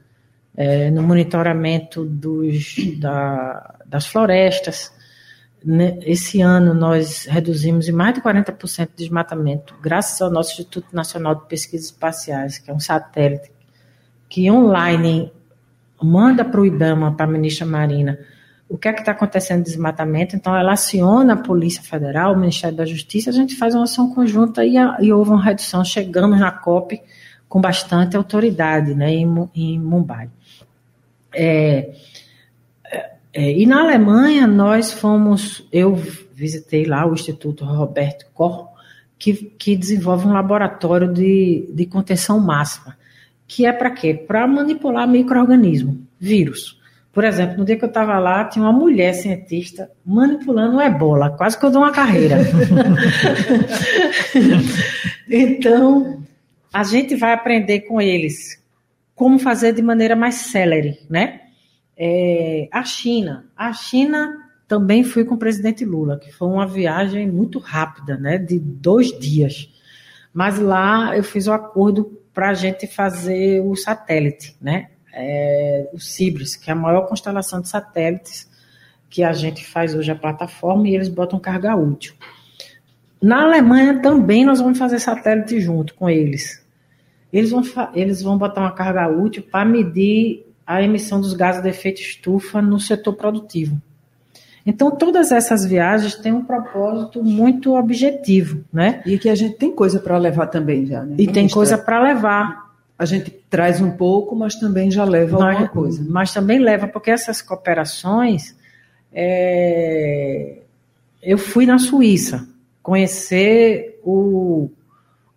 é, 0.55 0.89
no 0.91 1.01
monitoramento 1.01 2.05
dos, 2.05 2.75
da, 2.99 3.75
das 3.85 4.05
florestas. 4.05 4.93
Né, 5.65 5.97
esse 6.03 6.41
ano 6.41 6.75
nós 6.75 7.25
reduzimos 7.25 7.89
em 7.89 7.91
mais 7.91 8.13
de 8.13 8.21
40% 8.21 8.87
o 8.87 8.95
desmatamento, 8.95 9.73
graças 9.81 10.21
ao 10.21 10.29
nosso 10.29 10.51
Instituto 10.51 10.95
Nacional 10.95 11.33
de 11.33 11.47
Pesquisas 11.47 11.87
Espaciais, 11.87 12.59
que 12.59 12.69
é 12.69 12.73
um 12.73 12.79
satélite 12.79 13.51
que 14.29 14.51
online 14.51 15.31
manda 15.99 16.45
para 16.45 16.61
o 16.61 16.67
IBAMA, 16.67 17.13
para 17.13 17.25
a 17.25 17.29
ministra 17.29 17.65
Marina, 17.65 18.19
o 18.69 18.77
que 18.77 18.87
é 18.87 18.93
que 18.93 18.99
está 18.99 19.11
acontecendo 19.11 19.63
de 19.63 19.71
desmatamento. 19.71 20.35
Então, 20.35 20.55
ela 20.55 20.73
aciona 20.73 21.33
a 21.33 21.37
Polícia 21.37 21.81
Federal, 21.81 22.33
o 22.33 22.37
Ministério 22.37 22.77
da 22.77 22.85
Justiça, 22.85 23.31
a 23.31 23.33
gente 23.33 23.55
faz 23.55 23.73
uma 23.73 23.85
ação 23.85 24.13
conjunta 24.13 24.63
e, 24.63 24.75
e 24.99 25.11
houve 25.11 25.31
uma 25.31 25.43
redução. 25.43 25.83
Chegamos 25.83 26.39
na 26.39 26.51
COP 26.51 27.01
com 27.49 27.59
bastante 27.59 28.15
autoridade 28.15 28.93
né, 28.93 29.11
em, 29.11 29.49
em 29.55 29.79
Mumbai. 29.79 30.29
É, 31.33 31.91
é, 33.37 33.51
e 33.51 33.65
na 33.65 33.81
Alemanha, 33.81 34.47
nós 34.47 34.93
fomos, 34.93 35.67
eu 35.69 35.93
visitei 36.33 36.85
lá 36.85 37.05
o 37.05 37.13
Instituto 37.13 37.65
Roberto 37.65 38.25
Koch, 38.33 38.69
que, 39.19 39.33
que 39.33 39.75
desenvolve 39.75 40.25
um 40.25 40.31
laboratório 40.31 41.11
de, 41.11 41.69
de 41.69 41.85
contenção 41.85 42.39
máxima. 42.39 42.97
que 43.45 43.65
é 43.65 43.73
para 43.73 43.91
quê? 43.91 44.13
Para 44.13 44.47
manipular 44.47 45.05
microorganismo, 45.05 45.99
vírus. 46.17 46.79
Por 47.11 47.25
exemplo, 47.25 47.57
no 47.57 47.65
dia 47.65 47.77
que 47.77 47.83
eu 47.83 47.89
estava 47.89 48.17
lá, 48.19 48.45
tinha 48.45 48.63
uma 48.63 48.71
mulher 48.71 49.13
cientista 49.13 49.91
manipulando 50.05 50.77
o 50.77 50.81
ebola, 50.81 51.31
quase 51.31 51.59
que 51.59 51.65
eu 51.65 51.71
dou 51.71 51.81
uma 51.81 51.91
carreira. 51.91 52.37
então, 55.29 56.23
a 56.73 56.83
gente 56.83 57.17
vai 57.17 57.33
aprender 57.33 57.81
com 57.81 57.99
eles 57.99 58.63
como 59.13 59.39
fazer 59.39 59.73
de 59.73 59.81
maneira 59.81 60.15
mais 60.15 60.35
célere, 60.35 60.99
né? 61.09 61.41
É, 61.97 62.67
a 62.71 62.83
China. 62.83 63.45
A 63.55 63.71
China 63.73 64.45
também 64.67 65.03
fui 65.03 65.23
com 65.23 65.35
o 65.35 65.39
presidente 65.39 65.85
Lula, 65.85 66.19
que 66.19 66.31
foi 66.31 66.47
uma 66.47 66.67
viagem 66.67 67.29
muito 67.29 67.59
rápida, 67.59 68.17
né? 68.17 68.37
De 68.37 68.59
dois 68.59 69.17
dias. 69.17 69.69
Mas 70.33 70.59
lá 70.59 71.15
eu 71.15 71.23
fiz 71.23 71.47
o 71.47 71.51
um 71.51 71.53
acordo 71.53 72.19
para 72.33 72.49
a 72.49 72.53
gente 72.53 72.87
fazer 72.87 73.61
o 73.61 73.75
satélite, 73.75 74.55
né? 74.61 74.89
É, 75.13 75.89
o 75.93 75.99
Cibris, 75.99 76.57
que 76.57 76.69
é 76.69 76.73
a 76.73 76.75
maior 76.75 77.07
constelação 77.07 77.61
de 77.61 77.69
satélites 77.69 78.49
que 79.09 79.23
a 79.23 79.31
gente 79.31 79.65
faz 79.65 79.95
hoje 79.95 80.11
a 80.11 80.15
plataforma 80.15 80.89
e 80.89 80.95
eles 80.95 81.07
botam 81.07 81.39
carga 81.39 81.73
útil. 81.73 82.13
Na 83.21 83.43
Alemanha 83.43 84.01
também 84.01 84.43
nós 84.43 84.59
vamos 84.59 84.77
fazer 84.77 84.99
satélite 84.99 85.61
junto 85.61 85.95
com 85.95 86.09
eles. 86.09 86.61
Eles 87.31 87.49
vão, 87.49 87.63
eles 87.93 88.21
vão 88.21 88.37
botar 88.37 88.61
uma 88.61 88.71
carga 88.71 89.07
útil 89.07 89.43
para 89.49 89.63
medir 89.63 90.44
a 90.65 90.81
emissão 90.81 91.21
dos 91.21 91.33
gases 91.33 91.61
de 91.61 91.69
efeito 91.69 92.01
estufa 92.01 92.61
no 92.61 92.79
setor 92.79 93.13
produtivo. 93.13 93.79
Então, 94.65 94.89
todas 94.89 95.31
essas 95.31 95.63
viagens 95.63 96.15
têm 96.15 96.33
um 96.33 96.43
propósito 96.43 97.23
muito 97.23 97.75
objetivo, 97.75 98.63
né? 98.73 99.03
E 99.05 99.19
que 99.19 99.29
a 99.29 99.35
gente 99.35 99.57
tem 99.57 99.71
coisa 99.71 99.99
para 99.99 100.17
levar 100.17 100.47
também 100.47 100.87
já, 100.87 101.03
né? 101.03 101.15
E 101.19 101.27
tem 101.27 101.47
coisa 101.47 101.77
para 101.77 102.01
levar. 102.01 102.65
A 102.97 103.05
gente 103.05 103.29
traz 103.47 103.79
um 103.79 103.91
pouco, 103.91 104.35
mas 104.35 104.55
também 104.55 104.89
já 104.89 105.03
leva 105.03 105.37
mas, 105.37 105.51
alguma 105.51 105.69
coisa. 105.69 106.03
Mas 106.09 106.33
também 106.33 106.57
leva, 106.57 106.87
porque 106.87 107.11
essas 107.11 107.43
cooperações. 107.43 108.55
É... 109.13 110.57
Eu 111.21 111.37
fui 111.37 111.67
na 111.67 111.77
Suíça 111.77 112.47
conhecer 112.81 113.99
o, 114.03 114.69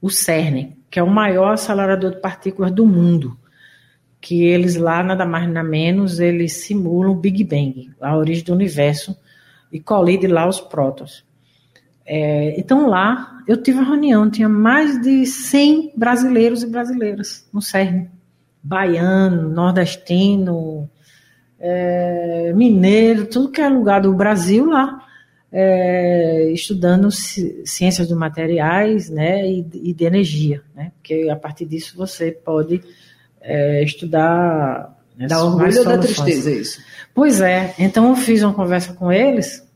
o 0.01 0.09
CERN, 0.09 0.73
que 0.91 0.99
é 0.99 1.03
o 1.03 1.11
maior 1.11 1.53
acelerador 1.53 2.13
de 2.13 2.21
partículas 2.21 2.71
do 2.71 2.87
mundo 2.87 3.37
que 4.21 4.45
eles 4.45 4.77
lá, 4.77 5.03
nada 5.03 5.25
mais 5.25 5.47
nada 5.49 5.67
menos, 5.67 6.19
eles 6.19 6.55
simulam 6.55 7.13
o 7.13 7.17
Big 7.17 7.45
Bang, 7.45 7.91
a 8.01 8.17
origem 8.17 8.45
do 8.45 8.53
universo, 8.53 9.17
e 9.73 9.79
colide 9.79 10.27
lá 10.27 10.49
os 10.49 10.61
prótons. 10.61 11.25
É, 12.05 12.59
então 12.59 12.89
lá, 12.89 13.43
eu 13.47 13.63
tive 13.63 13.79
uma 13.79 13.89
reunião, 13.89 14.31
tinha 14.31 14.49
mais 14.49 15.01
de 15.01 15.27
100 15.27 15.93
brasileiros 15.95 16.63
e 16.63 16.67
brasileiras 16.67 17.47
no 17.53 17.61
CERN. 17.61 18.09
Baiano, 18.63 19.49
nordestino, 19.49 20.89
é, 21.61 22.53
mineiro, 22.55 23.27
tudo 23.27 23.51
que 23.51 23.61
é 23.61 23.69
lugar 23.69 24.01
do 24.01 24.13
Brasil 24.15 24.67
lá, 24.67 25.07
é, 25.51 26.51
estudando 26.53 27.11
ciências 27.11 28.09
dos 28.09 28.17
materiais 28.17 29.09
né, 29.09 29.49
e, 29.49 29.67
e 29.75 29.95
de 29.95 30.05
energia, 30.05 30.63
né, 30.75 30.93
porque 30.97 31.29
a 31.31 31.37
partir 31.37 31.65
disso 31.65 31.97
você 31.97 32.31
pode 32.33 32.83
é, 33.41 33.83
estudar. 33.83 34.97
Né, 35.17 35.27
da 35.27 35.45
orgulho 35.45 35.79
ou 35.79 35.85
da 35.85 35.99
tristeza, 35.99 36.51
isso? 36.51 36.81
Pois 37.15 37.41
é, 37.41 37.75
então 37.79 38.09
eu 38.11 38.17
fiz 38.17 38.43
uma 38.43 38.55
conversa 38.55 38.93
com 38.93 39.11
eles, 39.11 39.67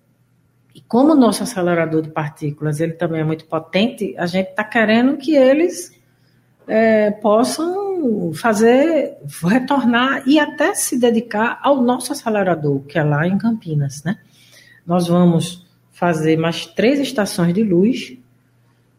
e 0.75 0.81
como 0.81 1.13
o 1.13 1.17
nosso 1.17 1.43
acelerador 1.43 2.03
de 2.03 2.11
partículas 2.11 2.81
ele 2.81 2.93
também 2.93 3.21
é 3.21 3.25
muito 3.25 3.45
potente, 3.47 4.15
a 4.17 4.27
gente 4.27 4.51
está 4.51 4.63
querendo 4.63 5.17
que 5.17 5.35
eles 5.35 5.93
é, 6.67 7.11
possam 7.11 8.33
fazer, 8.35 9.17
retornar 9.45 10.23
e 10.27 10.39
até 10.39 10.75
se 10.75 10.99
dedicar 10.99 11.59
ao 11.63 11.83
nosso 11.83 12.13
acelerador, 12.13 12.81
que 12.81 12.99
é 12.99 13.05
lá 13.05 13.27
em 13.27 13.39
Campinas, 13.39 14.03
né? 14.05 14.19
Nós 14.87 15.07
vamos 15.07 15.67
fazer 15.91 16.37
mais 16.37 16.67
três 16.67 16.99
estações 16.99 17.55
de 17.55 17.63
luz, 17.63 18.17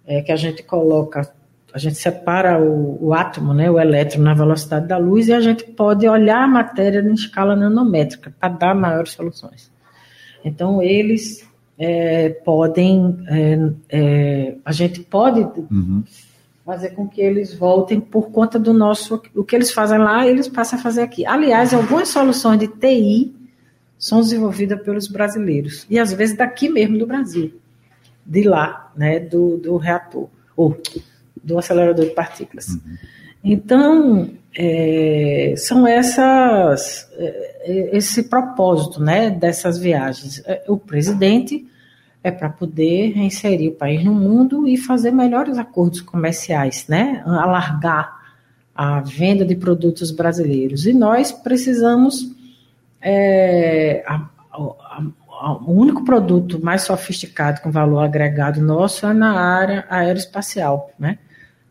é, 0.05 0.21
que 0.21 0.31
a 0.31 0.35
gente 0.35 0.63
coloca 0.63 1.33
a 1.73 1.79
gente 1.79 1.95
separa 1.95 2.61
o, 2.61 3.07
o, 3.07 3.13
átomo, 3.13 3.51
né, 3.51 3.69
o 3.69 3.79
elétron, 3.79 4.21
na 4.21 4.35
velocidade 4.35 4.87
da 4.87 4.97
luz 4.97 5.27
e 5.27 5.33
a 5.33 5.41
gente 5.41 5.63
pode 5.63 6.07
olhar 6.07 6.43
a 6.43 6.47
matéria 6.47 6.99
em 6.99 7.13
escala 7.13 7.55
nanométrica 7.55 8.33
para 8.39 8.49
dar 8.49 8.75
maiores 8.75 9.13
soluções. 9.13 9.71
Então, 10.45 10.83
eles 10.83 11.49
é, 11.79 12.29
podem, 12.29 13.17
é, 13.27 13.71
é, 13.89 14.55
a 14.63 14.71
gente 14.71 14.99
pode 14.99 15.39
uhum. 15.39 16.03
fazer 16.63 16.91
com 16.91 17.07
que 17.07 17.19
eles 17.19 17.55
voltem 17.55 17.99
por 17.99 18.29
conta 18.29 18.59
do 18.59 18.71
nosso, 18.71 19.19
o 19.33 19.43
que 19.43 19.55
eles 19.55 19.71
fazem 19.71 19.97
lá, 19.97 20.27
eles 20.27 20.47
passam 20.47 20.77
a 20.77 20.81
fazer 20.81 21.01
aqui. 21.01 21.25
Aliás, 21.25 21.73
algumas 21.73 22.09
soluções 22.09 22.59
de 22.59 22.67
TI 22.67 23.33
são 23.97 24.19
desenvolvidas 24.19 24.79
pelos 24.83 25.07
brasileiros 25.07 25.87
e 25.89 25.97
às 25.97 26.13
vezes 26.13 26.37
daqui 26.37 26.69
mesmo 26.69 26.99
do 26.99 27.07
Brasil, 27.07 27.59
de 28.23 28.43
lá, 28.43 28.91
né, 28.95 29.19
do, 29.19 29.57
do 29.57 29.77
reator. 29.77 30.27
Ou 30.55 30.77
do 31.43 31.57
acelerador 31.57 32.05
de 32.05 32.11
partículas. 32.11 32.69
Uhum. 32.69 32.97
Então, 33.43 34.29
é, 34.55 35.53
são 35.57 35.85
essas, 35.85 37.09
é, 37.17 37.55
é, 37.63 37.97
esse 37.97 38.23
propósito 38.23 39.01
né, 39.01 39.29
dessas 39.29 39.77
viagens. 39.77 40.41
É, 40.45 40.63
o 40.67 40.77
presidente 40.77 41.67
é 42.23 42.31
para 42.31 42.49
poder 42.49 43.17
inserir 43.17 43.67
o 43.67 43.73
país 43.73 44.03
no 44.03 44.13
mundo 44.13 44.65
e 44.65 44.77
fazer 44.77 45.11
melhores 45.11 45.57
acordos 45.57 45.99
comerciais, 45.99 46.87
né, 46.87 47.21
alargar 47.25 48.23
a 48.73 49.01
venda 49.01 49.43
de 49.45 49.55
produtos 49.55 50.09
brasileiros. 50.09 50.85
E 50.85 50.93
nós 50.93 51.31
precisamos. 51.31 52.31
É, 53.01 54.01
a, 54.07 54.29
a, 54.53 55.03
a, 55.41 55.53
o 55.55 55.73
único 55.73 56.05
produto 56.05 56.63
mais 56.63 56.83
sofisticado 56.83 57.59
com 57.59 57.69
valor 57.69 57.99
agregado 57.99 58.61
nosso 58.61 59.05
é 59.05 59.13
na 59.13 59.37
área 59.37 59.85
aeroespacial, 59.89 60.89
né? 60.97 61.19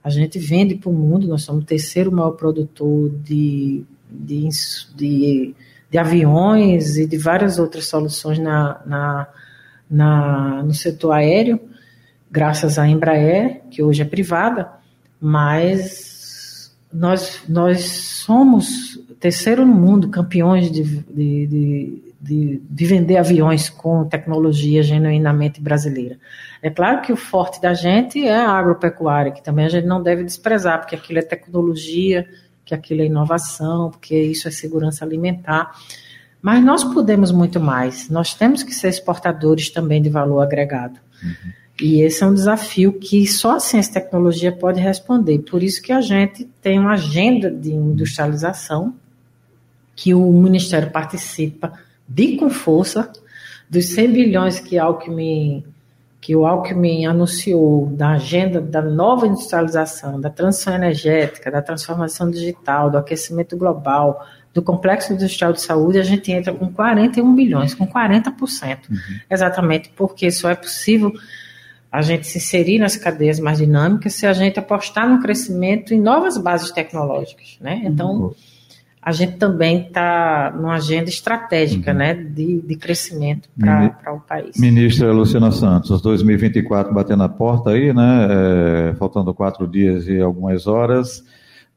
A 0.02 0.10
gente 0.10 0.38
vende 0.38 0.74
para 0.74 0.90
o 0.90 0.92
mundo, 0.92 1.28
nós 1.28 1.42
somos 1.42 1.62
o 1.62 1.66
terceiro 1.66 2.10
maior 2.10 2.32
produtor 2.32 3.10
de, 3.24 3.84
de, 4.10 4.48
de, 4.94 5.54
de 5.90 5.98
aviões 5.98 6.96
e 6.96 7.06
de 7.06 7.16
várias 7.16 7.58
outras 7.58 7.86
soluções 7.86 8.38
na, 8.38 8.80
na, 8.84 9.28
na, 9.88 10.62
no 10.64 10.74
setor 10.74 11.12
aéreo, 11.12 11.60
graças 12.30 12.78
à 12.78 12.88
Embraer, 12.88 13.62
que 13.70 13.82
hoje 13.82 14.02
é 14.02 14.04
privada, 14.04 14.70
mas 15.20 16.74
nós, 16.92 17.42
nós 17.48 17.84
somos 17.84 19.00
terceiro 19.20 19.64
no 19.64 19.72
mundo, 19.72 20.08
campeões 20.08 20.70
de, 20.70 20.82
de, 20.82 21.46
de 21.46 22.02
de, 22.22 22.62
de, 22.70 22.86
vender 22.86 23.16
aviões 23.16 23.68
com 23.68 24.04
tecnologia 24.04 24.80
genuinamente 24.80 25.60
brasileira. 25.60 26.16
É 26.62 26.70
claro 26.70 27.02
que 27.02 27.12
o 27.12 27.16
forte 27.16 27.60
da 27.60 27.74
gente 27.74 28.24
é 28.24 28.36
a 28.36 28.52
agropecuária, 28.52 29.32
que 29.32 29.42
também 29.42 29.64
a 29.64 29.68
gente 29.68 29.88
não 29.88 30.00
deve 30.00 30.22
desprezar, 30.22 30.78
porque 30.78 30.94
aquilo 30.94 31.18
é 31.18 31.22
tecnologia, 31.22 32.24
que 32.64 32.72
aquilo 32.72 33.02
é 33.02 33.06
inovação, 33.06 33.90
porque 33.90 34.16
isso 34.16 34.46
é 34.46 34.52
segurança 34.52 35.04
alimentar. 35.04 35.72
Mas 36.40 36.64
nós 36.64 36.84
podemos 36.84 37.32
muito 37.32 37.58
mais. 37.58 38.08
Nós 38.08 38.34
temos 38.34 38.62
que 38.62 38.72
ser 38.72 38.88
exportadores 38.88 39.70
também 39.70 40.00
de 40.00 40.08
valor 40.08 40.42
agregado. 40.42 41.00
Uhum. 41.22 41.52
E 41.80 42.02
esse 42.02 42.22
é 42.22 42.26
um 42.26 42.34
desafio 42.34 42.92
que 42.92 43.26
só 43.26 43.56
a 43.56 43.60
ciência 43.60 43.90
e 43.90 43.94
tecnologia 43.94 44.52
pode 44.52 44.80
responder. 44.80 45.40
Por 45.40 45.60
isso 45.60 45.82
que 45.82 45.90
a 45.92 46.00
gente 46.00 46.48
tem 46.60 46.78
uma 46.78 46.92
agenda 46.92 47.50
de 47.50 47.72
industrialização 47.72 48.94
que 49.96 50.14
o 50.14 50.32
Ministério 50.32 50.90
participa 50.92 51.72
de 52.14 52.36
com 52.36 52.50
força 52.50 53.10
dos 53.68 53.86
100 53.86 54.12
bilhões 54.12 54.60
que, 54.60 54.78
Alckmin, 54.78 55.64
que 56.20 56.36
o 56.36 56.44
Alckmin 56.44 57.06
anunciou 57.06 57.86
da 57.86 58.10
agenda 58.10 58.60
da 58.60 58.82
nova 58.82 59.26
industrialização, 59.26 60.20
da 60.20 60.28
transição 60.28 60.74
energética, 60.74 61.50
da 61.50 61.62
transformação 61.62 62.30
digital, 62.30 62.90
do 62.90 62.98
aquecimento 62.98 63.56
global, 63.56 64.26
do 64.52 64.60
complexo 64.60 65.14
industrial 65.14 65.54
de 65.54 65.62
saúde, 65.62 65.98
a 65.98 66.02
gente 66.02 66.30
entra 66.30 66.52
com 66.52 66.70
41 66.70 67.34
bilhões, 67.34 67.74
com 67.74 67.86
40%. 67.86 68.90
Uhum. 68.90 68.98
Exatamente 69.30 69.90
porque 69.96 70.30
só 70.30 70.50
é 70.50 70.54
possível 70.54 71.10
a 71.90 72.02
gente 72.02 72.26
se 72.26 72.36
inserir 72.38 72.78
nas 72.78 72.96
cadeias 72.96 73.40
mais 73.40 73.56
dinâmicas 73.56 74.14
se 74.14 74.26
a 74.26 74.34
gente 74.34 74.58
apostar 74.58 75.08
no 75.08 75.20
crescimento 75.20 75.94
em 75.94 76.00
novas 76.00 76.36
bases 76.36 76.70
tecnológicas. 76.70 77.56
Né? 77.58 77.80
Então. 77.84 78.12
Uhum 78.12 78.34
a 79.02 79.10
gente 79.10 79.36
também 79.36 79.88
está 79.88 80.54
numa 80.56 80.74
agenda 80.74 81.08
estratégica 81.08 81.90
uhum. 81.90 81.98
né, 81.98 82.14
de, 82.14 82.62
de 82.62 82.76
crescimento 82.76 83.48
para 83.58 84.14
o 84.14 84.20
país. 84.20 84.56
Ministra 84.56 85.12
Luciana 85.12 85.50
Santos, 85.50 86.00
2024 86.00 86.94
batendo 86.94 87.24
a 87.24 87.28
porta 87.28 87.70
aí, 87.70 87.92
né, 87.92 88.28
é, 88.30 88.94
faltando 88.94 89.34
quatro 89.34 89.66
dias 89.66 90.06
e 90.06 90.20
algumas 90.20 90.68
horas. 90.68 91.24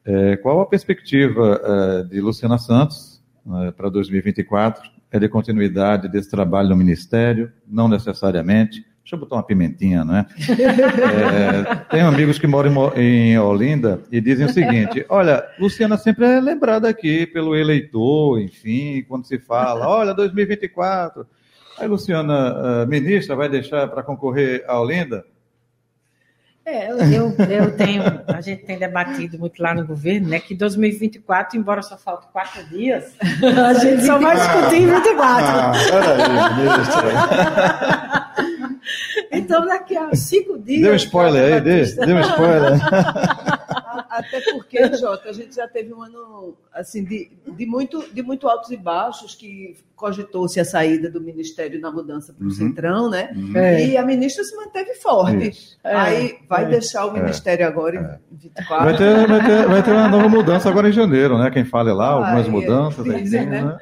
É, 0.05 0.37
qual 0.37 0.61
a 0.61 0.67
perspectiva 0.67 1.59
é, 1.63 2.03
de 2.03 2.21
Luciana 2.21 2.59
Santos 2.59 3.19
né, 3.43 3.73
para 3.75 3.89
2024? 3.89 4.87
É 5.11 5.17
de 5.17 5.27
continuidade 5.27 6.07
desse 6.07 6.29
trabalho 6.29 6.69
no 6.69 6.75
Ministério? 6.75 7.51
Não 7.67 7.87
necessariamente. 7.87 8.85
Deixa 9.05 9.15
eu 9.15 9.19
botar 9.19 9.35
uma 9.35 9.43
pimentinha, 9.43 10.03
né? 10.03 10.25
é, 10.49 11.75
tenho 11.91 12.07
amigos 12.07 12.39
que 12.39 12.47
moram 12.47 12.91
em 12.95 13.37
Olinda 13.37 14.01
e 14.11 14.19
dizem 14.19 14.47
o 14.47 14.51
seguinte: 14.51 15.05
olha, 15.07 15.47
Luciana 15.59 15.95
sempre 15.95 16.25
é 16.25 16.41
lembrada 16.41 16.89
aqui 16.89 17.27
pelo 17.27 17.55
eleitor, 17.55 18.41
enfim, 18.41 19.05
quando 19.07 19.27
se 19.27 19.37
fala, 19.37 19.87
olha, 19.87 20.11
2024. 20.11 21.23
Aí, 21.77 21.87
Luciana, 21.87 22.81
a 22.81 22.85
ministra, 22.87 23.35
vai 23.35 23.47
deixar 23.47 23.87
para 23.89 24.01
concorrer 24.01 24.65
a 24.67 24.81
Olinda? 24.81 25.23
É, 26.67 26.89
eu, 26.89 26.97
eu 26.97 27.77
tenho, 27.77 28.01
a 28.27 28.41
gente 28.41 28.63
tem 28.63 28.79
debatido 28.79 29.37
muito 29.37 29.61
lá 29.61 29.75
no 29.75 29.85
governo, 29.85 30.29
né, 30.29 30.39
que 30.39 30.55
2024, 30.55 31.59
embora 31.59 31.83
só 31.83 31.95
falte 31.95 32.25
quatro 32.33 32.65
dias, 32.65 33.13
a 33.19 33.73
gente 33.75 34.01
só 34.03 34.17
vai 34.17 34.35
discutir 34.35 34.77
em 34.77 34.87
24. 34.87 35.45
Ah, 35.45 35.73
peraí, 35.91 36.17
então, 39.31 39.63
daqui 39.65 39.95
a 39.95 40.09
cinco 40.15 40.57
dias. 40.57 40.81
Deu 40.81 40.93
um 40.93 40.95
spoiler 40.95 41.53
aí, 41.53 41.61
deu 41.61 42.15
um 42.15 42.21
spoiler. 42.21 42.79
Até 44.17 44.41
porque, 44.51 44.77
Jota, 44.97 45.29
a 45.29 45.33
gente 45.33 45.55
já 45.55 45.67
teve 45.67 45.93
um 45.93 46.01
ano 46.01 46.55
assim, 46.73 47.03
de, 47.03 47.31
de, 47.55 47.65
muito, 47.65 48.03
de 48.13 48.21
muito 48.21 48.47
altos 48.47 48.71
e 48.71 48.77
baixos, 48.77 49.33
que 49.35 49.75
cogitou-se 49.95 50.59
a 50.59 50.65
saída 50.65 51.09
do 51.09 51.21
Ministério 51.21 51.79
na 51.79 51.89
mudança 51.89 52.33
para 52.33 52.43
o 52.43 52.47
uhum. 52.47 52.53
Centrão, 52.53 53.09
né? 53.09 53.31
Uhum. 53.33 53.55
E 53.55 53.95
a 53.97 54.05
ministra 54.05 54.43
se 54.43 54.55
manteve 54.55 54.93
forte. 54.95 55.77
É. 55.83 55.95
Aí 55.95 56.39
vai 56.49 56.65
é. 56.65 56.67
deixar 56.67 57.05
o 57.05 57.15
é. 57.15 57.21
Ministério 57.21 57.65
agora 57.65 58.19
em 58.29 58.35
24. 58.35 58.75
É. 58.75 58.91
Vai 58.91 58.97
ter, 58.97 59.27
vai, 59.27 59.45
ter, 59.45 59.67
vai 59.67 59.83
ter 59.83 59.91
uma 59.91 60.09
nova 60.09 60.27
mudança 60.27 60.69
agora 60.69 60.89
em 60.89 60.91
janeiro, 60.91 61.37
né? 61.37 61.49
Quem 61.49 61.63
fala 61.63 61.91
é 61.91 61.93
lá, 61.93 62.07
algumas 62.07 62.47
mudanças. 62.47 63.05
Dizem, 63.05 63.45
né? 63.45 63.61
né? 63.61 63.77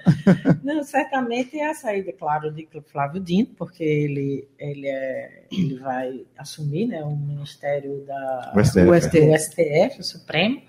Não, 0.64 0.84
certamente 0.84 1.58
é 1.58 1.72
a 1.72 1.74
saída, 1.74 2.14
claro, 2.14 2.52
de 2.52 2.68
Flávio 2.92 3.20
Dino, 3.20 3.50
porque 3.58 3.84
ele, 3.84 4.48
ele, 4.60 4.88
é, 4.88 5.43
ele 5.62 5.80
vai 5.80 6.22
assumir 6.38 6.88
né, 6.88 7.04
o 7.04 7.16
Ministério 7.16 8.04
da, 8.06 8.54
o 8.56 8.64
STF, 8.64 8.80
o 8.90 9.02
STF, 9.02 9.20
o 9.20 9.38
STF, 9.38 10.00
o 10.00 10.04
Supremo. 10.04 10.62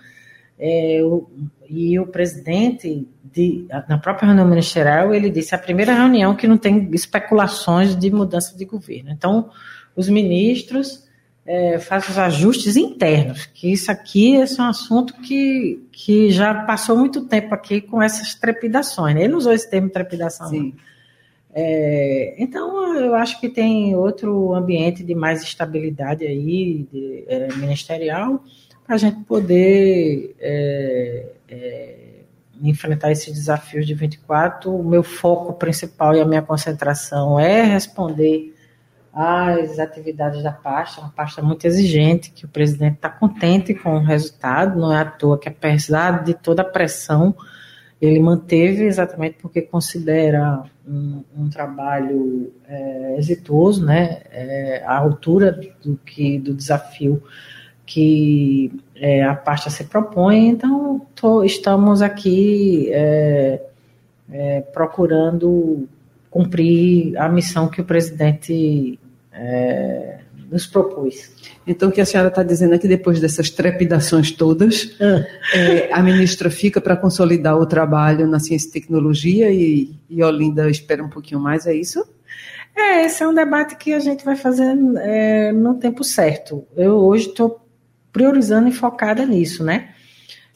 É, 0.59 1.01
o, 1.03 1.29
e 1.69 1.99
o 1.99 2.07
presidente, 2.07 3.09
de, 3.25 3.67
na 3.89 3.99
própria 3.99 4.27
reunião 4.27 4.47
ministerial, 4.47 5.13
ele 5.13 5.29
disse 5.29 5.55
a 5.55 5.59
primeira 5.59 5.93
reunião 5.93 6.37
que 6.37 6.47
não 6.47 6.57
tem 6.57 6.91
especulações 6.93 7.97
de 7.97 8.11
mudança 8.11 8.57
de 8.57 8.65
governo. 8.65 9.11
Então, 9.11 9.51
os 9.97 10.09
ministros 10.09 11.05
é, 11.47 11.79
fazem 11.79 12.11
os 12.11 12.19
ajustes 12.19 12.77
internos, 12.77 13.47
que 13.47 13.73
isso 13.73 13.91
aqui 13.91 14.37
é 14.37 14.45
um 14.59 14.65
assunto 14.65 15.15
que, 15.15 15.87
que 15.93 16.31
já 16.31 16.55
passou 16.65 16.97
muito 16.97 17.27
tempo 17.27 17.55
aqui 17.55 17.81
com 17.81 18.01
essas 18.01 18.35
trepidações. 18.35 19.15
Né? 19.15 19.25
Ele 19.25 19.35
usou 19.35 19.53
esse 19.53 19.69
termo 19.69 19.91
trepidação. 19.91 20.49
Sim. 20.49 20.75
É, 21.57 22.35
então, 22.37 22.97
eu 22.97 23.15
acho 23.15 23.41
que 23.41 23.49
tem 23.49 23.95
outro 23.95 24.53
ambiente 24.55 25.05
de 25.05 25.15
mais 25.15 25.41
estabilidade 25.41 26.27
aí, 26.27 26.89
de, 26.93 27.25
é, 27.29 27.49
ministerial, 27.55 28.43
para 28.85 28.97
a 28.97 28.99
gente 28.99 29.23
poder 29.25 30.35
é, 30.41 31.27
é, 31.49 31.97
enfrentar 32.61 33.13
esses 33.13 33.33
desafios 33.33 33.87
de 33.87 33.95
24. 33.95 34.75
O 34.75 34.83
meu 34.83 35.05
foco 35.05 35.53
principal 35.53 36.17
e 36.17 36.21
a 36.21 36.25
minha 36.25 36.43
concentração 36.43 37.39
é 37.39 37.63
responder 37.63 38.53
às 39.13 39.79
atividades 39.79 40.43
da 40.43 40.51
pasta, 40.51 41.01
uma 41.01 41.11
pasta 41.11 41.41
muito 41.41 41.65
exigente, 41.67 42.33
que 42.33 42.45
o 42.45 42.49
presidente 42.49 42.97
está 42.97 43.09
contente 43.09 43.73
com 43.73 43.95
o 43.95 44.01
resultado, 44.01 44.77
não 44.77 44.93
é 44.93 44.99
à 44.99 45.05
toa 45.05 45.39
que 45.39 45.49
apesar 45.49 46.25
de 46.25 46.35
toda 46.35 46.63
a 46.63 46.65
pressão, 46.65 47.33
ele 48.05 48.21
manteve 48.21 48.85
exatamente 48.85 49.37
porque 49.41 49.63
considera 49.63 50.65
um, 50.87 51.23
um 51.37 51.49
trabalho 51.49 52.53
é, 52.69 53.17
exitoso, 53.19 53.85
né, 53.85 54.23
é, 54.31 54.83
altura 54.87 55.59
do, 55.83 55.97
que, 55.97 56.39
do 56.39 56.55
desafio 56.55 57.23
que 57.87 58.73
é, 58.97 59.23
a 59.23 59.35
pasta 59.35 59.69
se 59.69 59.85
propõe, 59.85 60.49
então 60.49 61.07
tô, 61.15 61.45
estamos 61.45 62.01
aqui 62.01 62.89
é, 62.93 63.61
é, 64.31 64.61
procurando 64.61 65.87
cumprir 66.31 67.17
a 67.19 67.29
missão 67.29 67.69
que 67.69 67.81
o 67.81 67.85
presidente 67.85 68.99
é, 69.33 70.14
nos 70.55 70.67
propôs. 70.67 71.33
Então, 71.67 71.89
o 71.89 71.93
que 71.93 72.01
a 72.01 72.07
senhora 72.07 72.29
está 72.29 72.45
dizendo 72.45 72.75
é 72.75 72.79
que 72.79 72.87
depois 72.87 73.21
dessas 73.21 73.51
trepidações 73.51 74.31
todas, 74.31 74.97
ah. 75.01 75.27
é, 75.53 75.93
a 75.93 76.01
ministra 76.01 76.49
fica 76.49 76.81
para 76.81 76.97
consolidar 76.97 77.59
o 77.59 77.67
trabalho 77.67 78.29
na 78.29 78.39
ciência 78.39 78.69
e 78.69 78.71
tecnologia 78.71 79.51
e, 79.51 79.99
e 80.09 80.23
Olinda 80.23 80.71
espera 80.71 81.03
um 81.03 81.09
pouquinho 81.09 81.41
mais, 81.41 81.67
é 81.67 81.75
isso? 81.75 82.07
É, 82.77 83.05
esse 83.05 83.21
é 83.21 83.27
um 83.27 83.35
debate 83.35 83.75
que 83.77 83.93
a 83.93 83.99
gente 83.99 84.25
vai 84.25 84.37
fazer 84.37 84.77
é, 84.99 85.51
no 85.51 85.75
tempo 85.75 86.05
certo. 86.05 86.65
Eu 86.77 86.99
hoje 86.99 87.31
estou 87.31 87.67
priorizando 88.13 88.69
e 88.69 88.73
focada 88.73 89.27
nisso, 89.27 89.65
né? 89.65 89.89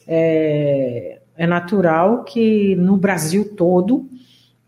É, 0.07 1.19
é 1.35 1.45
natural 1.45 2.23
que 2.23 2.73
no 2.77 2.95
Brasil 2.95 3.53
todo 3.53 4.09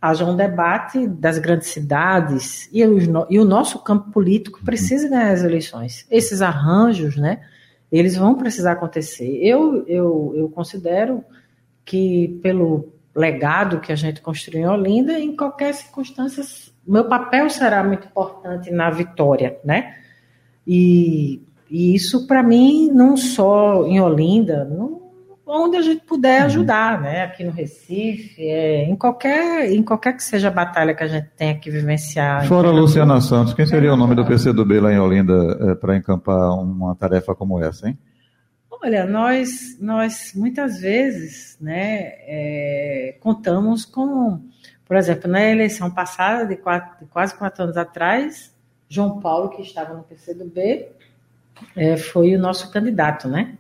haja 0.02 0.26
um 0.26 0.36
debate 0.36 1.08
das 1.08 1.38
grandes 1.38 1.68
cidades 1.68 2.68
e, 2.72 2.84
os, 2.84 3.04
e 3.30 3.40
o 3.40 3.46
nosso 3.46 3.80
campo 3.80 4.12
político 4.12 4.64
precisa 4.66 5.08
ganhar 5.08 5.32
as 5.32 5.44
eleições. 5.44 6.08
Esses 6.10 6.42
arranjos, 6.42 7.16
né? 7.16 7.42
Eles 7.92 8.16
vão 8.16 8.36
precisar 8.36 8.72
acontecer. 8.72 9.38
Eu, 9.42 9.86
eu, 9.88 10.34
eu 10.36 10.50
considero 10.50 11.24
que 11.86 12.40
pelo 12.42 12.92
legado 13.16 13.80
que 13.80 13.92
a 13.92 13.96
gente 13.96 14.22
construiu 14.22 14.62
em 14.62 14.68
Olinda, 14.68 15.20
em 15.20 15.36
qualquer 15.36 15.74
circunstância, 15.74 16.44
meu 16.88 17.06
papel 17.06 17.50
será 17.50 17.84
muito 17.84 18.08
importante 18.08 18.72
na 18.72 18.90
vitória, 18.90 19.60
né? 19.64 19.98
E 20.66 21.42
e 21.72 21.96
isso, 21.96 22.28
para 22.28 22.44
mim, 22.44 22.92
não 22.92 23.16
só 23.16 23.88
em 23.88 24.02
Olinda, 24.02 24.66
não, 24.66 25.01
onde 25.52 25.78
a 25.78 25.82
gente 25.82 26.04
puder 26.06 26.42
uhum. 26.42 26.46
ajudar, 26.46 27.02
né? 27.02 27.24
Aqui 27.24 27.44
no 27.44 27.52
Recife, 27.52 28.42
é, 28.42 28.86
em, 28.86 28.96
qualquer, 28.96 29.72
em 29.72 29.84
qualquer 29.84 30.14
que 30.14 30.24
seja 30.24 30.48
a 30.48 30.52
batalha 30.52 30.96
que 30.96 31.04
a 31.04 31.08
gente 31.08 31.28
tenha 31.36 31.56
que 31.56 31.70
vivenciar. 31.70 32.48
Fora 32.48 32.70
a 32.70 32.72
Luciana 32.72 33.20
Santos, 33.20 33.54
quem 33.54 33.66
seria 33.66 33.94
o 33.94 33.98
nome 33.98 34.16
do 34.16 34.26
PCdoB 34.26 34.80
lá 34.80 34.94
em 34.94 35.00
Olinda 35.00 35.58
é, 35.62 35.76
para 35.76 35.98
encampar 35.98 36.54
uma 36.58 36.96
tarefa 36.96 37.36
como 37.36 37.62
essa, 37.62 37.90
hein? 37.90 37.98
Olha, 38.84 39.06
nós, 39.06 39.78
nós 39.80 40.32
muitas 40.36 40.80
vezes 40.80 41.56
né, 41.62 42.14
é, 42.26 43.16
contamos 43.20 43.86
com, 43.86 44.42
por 44.86 44.98
exemplo, 44.98 45.30
na 45.30 45.44
eleição 45.44 45.92
passada, 45.92 46.48
de, 46.48 46.56
quatro, 46.56 47.06
de 47.06 47.12
quase 47.12 47.36
quatro 47.36 47.64
anos 47.64 47.78
atrás, 47.78 48.52
João 48.90 49.20
Paulo, 49.20 49.50
que 49.50 49.62
estava 49.62 49.94
no 49.94 50.02
PCdoB, 50.04 50.88
é, 51.76 51.96
foi 51.96 52.36
o 52.36 52.40
nosso 52.40 52.72
candidato, 52.72 53.28
né? 53.28 53.56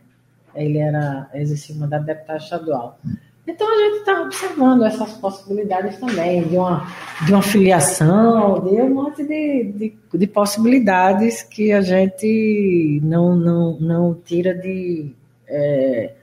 Ele 0.56 0.78
era 0.78 1.30
exercia 1.34 1.76
o 1.76 1.80
mandato 1.80 2.02
de 2.02 2.08
deputado 2.08 2.42
estadual. 2.42 3.00
Então 3.48 3.68
a 3.68 3.78
gente 3.78 4.00
está 4.00 4.22
observando 4.22 4.86
essas 4.86 5.14
possibilidades 5.14 5.98
também, 5.98 6.44
de 6.48 6.58
uma, 6.58 6.88
de 7.26 7.34
uma 7.34 7.42
filiação, 7.42 8.60
de 8.64 8.82
um 8.82 8.94
monte 8.94 9.24
de, 9.24 9.64
de, 9.74 9.98
de 10.14 10.28
possibilidades 10.28 11.42
que 11.42 11.72
a 11.72 11.82
gente 11.82 13.00
não, 13.04 13.36
não, 13.36 13.80
não 13.80 14.14
tira 14.14 14.54
de. 14.54 15.14
É, 15.48 16.14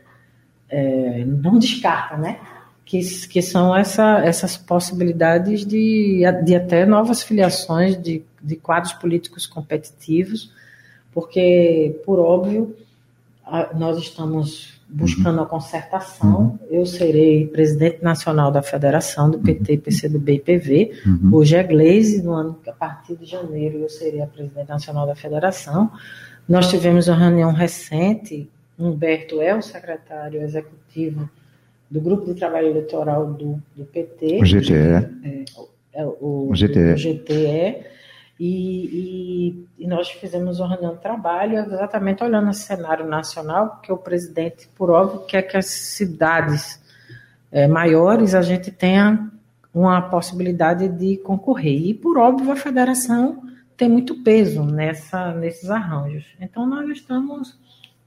é, 0.71 1.25
não 1.25 1.59
descarta, 1.59 2.17
né? 2.17 2.39
Que, 2.85 3.01
que 3.27 3.43
são 3.43 3.77
essa, 3.77 4.21
essas 4.25 4.57
possibilidades 4.57 5.67
de, 5.67 6.23
de 6.45 6.55
até 6.55 6.87
novas 6.87 7.23
filiações 7.23 8.01
de, 8.01 8.23
de 8.43 8.57
quadros 8.57 8.95
políticos 8.95 9.47
competitivos 9.47 10.51
porque, 11.19 12.01
por 12.05 12.21
óbvio, 12.21 12.77
nós 13.75 13.99
estamos 13.99 14.79
buscando 14.89 15.41
a 15.43 15.47
concertação. 15.47 16.41
Uhum. 16.41 16.59
Eu 16.71 16.87
serei 16.87 17.47
presidente 17.47 18.03
nacional 18.03 18.51
da 18.51 18.63
federação 18.63 19.31
do 19.31 19.39
PT, 19.39 19.75
uhum. 19.75 19.81
PCdoB 19.81 20.33
e 20.33 20.39
PV. 20.39 20.93
Uhum. 21.07 21.31
Hoje 21.35 21.57
é 21.57 21.63
Gleise, 21.63 22.23
no 22.23 22.33
ano, 22.33 22.59
a 22.67 22.73
partir 22.73 23.17
de 23.17 23.27
janeiro 23.27 23.79
eu 23.79 23.89
serei 23.89 24.23
a 24.23 24.27
presidente 24.27 24.69
nacional 24.69 25.07
da 25.07 25.15
federação. 25.15 25.91
Nós 26.49 26.69
tivemos 26.71 27.09
uma 27.09 27.19
reunião 27.19 27.53
recente, 27.53 28.49
Humberto 28.79 29.43
é 29.43 29.55
o 29.55 29.61
secretário 29.61 30.41
executivo 30.41 31.29
do 31.91 32.01
Grupo 32.01 32.27
de 32.27 32.35
Trabalho 32.35 32.69
Eleitoral 32.69 33.27
do, 33.27 33.61
do 33.75 33.85
PT. 33.85 34.39
O 34.41 34.45
GTE. 34.45 34.73
É, 34.75 35.45
é, 35.95 36.07
o, 36.07 36.49
o 36.51 36.53
GTE. 36.55 36.93
O 36.93 36.97
GTE 36.97 37.98
e, 38.39 39.67
e, 39.79 39.85
e, 39.85 39.89
nós 39.89 40.09
fizemos 40.11 40.61
uma 40.61 40.69
reunião 40.69 40.95
de 40.95 41.01
trabalho 41.01 41.59
exatamente 41.59 42.23
olhando 42.23 42.51
esse 42.51 42.61
cenário 42.61 43.05
nacional, 43.05 43.71
porque 43.71 43.91
o 43.93 43.97
presidente, 43.97 44.69
por 44.77 44.91
óbvio, 44.91 45.27
quer 45.27 45.43
que 45.43 45.57
as 45.57 45.67
cidades 45.67 46.81
é, 47.51 47.67
maiores 47.67 48.37
a 48.37 48.43
gente 48.43 48.71
tenha 48.71 49.29
uma 49.75 50.01
possibilidade 50.03 50.89
de 50.89 51.17
concorrer. 51.17 51.89
E, 51.89 51.95
por 51.95 52.17
óbvio, 52.17 52.53
a 52.53 52.57
federação 52.57 53.43
tem 53.77 53.89
muito 53.89 54.23
peso 54.23 54.63
nessa, 54.63 55.33
nesses 55.35 55.69
arranjos. 55.69 56.25
Então, 56.41 56.65
nós 56.65 56.89
estamos 56.91 57.59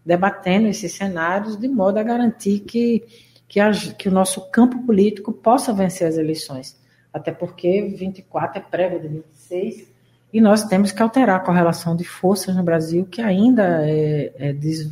debatendo 0.05 0.67
esses 0.67 0.93
cenários 0.93 1.57
de 1.57 1.67
modo 1.67 1.97
a 1.97 2.03
garantir 2.03 2.61
que, 2.61 3.03
que, 3.49 3.59
a, 3.59 3.69
que 3.71 4.07
o 4.07 4.11
nosso 4.11 4.49
campo 4.49 4.81
político 4.85 5.33
possa 5.33 5.73
vencer 5.73 6.07
as 6.07 6.17
eleições. 6.17 6.79
Até 7.13 7.33
porque 7.33 7.81
24 7.97 8.59
é 8.59 8.61
prévio 8.61 9.01
de 9.01 9.07
26 9.09 9.90
E 10.33 10.39
nós 10.39 10.63
temos 10.65 10.91
que 10.91 11.01
alterar 11.01 11.37
a 11.37 11.43
correlação 11.43 11.95
de 11.95 12.03
forças 12.03 12.55
no 12.55 12.63
Brasil, 12.63 13.05
que 13.05 13.21
ainda 13.21 13.85
é, 13.85 14.31
é 14.37 14.53
des, 14.53 14.89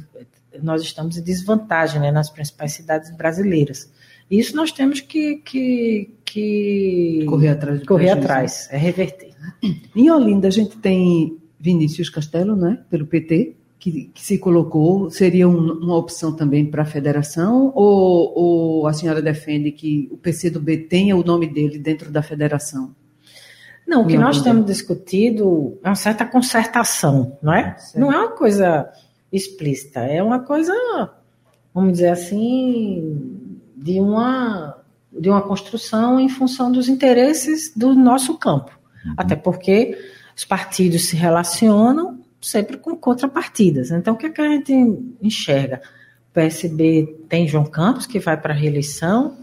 nós 0.62 0.82
estamos 0.82 1.18
em 1.18 1.24
desvantagem 1.24 2.02
né, 2.02 2.12
nas 2.12 2.30
principais 2.30 2.74
cidades 2.74 3.16
brasileiras. 3.16 3.90
Isso 4.30 4.56
nós 4.56 4.72
temos 4.72 5.00
que, 5.00 5.38
que, 5.38 6.10
que 6.26 7.26
correr 7.28 7.50
atrás, 7.50 7.84
correr 7.86 8.10
atrás 8.12 8.68
é 8.72 8.78
reverter. 8.78 9.30
Em 9.96 10.12
Olinda, 10.12 10.48
a 10.48 10.52
gente 10.52 10.78
tem 10.78 11.38
Vinícius 11.60 12.10
Castelo, 12.10 12.56
né, 12.56 12.80
pelo 12.90 13.06
PT, 13.06 13.56
que, 13.80 14.12
que 14.14 14.22
se 14.22 14.38
colocou, 14.38 15.10
seria 15.10 15.48
um, 15.48 15.72
uma 15.72 15.96
opção 15.96 16.36
também 16.36 16.66
para 16.66 16.84
a 16.84 16.86
federação? 16.86 17.72
Ou, 17.74 18.34
ou 18.38 18.88
a 18.88 18.94
senhora 18.94 19.22
defende 19.22 19.72
que 19.72 20.10
o 20.12 20.18
PCdoB 20.18 20.78
tenha 20.90 21.16
o 21.16 21.24
nome 21.24 21.48
dele 21.48 21.80
dentro 21.80 22.12
da 22.12 22.22
federação? 22.22 22.94
Não, 23.90 24.04
o 24.04 24.08
que 24.08 24.20
nós 24.20 24.40
temos 24.44 24.68
discutido 24.68 25.80
é 25.84 25.90
uma 25.90 25.96
certa 25.96 26.24
concertação, 26.24 27.36
não 27.42 27.52
é? 27.52 27.76
Não 27.96 28.14
é 28.14 28.20
uma 28.20 28.30
coisa 28.30 28.88
explícita, 29.34 30.02
é 30.02 30.22
uma 30.22 30.38
coisa, 30.42 30.72
vamos 31.74 31.94
dizer 31.94 32.10
assim, 32.10 33.52
de 33.76 34.00
uma, 34.00 34.78
de 35.12 35.28
uma 35.28 35.42
construção 35.42 36.20
em 36.20 36.30
função 36.30 36.72
dos 36.72 36.88
interesses 36.88 37.74
do 37.76 37.96
nosso 37.96 38.38
campo. 38.38 38.78
Uhum. 39.04 39.14
Até 39.18 39.36
porque 39.36 39.98
os 40.38 40.46
partidos 40.46 41.08
se 41.08 41.16
relacionam 41.16 42.20
sempre 42.40 42.78
com 42.78 42.96
contrapartidas. 42.96 43.90
Então, 43.90 44.14
o 44.14 44.18
que, 44.18 44.28
é 44.28 44.30
que 44.30 44.40
a 44.40 44.50
gente 44.50 44.72
enxerga? 45.20 45.82
O 46.30 46.34
PSB 46.36 47.26
tem 47.28 47.48
João 47.48 47.66
Campos, 47.66 48.06
que 48.06 48.20
vai 48.20 48.40
para 48.40 48.54
a 48.54 48.56
reeleição, 48.56 49.36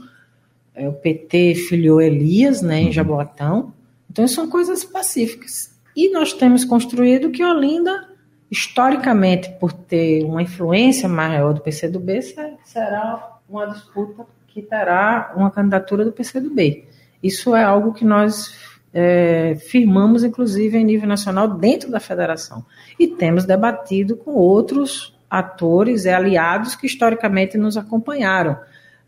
é, 0.73 0.89
o 0.89 0.93
PT 0.93 1.57
filiou 1.69 2.01
Elias, 2.01 2.63
né, 2.63 2.83
em 2.83 2.87
uhum. 2.87 2.93
Jaboatão, 2.93 3.73
então, 4.17 4.27
são 4.27 4.49
coisas 4.49 4.83
pacíficas. 4.83 5.77
E 5.95 6.11
nós 6.11 6.33
temos 6.33 6.65
construído 6.65 7.31
que 7.31 7.45
Olinda, 7.45 8.09
historicamente, 8.51 9.51
por 9.61 9.75
ter 9.75 10.25
uma 10.25 10.43
influência 10.43 11.07
maior 11.07 11.53
do 11.53 11.61
PCdoB, 11.61 12.23
será 12.65 13.39
uma 13.47 13.67
disputa 13.67 14.27
que 14.49 14.63
terá 14.63 15.35
uma 15.37 15.51
candidatura 15.51 16.03
do 16.03 16.13
PCdoB. 16.13 16.87
Isso 17.23 17.55
é 17.55 17.63
algo 17.63 17.93
que 17.93 18.07
nós 18.07 18.57
é, 18.93 19.55
firmamos, 19.57 20.25
inclusive, 20.25 20.79
em 20.79 20.85
nível 20.85 21.07
nacional, 21.07 21.47
dentro 21.49 21.91
da 21.91 22.01
federação. 22.01 22.65
E 22.99 23.07
temos 23.07 23.45
debatido 23.45 24.17
com 24.17 24.31
outros 24.31 25.15
atores 25.29 26.07
e 26.07 26.09
aliados 26.09 26.75
que 26.75 26.87
historicamente 26.87 27.59
nos 27.59 27.77
acompanharam 27.77 28.59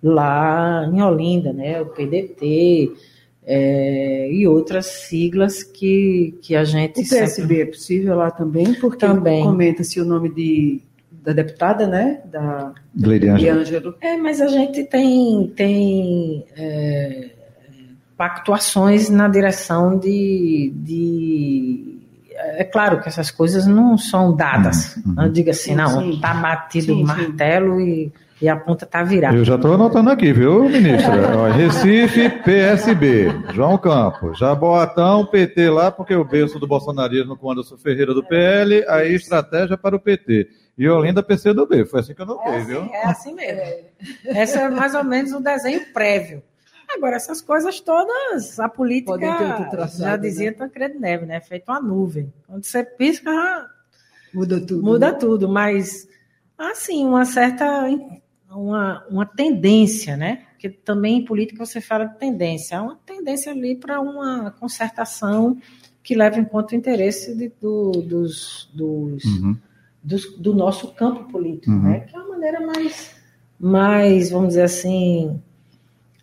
lá 0.02 0.84
em 0.92 1.02
Olinda, 1.02 1.52
né? 1.52 1.80
O 1.80 1.86
PDT, 1.86 2.92
é, 3.50 4.30
e 4.30 4.46
outras 4.46 4.84
siglas 4.84 5.62
que, 5.62 6.38
que 6.42 6.54
a 6.54 6.64
gente. 6.64 7.00
O 7.00 7.08
PSB 7.08 7.28
sempre... 7.28 7.60
é 7.62 7.64
possível 7.64 8.16
lá 8.16 8.30
também, 8.30 8.74
porque 8.74 9.06
também. 9.06 9.42
comenta-se 9.42 9.98
o 9.98 10.04
nome 10.04 10.28
de, 10.28 10.82
da 11.10 11.32
deputada, 11.32 11.86
né? 11.86 12.20
Da 12.26 12.74
Ângelo. 13.48 13.94
É, 14.02 14.18
mas 14.18 14.42
a 14.42 14.48
gente 14.48 14.84
tem, 14.84 15.50
tem 15.56 16.44
é, 16.54 17.30
pactuações 18.18 19.08
na 19.08 19.28
direção 19.28 19.98
de, 19.98 20.70
de. 20.76 21.98
É 22.34 22.64
claro 22.64 23.00
que 23.00 23.08
essas 23.08 23.30
coisas 23.30 23.66
não 23.66 23.96
são 23.96 24.36
dadas. 24.36 24.94
Uhum. 24.98 25.14
Não 25.14 25.32
diga 25.32 25.52
assim, 25.52 25.74
não, 25.74 26.10
está 26.10 26.34
batido 26.34 26.92
o 26.92 27.02
martelo 27.02 27.78
sim. 27.78 27.88
e 27.88 28.12
e 28.40 28.48
a 28.48 28.56
ponta 28.56 28.84
está 28.84 29.02
virada. 29.02 29.36
Eu 29.36 29.44
já 29.44 29.56
estou 29.56 29.74
anotando 29.74 30.10
aqui, 30.10 30.32
viu, 30.32 30.68
ministra? 30.68 31.52
Recife, 31.52 32.30
PSB, 32.42 33.26
João 33.52 33.76
Campos, 33.76 34.38
Jaboatão, 34.38 35.26
PT 35.26 35.70
lá, 35.70 35.90
porque 35.90 36.14
o 36.14 36.24
berço 36.24 36.58
do 36.58 36.66
bolsonarismo 36.66 37.36
com 37.36 37.50
Anderson 37.50 37.76
Ferreira 37.76 38.14
do 38.14 38.24
PL, 38.24 38.84
aí 38.88 39.14
estratégia 39.14 39.76
para 39.76 39.96
o 39.96 40.00
PT. 40.00 40.48
E 40.78 40.88
Olinda, 40.88 41.22
PCdoB. 41.22 41.84
Foi 41.86 42.00
assim 42.00 42.14
que 42.14 42.22
eu 42.22 42.26
notei, 42.26 42.52
é 42.52 42.56
assim, 42.56 42.66
viu? 42.66 42.82
É 42.82 43.06
assim 43.06 43.34
mesmo. 43.34 43.62
Esse 44.24 44.58
é 44.58 44.68
mais 44.68 44.94
ou 44.94 45.02
menos 45.02 45.32
um 45.32 45.42
desenho 45.42 45.92
prévio. 45.92 46.40
Agora, 46.88 47.16
essas 47.16 47.42
coisas 47.42 47.80
todas, 47.80 48.58
a 48.58 48.68
política 48.68 49.18
traçado, 49.70 50.02
já 50.04 50.16
dizia 50.16 50.52
né? 50.52 50.56
Tancredo 50.56 50.98
Neve, 50.98 51.26
né? 51.26 51.40
Feito 51.40 51.68
uma 51.68 51.80
nuvem. 51.80 52.32
Quando 52.46 52.64
você 52.64 52.82
pisca, 52.82 53.30
muda 54.32 54.58
tudo. 54.60 54.82
Muda 54.82 55.10
né? 55.12 55.18
tudo, 55.18 55.48
mas 55.48 56.08
assim, 56.56 57.04
uma 57.04 57.24
certa 57.24 57.86
uma, 58.56 59.04
uma 59.10 59.26
tendência, 59.26 60.16
né? 60.16 60.44
Porque 60.52 60.68
também 60.68 61.18
em 61.18 61.24
política 61.24 61.64
você 61.64 61.80
fala 61.80 62.06
de 62.06 62.18
tendência. 62.18 62.78
Há 62.78 62.82
uma 62.82 62.98
tendência 63.06 63.52
ali 63.52 63.76
para 63.76 64.00
uma 64.00 64.50
concertação 64.52 65.56
que 66.02 66.14
leva 66.14 66.38
em 66.38 66.44
conta 66.44 66.74
o 66.74 66.78
interesse 66.78 67.36
de, 67.36 67.52
do, 67.60 67.92
dos, 67.92 68.70
dos, 68.72 69.24
uhum. 69.24 69.56
dos, 70.02 70.36
do 70.38 70.54
nosso 70.54 70.88
campo 70.94 71.30
político, 71.30 71.70
uhum. 71.70 71.82
né? 71.82 72.00
Que 72.00 72.16
é 72.16 72.18
uma 72.18 72.30
maneira 72.30 72.66
mais, 72.66 73.14
mais 73.60 74.30
vamos 74.30 74.48
dizer 74.48 74.62
assim, 74.62 75.38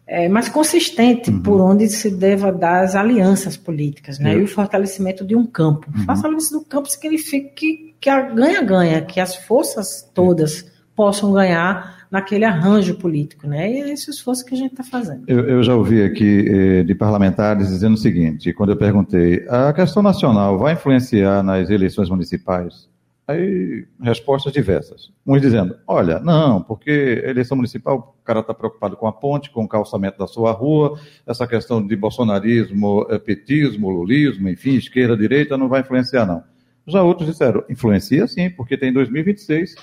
é, 0.08 0.28
mais 0.28 0.50
consistente 0.50 1.30
uhum. 1.30 1.42
por 1.42 1.62
onde 1.62 1.88
se 1.88 2.10
deva 2.10 2.52
dar 2.52 2.84
as 2.84 2.96
alianças 2.96 3.56
políticas, 3.56 4.20
né? 4.20 4.36
E 4.36 4.44
o 4.44 4.48
fortalecimento 4.48 5.24
de 5.24 5.36
um 5.36 5.46
campo. 5.46 5.88
Uhum. 5.96 6.04
Fortalecimento 6.06 6.64
do 6.64 6.66
campo 6.66 6.90
significa 6.90 7.50
que, 7.56 7.96
que 8.00 8.10
a 8.10 8.22
ganha-ganha, 8.22 9.02
que 9.02 9.20
as 9.20 9.36
forças 9.36 10.10
todas 10.14 10.66
possam 10.96 11.32
ganhar 11.32 12.05
naquele 12.16 12.46
arranjo 12.46 12.96
político, 12.96 13.46
né? 13.46 13.70
E 13.70 13.82
é 13.82 13.90
esse 13.92 14.10
esforço 14.10 14.46
que 14.46 14.56
a 14.56 14.58
gente 14.58 14.72
está 14.72 14.84
fazendo. 14.86 15.26
Eu, 15.28 15.50
eu, 15.50 15.64
já 15.64 15.76
ouvi 15.76 16.02
aqui 16.02 16.48
eh, 16.48 16.84
de 16.84 16.96
parlamentares 16.96 17.68
dizendo 17.68 17.96
o 17.96 17.98
seguinte, 17.98 18.54
quando 18.54 18.70
eu 18.70 18.78
perguntei, 18.78 19.46
a 19.50 19.74
questão 19.74 20.02
nacional 20.02 20.58
vai 20.58 20.74
influenciar 20.74 21.44
nas 21.44 21.70
eleições 21.70 22.10
municipais? 22.10 22.88
Aí, 23.28 23.86
respostas 24.02 24.54
diversas. 24.54 25.12
Uns 25.28 25.42
dizendo, 25.42 25.76
olha, 25.86 26.20
não, 26.20 26.62
porque 26.62 27.22
eleição 27.26 27.58
municipal, 27.58 28.16
o 28.18 28.24
cara 28.24 28.40
está 28.40 28.54
preocupado 28.54 28.96
com 28.96 29.08
a 29.08 29.12
ponte, 29.12 29.52
com 29.52 29.66
o 29.66 29.68
calçamento 29.68 30.18
da 30.18 30.28
sua 30.28 30.54
rua, 30.54 30.98
essa 31.28 31.46
questão 31.46 31.86
de 31.86 31.98
bolsonarismo, 31.98 33.06
eh, 33.10 33.20
petismo, 33.20 33.90
lulismo, 33.90 34.48
enfim, 34.48 34.76
esquerda, 34.76 35.18
direita, 35.18 35.58
não 35.58 35.68
vai 35.68 35.82
influenciar, 35.82 36.26
não. 36.26 36.42
Já 36.88 37.04
outros 37.04 37.28
disseram, 37.28 37.62
influencia 37.70 38.26
sim, 38.26 38.50
porque 38.50 38.78
tem 38.78 38.94
2026 38.94 39.76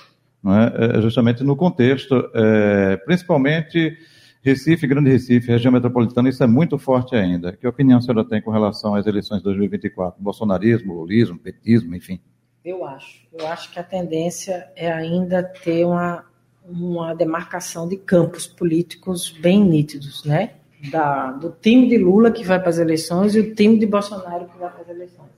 é? 0.51 0.97
é? 0.97 1.01
justamente 1.01 1.43
no 1.43 1.55
contexto, 1.55 2.29
é, 2.33 2.97
principalmente 2.97 3.97
Recife, 4.41 4.85
Grande 4.85 5.09
Recife, 5.09 5.47
região 5.47 5.71
metropolitana, 5.71 6.27
isso 6.27 6.43
é 6.43 6.47
muito 6.47 6.77
forte 6.77 7.15
ainda. 7.15 7.53
Que 7.53 7.65
opinião 7.65 7.99
a 7.99 8.01
senhora 8.01 8.25
tem 8.25 8.41
com 8.41 8.51
relação 8.51 8.93
às 8.93 9.07
eleições 9.07 9.37
de 9.37 9.45
2024? 9.45 10.21
Bolsonarismo, 10.21 10.93
lulismo, 10.93 11.39
petismo, 11.39 11.95
enfim? 11.95 12.19
Eu 12.63 12.85
acho. 12.85 13.25
Eu 13.31 13.47
acho 13.47 13.71
que 13.71 13.79
a 13.79 13.83
tendência 13.83 14.67
é 14.75 14.91
ainda 14.91 15.41
ter 15.41 15.85
uma, 15.85 16.25
uma 16.65 17.13
demarcação 17.13 17.87
de 17.87 17.95
campos 17.95 18.45
políticos 18.45 19.29
bem 19.29 19.63
nítidos, 19.63 20.25
né? 20.25 20.51
Da, 20.91 21.31
do 21.31 21.55
time 21.61 21.87
de 21.87 21.97
Lula 21.97 22.29
que 22.29 22.43
vai 22.43 22.59
para 22.59 22.69
as 22.69 22.77
eleições 22.77 23.35
e 23.35 23.39
o 23.39 23.55
time 23.55 23.79
de 23.79 23.85
Bolsonaro 23.85 24.45
que 24.45 24.57
vai 24.57 24.69
para 24.69 24.81
as 24.81 24.89
eleições. 24.89 25.29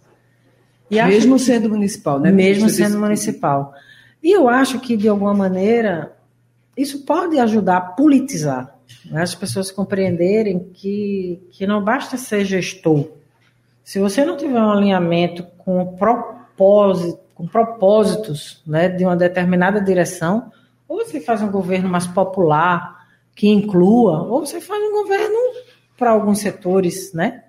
E 0.90 1.02
mesmo 1.04 1.38
sendo 1.38 1.70
municipal, 1.70 2.20
né? 2.20 2.32
Mesmo 2.32 2.70
sendo 2.70 3.00
municipal. 3.00 3.74
E 4.26 4.32
eu 4.32 4.50
acho 4.50 4.80
que, 4.80 4.98
de 4.98 5.08
alguma 5.08 5.36
maneira, 5.36 6.18
isso 6.76 7.06
pode 7.06 7.38
ajudar 7.38 7.78
a 7.78 7.82
politizar. 7.82 8.76
Né? 9.06 9.22
As 9.22 9.36
pessoas 9.36 9.70
compreenderem 9.70 10.68
que, 10.74 11.48
que 11.52 11.68
não 11.68 11.84
basta 11.84 12.18
ser 12.18 12.44
gestor. 12.44 13.08
Se 13.84 14.00
você 14.00 14.26
não 14.26 14.36
tiver 14.36 14.60
um 14.60 14.72
alinhamento 14.72 15.44
com, 15.60 15.96
propósito, 15.96 17.20
com 17.36 17.46
propósitos 17.46 18.64
né, 18.66 18.90
de 18.90 19.06
uma 19.06 19.16
determinada 19.16 19.80
direção, 19.80 20.52
ou 20.88 21.06
você 21.06 21.22
faz 21.22 21.44
um 21.44 21.52
governo 21.52 21.88
mais 21.88 22.08
popular, 22.08 23.06
que 23.36 23.48
inclua, 23.48 24.24
ou 24.24 24.44
você 24.44 24.60
faz 24.60 24.82
um 24.82 25.04
governo 25.04 25.38
para 25.96 26.10
alguns 26.10 26.40
setores, 26.40 27.14
né? 27.14 27.44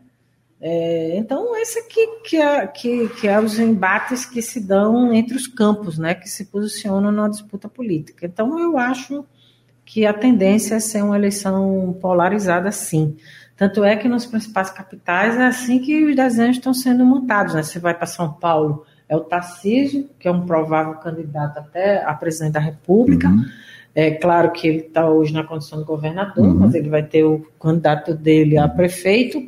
É, 0.60 1.16
então, 1.18 1.54
esse 1.56 1.78
aqui 1.78 2.06
que 2.24 2.36
é, 2.36 2.66
que, 2.66 3.08
que 3.10 3.28
é 3.28 3.38
os 3.38 3.58
embates 3.58 4.24
que 4.24 4.40
se 4.40 4.60
dão 4.60 5.12
entre 5.12 5.36
os 5.36 5.46
campos, 5.46 5.98
né, 5.98 6.14
que 6.14 6.28
se 6.28 6.46
posicionam 6.46 7.12
na 7.12 7.28
disputa 7.28 7.68
política. 7.68 8.26
Então, 8.26 8.58
eu 8.58 8.78
acho 8.78 9.24
que 9.84 10.06
a 10.06 10.12
tendência 10.12 10.74
é 10.74 10.80
ser 10.80 11.02
uma 11.02 11.16
eleição 11.16 11.96
polarizada, 12.00 12.72
sim. 12.72 13.16
Tanto 13.56 13.84
é 13.84 13.96
que 13.96 14.08
nos 14.08 14.26
principais 14.26 14.70
capitais 14.70 15.36
é 15.36 15.46
assim 15.46 15.78
que 15.78 16.04
os 16.04 16.14
desenhos 16.16 16.56
estão 16.56 16.74
sendo 16.74 17.04
montados. 17.04 17.54
Né? 17.54 17.62
Você 17.62 17.78
vai 17.78 17.94
para 17.94 18.06
São 18.06 18.32
Paulo, 18.32 18.84
é 19.08 19.16
o 19.16 19.20
Tarcísio, 19.20 20.10
que 20.18 20.26
é 20.26 20.30
um 20.30 20.44
provável 20.44 20.94
candidato 20.94 21.58
até 21.58 22.02
a 22.04 22.12
presidente 22.12 22.54
da 22.54 22.60
República. 22.60 23.28
Uhum. 23.28 23.44
É 23.94 24.10
claro 24.10 24.50
que 24.52 24.68
ele 24.68 24.78
está 24.80 25.08
hoje 25.08 25.32
na 25.32 25.42
condição 25.42 25.78
de 25.78 25.84
governador, 25.84 26.44
uhum. 26.44 26.54
mas 26.54 26.74
ele 26.74 26.90
vai 26.90 27.02
ter 27.02 27.24
o 27.24 27.46
candidato 27.58 28.12
dele 28.12 28.58
a 28.58 28.68
prefeito. 28.68 29.40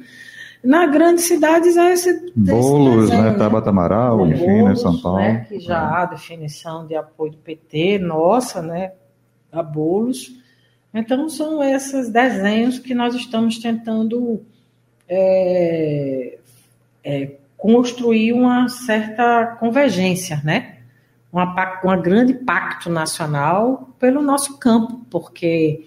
Na 0.63 0.87
grandes 0.87 1.25
cidades 1.25 1.77
é 1.77 1.93
esse. 1.93 2.33
Bolos, 2.35 3.11
né? 3.11 3.35
Tabata 3.35 3.71
Amaral, 3.71 4.27
enfim, 4.27 4.45
Bolos, 4.45 4.65
né? 4.65 4.77
São 4.77 5.01
Paulo. 5.01 5.19
Né? 5.19 5.47
Que 5.49 5.61
já 5.61 5.75
é. 5.75 5.79
há 5.79 6.05
definição 6.07 6.87
de 6.87 6.97
apoio 6.97 7.33
do 7.33 7.39
PT, 7.39 7.99
nossa, 7.99 8.61
né? 8.61 8.93
A 9.53 9.63
Bolos. 9.63 10.33
Então, 10.93 11.29
são 11.29 11.63
esses 11.63 12.11
desenhos 12.11 12.79
que 12.79 12.95
nós 12.95 13.15
estamos 13.15 13.59
tentando 13.59 14.43
é, 15.09 16.39
é, 17.05 17.33
construir 17.57 18.33
uma 18.33 18.69
certa 18.69 19.57
convergência, 19.61 20.41
né? 20.45 20.79
Uma, 21.33 21.81
uma 21.85 21.97
grande 21.97 22.35
pacto 22.35 22.91
nacional 22.91 23.91
pelo 23.99 24.23
nosso 24.23 24.59
campo, 24.59 25.01
porque 25.11 25.87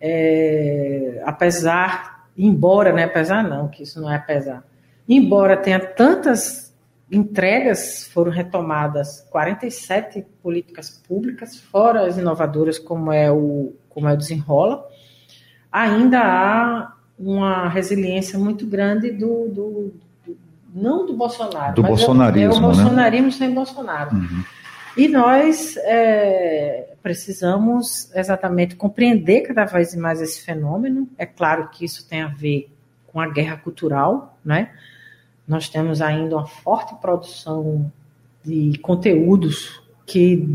é, 0.00 1.22
apesar, 1.24 2.19
embora, 2.46 2.92
né, 2.92 3.04
apesar 3.04 3.42
não, 3.42 3.68
que 3.68 3.82
isso 3.82 4.00
não 4.00 4.10
é 4.10 4.16
apesar, 4.16 4.64
embora 5.08 5.56
tenha 5.56 5.80
tantas 5.80 6.70
entregas, 7.10 8.08
foram 8.12 8.30
retomadas 8.30 9.26
47 9.30 10.24
políticas 10.42 10.90
públicas, 10.90 11.56
fora 11.56 12.06
as 12.06 12.16
inovadoras 12.16 12.78
como 12.78 13.12
é 13.12 13.30
o, 13.30 13.72
como 13.88 14.08
é 14.08 14.12
o 14.12 14.16
Desenrola, 14.16 14.86
ainda 15.70 16.20
há 16.20 16.92
uma 17.18 17.68
resiliência 17.68 18.38
muito 18.38 18.64
grande 18.66 19.10
do, 19.10 19.48
do, 19.48 19.92
do 20.24 20.38
não 20.72 21.04
do 21.04 21.12
Bolsonaro, 21.14 21.74
do 21.74 21.82
mas 21.82 21.90
bolsonarismo, 21.90 22.54
é, 22.54 22.56
o 22.56 22.60
bolsonarismo 22.60 23.26
né? 23.26 23.32
sem 23.32 23.52
Bolsonaro. 23.52 24.14
Uhum. 24.14 24.44
E 24.96 25.08
nós 25.08 25.76
é, 25.78 26.94
precisamos 27.02 28.10
exatamente 28.14 28.74
compreender 28.74 29.42
cada 29.42 29.64
vez 29.64 29.94
mais 29.94 30.20
esse 30.20 30.42
fenômeno. 30.42 31.08
É 31.16 31.24
claro 31.24 31.68
que 31.68 31.84
isso 31.84 32.08
tem 32.08 32.22
a 32.22 32.28
ver 32.28 32.70
com 33.06 33.20
a 33.20 33.28
guerra 33.28 33.56
cultural, 33.56 34.38
né? 34.44 34.70
Nós 35.46 35.68
temos 35.68 36.00
ainda 36.00 36.36
uma 36.36 36.46
forte 36.46 36.94
produção 37.00 37.90
de 38.44 38.78
conteúdos 38.78 39.82
que, 40.06 40.48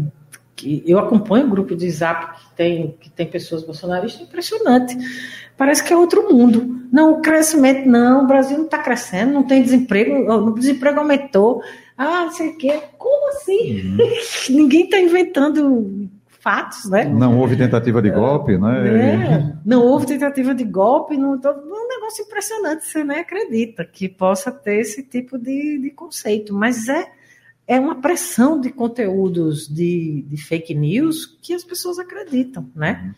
que 0.55 0.83
eu 0.85 0.99
acompanho 0.99 1.47
o 1.47 1.49
grupo 1.49 1.75
de 1.75 1.89
Zap 1.89 2.39
que 2.39 2.55
tem, 2.55 2.95
que 2.99 3.09
tem 3.09 3.27
pessoas 3.27 3.63
bolsonaristas, 3.63 4.21
impressionante. 4.21 4.97
Parece 5.57 5.83
que 5.83 5.93
é 5.93 5.97
outro 5.97 6.31
mundo. 6.31 6.87
Não, 6.91 7.13
o 7.13 7.21
crescimento, 7.21 7.87
não, 7.87 8.23
o 8.23 8.27
Brasil 8.27 8.57
não 8.57 8.65
está 8.65 8.79
crescendo, 8.79 9.33
não 9.33 9.43
tem 9.43 9.61
desemprego, 9.61 10.31
o 10.31 10.53
desemprego 10.53 10.99
aumentou. 10.99 11.61
Ah, 11.97 12.25
não 12.25 12.31
sei 12.31 12.49
o 12.49 12.57
quê. 12.57 12.81
Como 12.97 13.29
assim? 13.29 13.81
Uhum. 13.89 13.97
Ninguém 14.49 14.85
está 14.85 14.99
inventando 14.99 16.09
fatos, 16.45 16.87
né? 16.91 17.05
Não 17.05 17.39
houve 17.39 17.57
tentativa 17.57 17.99
de 18.03 18.11
golpe, 18.11 18.55
né? 18.55 18.87
É, 18.87 19.53
não 19.65 19.83
houve 19.83 20.05
tentativa 20.05 20.53
de 20.53 20.63
golpe, 20.63 21.17
não, 21.17 21.31
um 21.31 21.87
negócio 21.87 22.23
impressionante, 22.23 22.85
você 22.85 23.03
nem 23.03 23.17
acredita 23.17 23.83
que 23.83 24.07
possa 24.07 24.51
ter 24.51 24.79
esse 24.79 25.01
tipo 25.01 25.39
de, 25.39 25.79
de 25.79 25.89
conceito, 25.89 26.53
mas 26.53 26.87
é, 26.87 27.07
é 27.67 27.79
uma 27.79 27.99
pressão 27.99 28.61
de 28.61 28.69
conteúdos 28.69 29.67
de, 29.67 30.23
de 30.27 30.37
fake 30.37 30.75
news 30.75 31.25
que 31.41 31.51
as 31.51 31.63
pessoas 31.63 31.97
acreditam, 31.97 32.69
né? 32.75 33.01
Uhum. 33.03 33.13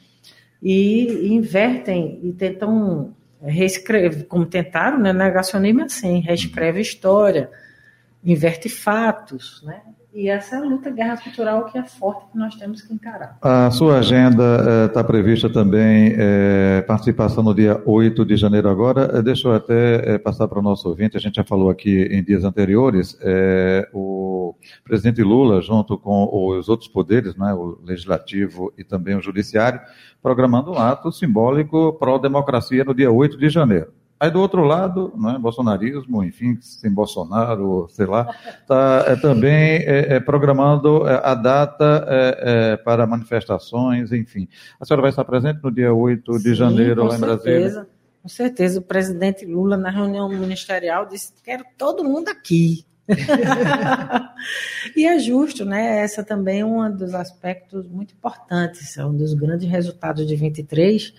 E, 0.64 1.08
e 1.08 1.34
invertem 1.34 2.22
e 2.24 2.32
tentam 2.32 3.14
reescrever, 3.42 4.26
como 4.28 4.46
tentaram, 4.46 5.00
né? 5.00 5.12
Negacionismo 5.12 5.82
é 5.82 5.84
assim, 5.84 6.22
reescreve 6.22 6.80
a 6.80 6.82
história, 6.82 7.50
inverte 8.24 8.70
fatos, 8.70 9.62
né? 9.64 9.82
E 10.18 10.30
essa 10.30 10.56
é 10.56 10.60
a 10.60 10.64
luta 10.64 10.90
guerra 10.90 11.16
cultural 11.18 11.66
que 11.66 11.78
é 11.78 11.84
forte 11.84 12.32
que 12.32 12.38
nós 12.40 12.56
temos 12.56 12.82
que 12.82 12.92
encarar. 12.92 13.38
A 13.40 13.70
sua 13.70 14.00
agenda 14.00 14.88
está 14.88 15.02
eh, 15.02 15.04
prevista 15.04 15.48
também 15.48 16.16
eh, 16.18 16.84
participação 16.88 17.44
no 17.44 17.54
dia 17.54 17.80
8 17.86 18.26
de 18.26 18.36
janeiro 18.36 18.68
agora. 18.68 19.12
Eh, 19.14 19.22
deixa 19.22 19.48
eu 19.48 19.54
até 19.54 20.18
passar 20.18 20.48
para 20.48 20.58
o 20.58 20.62
nosso 20.64 20.90
ouvinte, 20.90 21.16
a 21.16 21.20
gente 21.20 21.36
já 21.36 21.44
falou 21.44 21.70
aqui 21.70 22.08
em 22.10 22.24
dias 22.24 22.44
anteriores, 22.44 23.16
o 23.94 24.56
presidente 24.84 25.22
Lula, 25.22 25.62
junto 25.62 26.00
com 26.00 26.28
os 26.32 26.68
outros 26.68 26.90
poderes, 26.90 27.36
né, 27.36 27.54
o 27.54 27.78
legislativo 27.84 28.74
e 28.76 28.84
também 28.84 29.16
o 29.16 29.22
judiciário, 29.22 29.80
programando 30.20 30.72
um 30.72 30.80
ato 30.80 31.12
simbólico 31.12 31.94
pró-democracia 31.94 32.84
no 32.84 32.96
dia 32.96 33.12
8 33.12 33.38
de 33.38 33.50
janeiro. 33.50 33.92
Aí 34.20 34.32
do 34.32 34.42
outro 34.42 34.64
lado, 34.64 35.14
né, 35.16 35.38
bolsonarismo, 35.40 36.24
enfim, 36.24 36.58
sem 36.60 36.92
Bolsonaro, 36.92 37.88
sei 37.90 38.08
lá, 38.08 38.28
está 38.62 39.06
é, 39.08 39.16
também 39.16 39.78
é, 39.84 40.16
é, 40.16 40.20
programando 40.20 41.08
é, 41.08 41.22
a 41.24 41.36
data 41.36 42.06
é, 42.08 42.38
é, 42.74 42.78
para 42.78 43.06
manifestações, 43.06 44.12
enfim. 44.12 44.48
A 44.80 44.86
senhora 44.86 45.04
vai 45.04 45.12
estar 45.12 45.24
presente 45.24 45.60
no 45.64 45.72
dia 45.72 45.94
8 45.94 46.40
de 46.40 46.50
Sim, 46.50 46.56
janeiro 46.56 47.04
lá 47.04 47.16
em 47.16 47.20
certeza. 47.20 47.36
Brasília? 47.44 47.88
Com 48.24 48.30
certeza, 48.30 48.80
o 48.80 48.84
presidente 48.84 49.46
Lula, 49.46 49.78
na 49.78 49.92
reunião 49.92 50.28
ministerial, 50.28 51.06
disse: 51.06 51.34
quero 51.44 51.64
todo 51.78 52.04
mundo 52.04 52.30
aqui. 52.30 52.86
e 54.98 55.06
é 55.06 55.18
justo, 55.20 55.64
né? 55.64 56.00
Essa 56.00 56.24
também 56.24 56.62
é 56.62 56.66
um 56.66 56.92
dos 56.92 57.14
aspectos 57.14 57.88
muito 57.88 58.14
importantes, 58.14 58.98
é 58.98 59.06
um 59.06 59.16
dos 59.16 59.34
grandes 59.34 59.70
resultados 59.70 60.28
de 60.28 60.36
23 60.36 61.14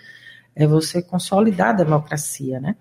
é 0.58 0.66
você 0.66 1.00
consolidar 1.00 1.68
a 1.68 1.84
democracia, 1.84 2.58
né? 2.58 2.74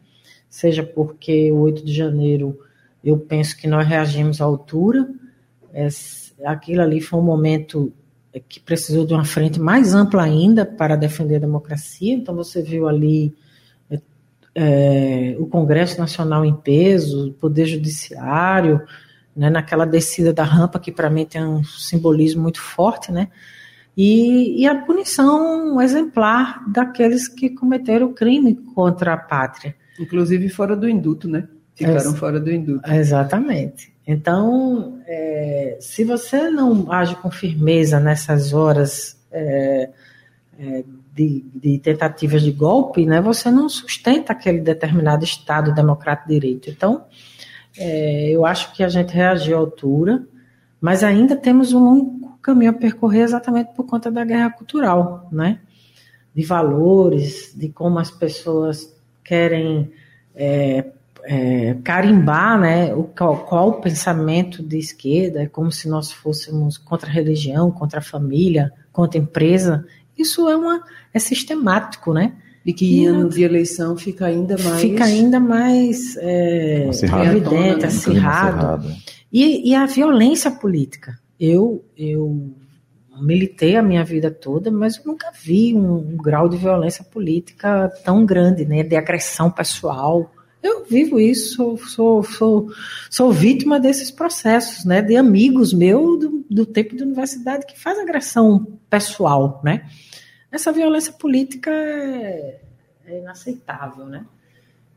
Seja 0.49 0.83
porque 0.83 1.51
o 1.51 1.59
8 1.59 1.85
de 1.85 1.93
janeiro 1.93 2.59
eu 3.03 3.17
penso 3.17 3.57
que 3.57 3.67
nós 3.67 3.87
reagimos 3.87 4.41
à 4.41 4.45
altura, 4.45 5.07
é, 5.73 5.87
aquilo 6.45 6.81
ali 6.81 6.99
foi 6.99 7.19
um 7.19 7.23
momento 7.23 7.93
que 8.47 8.59
precisou 8.59 9.05
de 9.05 9.13
uma 9.13 9.25
frente 9.25 9.59
mais 9.59 9.93
ampla 9.93 10.23
ainda 10.23 10.65
para 10.65 10.95
defender 10.95 11.37
a 11.37 11.39
democracia, 11.39 12.13
então 12.13 12.35
você 12.35 12.61
viu 12.61 12.87
ali 12.87 13.33
é, 13.89 13.99
é 14.55 15.35
o 15.39 15.47
Congresso 15.47 15.99
Nacional 15.99 16.45
em 16.45 16.53
peso, 16.53 17.29
o 17.29 17.33
Poder 17.33 17.65
Judiciário, 17.65 18.81
né, 19.35 19.49
naquela 19.49 19.85
descida 19.85 20.33
da 20.33 20.43
rampa 20.43 20.79
que 20.79 20.91
para 20.91 21.09
mim 21.09 21.25
tem 21.25 21.45
um 21.45 21.63
simbolismo 21.63 22.41
muito 22.41 22.59
forte, 22.59 23.11
né? 23.11 23.29
E, 23.95 24.61
e, 24.61 24.67
a 24.67 24.75
punição 24.75 25.81
exemplar 25.81 26.63
daqueles 26.71 27.27
que 27.27 27.49
cometeram 27.49 28.13
crime 28.13 28.53
contra 28.75 29.13
a 29.13 29.17
pátria. 29.17 29.75
Inclusive 29.99 30.49
fora 30.49 30.75
do 30.75 30.87
induto, 30.87 31.27
né? 31.27 31.47
Ficaram 31.75 32.15
fora 32.15 32.39
do 32.39 32.51
induto. 32.51 32.91
Exatamente. 32.91 33.93
Então, 34.05 34.99
é, 35.05 35.77
se 35.79 36.03
você 36.03 36.49
não 36.49 36.91
age 36.91 37.15
com 37.17 37.29
firmeza 37.29 37.99
nessas 37.99 38.53
horas 38.53 39.21
é, 39.31 39.89
é, 40.57 40.83
de, 41.13 41.45
de, 41.53 41.77
tentativas 41.77 42.41
de 42.41 42.51
golpe, 42.51 43.05
né, 43.05 43.21
você 43.21 43.51
não 43.51 43.69
sustenta 43.69 44.33
aquele 44.33 44.59
determinado 44.59 45.23
Estado 45.23 45.73
democrático 45.73 46.29
de 46.29 46.39
direito. 46.39 46.69
Então, 46.69 47.05
é, 47.77 48.29
eu 48.29 48.45
acho 48.45 48.73
que 48.73 48.83
a 48.83 48.89
gente 48.89 49.13
reagiu 49.13 49.57
à 49.57 49.59
altura, 49.59 50.25
mas 50.81 51.03
ainda 51.03 51.35
temos 51.35 51.73
um 51.73 51.79
longo 51.79 52.37
caminho 52.41 52.71
a 52.71 52.73
percorrer 52.73 53.21
exatamente 53.21 53.73
por 53.75 53.85
conta 53.85 54.09
da 54.09 54.23
guerra 54.23 54.49
cultural, 54.49 55.27
né? 55.31 55.59
De 56.33 56.43
valores, 56.43 57.53
de 57.55 57.69
como 57.69 57.99
as 57.99 58.09
pessoas 58.09 58.96
querem 59.27 59.91
é, 60.33 60.85
é, 61.25 61.75
carimbar 61.83 62.59
né, 62.59 62.95
o, 62.95 63.03
qual, 63.03 63.37
qual, 63.45 63.69
o 63.69 63.81
pensamento 63.81 64.63
de 64.63 64.77
esquerda, 64.77 65.43
é 65.43 65.45
como 65.45 65.71
se 65.71 65.89
nós 65.89 66.11
fôssemos 66.11 66.77
contra 66.77 67.09
a 67.09 67.13
religião, 67.13 67.69
contra 67.69 67.99
a 67.99 68.01
família, 68.01 68.71
contra 68.93 69.19
a 69.19 69.21
empresa. 69.21 69.85
Isso 70.17 70.47
é, 70.47 70.55
uma, 70.55 70.81
é 71.13 71.19
sistemático, 71.19 72.13
né? 72.13 72.33
E 72.65 72.73
que 72.73 73.01
e, 73.01 73.05
ano 73.05 73.29
de 73.29 73.43
eleição 73.43 73.97
fica 73.97 74.25
ainda 74.25 74.57
mais. 74.57 74.81
Fica 74.81 75.03
ainda 75.03 75.39
mais 75.39 76.17
é, 76.17 76.89
evidente, 77.25 77.81
né? 77.81 77.87
acirrado. 77.87 78.85
E, 79.31 79.69
e 79.69 79.75
a 79.75 79.85
violência 79.85 80.51
política. 80.51 81.17
Eu, 81.39 81.85
eu 81.97 82.55
militei 83.21 83.75
a 83.75 83.81
minha 83.81 84.03
vida 84.03 84.31
toda, 84.31 84.71
mas 84.71 84.97
eu 84.97 85.03
nunca 85.05 85.31
vi 85.31 85.73
um, 85.73 85.97
um, 85.97 86.17
grau 86.17 86.47
de 86.47 86.57
violência 86.57 87.03
política 87.03 87.89
tão 88.03 88.25
grande, 88.25 88.65
né, 88.65 88.83
de 88.83 88.95
agressão 88.95 89.49
pessoal. 89.49 90.31
Eu 90.61 90.85
vivo 90.85 91.19
isso, 91.19 91.47
sou, 91.47 91.77
sou, 91.77 92.23
sou, 92.23 92.71
sou 93.09 93.31
vítima 93.31 93.79
desses 93.79 94.09
processos, 94.11 94.85
né, 94.85 95.01
de 95.01 95.15
amigos 95.15 95.73
meus 95.73 96.19
do, 96.19 96.45
do 96.49 96.65
tempo 96.65 96.95
de 96.95 97.03
universidade 97.03 97.65
que 97.65 97.79
faz 97.79 97.99
agressão 97.99 98.65
pessoal, 98.89 99.61
né. 99.63 99.85
Essa 100.51 100.71
violência 100.71 101.13
política 101.13 101.69
é, 101.71 102.59
é 103.05 103.19
inaceitável, 103.19 104.05
né. 104.05 104.25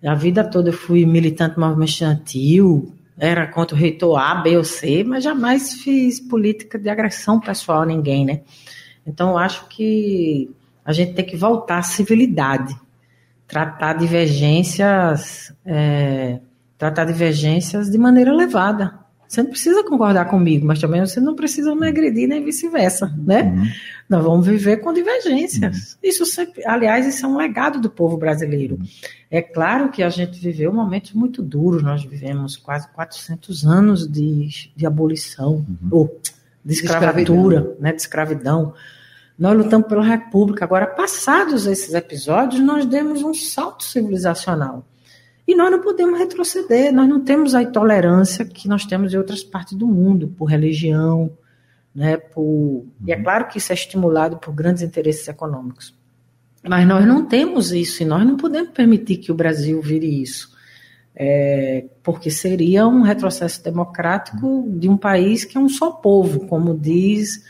A 0.03 0.14
vida 0.14 0.43
toda 0.43 0.71
eu 0.71 0.75
fui 0.75 1.05
militante 1.05 1.59
movimento 1.59 1.91
estudantil, 1.91 2.95
era 3.21 3.47
contra 3.47 3.77
o 3.77 3.79
reitor 3.79 4.18
A, 4.18 4.37
B 4.37 4.57
ou 4.57 4.64
C, 4.64 5.05
mas 5.05 5.23
jamais 5.23 5.75
fiz 5.75 6.18
política 6.18 6.79
de 6.79 6.89
agressão 6.89 7.39
pessoal 7.39 7.83
a 7.83 7.87
ninguém, 7.87 8.25
né? 8.25 8.41
Então, 9.07 9.31
eu 9.31 9.39
acho 9.39 9.68
que 9.68 10.51
a 10.83 10.93
gente 10.93 11.12
tem 11.12 11.25
que 11.25 11.37
voltar 11.37 11.79
à 11.79 11.83
civilidade, 11.83 12.75
tratar 13.47 13.93
divergências, 13.93 15.55
é, 15.66 16.41
tratar 16.79 17.05
divergências 17.05 17.91
de 17.91 17.99
maneira 17.99 18.31
elevada. 18.31 18.99
Você 19.31 19.45
não 19.45 19.51
precisa 19.51 19.85
concordar 19.85 20.24
comigo, 20.24 20.66
mas 20.66 20.81
também 20.81 21.01
você 21.01 21.20
não 21.20 21.37
precisa 21.37 21.72
me 21.72 21.87
agredir 21.87 22.26
nem 22.26 22.45
vice-versa, 22.45 23.14
né? 23.16 23.45
Uhum. 23.45 23.64
Nós 24.09 24.24
vamos 24.24 24.45
viver 24.45 24.78
com 24.78 24.93
divergências. 24.93 25.93
Uhum. 25.93 25.99
Isso 26.03 26.26
sempre, 26.26 26.66
aliás, 26.66 27.07
isso 27.07 27.24
é 27.24 27.28
um 27.28 27.37
legado 27.37 27.81
do 27.81 27.89
povo 27.89 28.16
brasileiro. 28.16 28.74
Uhum. 28.74 28.89
É 29.31 29.41
claro 29.41 29.89
que 29.91 30.03
a 30.03 30.09
gente 30.09 30.41
viveu 30.41 30.72
momentos 30.72 31.12
muito 31.12 31.43
duros, 31.43 31.81
nós 31.81 32.03
vivemos 32.03 32.57
quase 32.57 32.89
400 32.89 33.64
anos 33.64 34.11
de, 34.11 34.49
de 34.74 34.85
abolição, 34.85 35.64
uhum. 35.64 35.89
ou 35.93 36.20
de 36.64 36.72
escravatura, 36.72 37.14
de 37.14 37.22
escravidão. 37.22 37.76
né, 37.78 37.93
de 37.93 38.01
escravidão. 38.01 38.74
Nós 39.39 39.57
lutamos 39.57 39.87
pela 39.87 40.03
República. 40.03 40.64
Agora, 40.64 40.89
passados 40.89 41.68
esses 41.68 41.95
episódios, 41.95 42.61
nós 42.61 42.85
demos 42.85 43.22
um 43.22 43.33
salto 43.33 43.85
civilizacional. 43.85 44.85
E 45.51 45.55
nós 45.57 45.68
não 45.68 45.80
podemos 45.80 46.16
retroceder, 46.16 46.92
nós 46.92 47.09
não 47.09 47.24
temos 47.24 47.57
a 47.57 47.62
intolerância 47.62 48.44
que 48.44 48.68
nós 48.68 48.84
temos 48.84 49.12
em 49.12 49.16
outras 49.16 49.42
partes 49.42 49.76
do 49.76 49.84
mundo, 49.84 50.28
por 50.28 50.44
religião, 50.44 51.28
né, 51.92 52.18
por... 52.18 52.86
e 53.05 53.11
é 53.11 53.16
uhum. 53.16 53.24
claro 53.24 53.48
que 53.48 53.59
isso 53.59 53.72
é 53.72 53.74
estimulado 53.74 54.36
por 54.36 54.55
grandes 54.55 54.80
interesses 54.80 55.26
econômicos. 55.26 55.92
Mas 56.62 56.86
nós 56.86 57.05
não 57.05 57.26
temos 57.26 57.72
isso 57.72 58.01
e 58.01 58.07
nós 58.07 58.24
não 58.24 58.36
podemos 58.36 58.70
permitir 58.70 59.16
que 59.16 59.32
o 59.32 59.34
Brasil 59.34 59.82
vire 59.82 60.22
isso. 60.22 60.57
É, 61.16 61.86
porque 62.01 62.30
seria 62.30 62.86
um 62.86 63.03
retrocesso 63.03 63.61
democrático 63.64 64.68
de 64.68 64.88
um 64.88 64.96
país 64.96 65.44
que 65.44 65.59
é 65.59 65.61
um 65.61 65.68
só 65.68 65.90
povo, 65.90 66.46
como 66.46 66.78
diz 66.78 67.44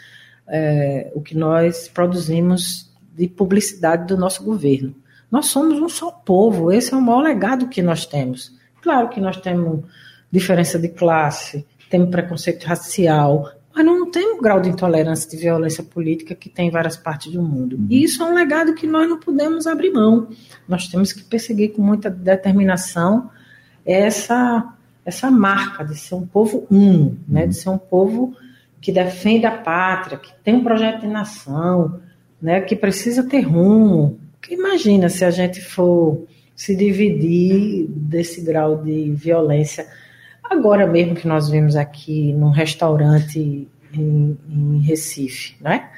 é, 0.49 1.13
o 1.15 1.21
que 1.21 1.37
nós 1.37 1.87
produzimos 1.87 2.91
de 3.15 3.29
publicidade 3.29 4.07
do 4.07 4.17
nosso 4.17 4.43
governo. 4.43 4.95
Nós 5.31 5.47
somos 5.47 5.79
um 5.81 5.89
só 5.89 6.11
povo, 6.11 6.73
esse 6.73 6.93
é 6.93 6.97
o 6.97 7.01
maior 7.01 7.23
legado 7.23 7.69
que 7.69 7.83
nós 7.83 8.05
temos. 8.05 8.53
Claro 8.83 9.09
que 9.09 9.21
nós 9.21 9.37
temos 9.37 9.85
diferença 10.31 10.79
de 10.79 10.89
classe, 10.89 11.67
temos 11.89 12.11
preconceito 12.11 12.65
racial, 12.65 13.51
mas 13.75 13.85
não 13.85 14.11
temos 14.11 14.39
o 14.39 14.43
grau 14.43 14.61
de 14.61 14.69
intolerância 14.69 15.29
de 15.31 15.37
violência 15.37 15.83
política 15.83 16.35
que 16.35 16.49
tem 16.49 16.69
em 16.69 16.71
várias 16.71 16.97
partes 16.97 17.33
do 17.33 17.43
mundo. 17.43 17.77
Uhum. 17.77 17.87
E 17.89 18.03
isso 18.03 18.23
é 18.23 18.27
um 18.27 18.35
legado 18.35 18.75
que 18.75 18.87
nós 18.87 19.09
não 19.09 19.19
podemos 19.19 19.67
abrir 19.67 19.93
mão. 19.93 20.29
Nós 20.69 20.89
temos 20.89 21.13
que 21.13 21.23
perseguir 21.23 21.73
com 21.73 21.83
muita 21.83 22.11
determinação 22.11 23.31
essa 23.85 24.75
essa 25.05 25.31
marca 25.31 25.85
de 25.85 25.99
ser 25.99 26.15
um 26.15 26.27
povo 26.27 26.67
uno, 26.71 27.19
né? 27.27 27.47
de 27.47 27.55
ser 27.55 27.71
um 27.71 27.79
povo 27.79 28.37
que 28.81 28.93
defende 28.93 29.47
a 29.47 29.57
pátria, 29.57 30.19
que 30.19 30.33
tem 30.45 30.55
um 30.55 30.63
projeto 30.63 31.01
de 31.01 31.09
nação, 31.09 32.01
né? 32.41 32.61
que 32.61 32.77
precisa 32.77 33.25
ter 33.25 33.41
rumo. 33.41 34.20
Imagina 34.51 35.09
se 35.09 35.25
a 35.25 35.31
gente 35.31 35.61
for 35.61 36.27
se 36.55 36.77
dividir 36.77 37.87
desse 37.89 38.43
grau 38.43 38.83
de 38.83 39.13
violência. 39.13 39.87
Agora 40.43 40.87
mesmo 40.87 41.15
que 41.15 41.27
nós 41.27 41.49
vimos 41.49 41.77
aqui 41.77 42.33
num 42.33 42.51
restaurante 42.51 43.69
em, 43.95 44.39
em 44.49 44.81
Recife, 44.81 45.57
né? 45.61 45.89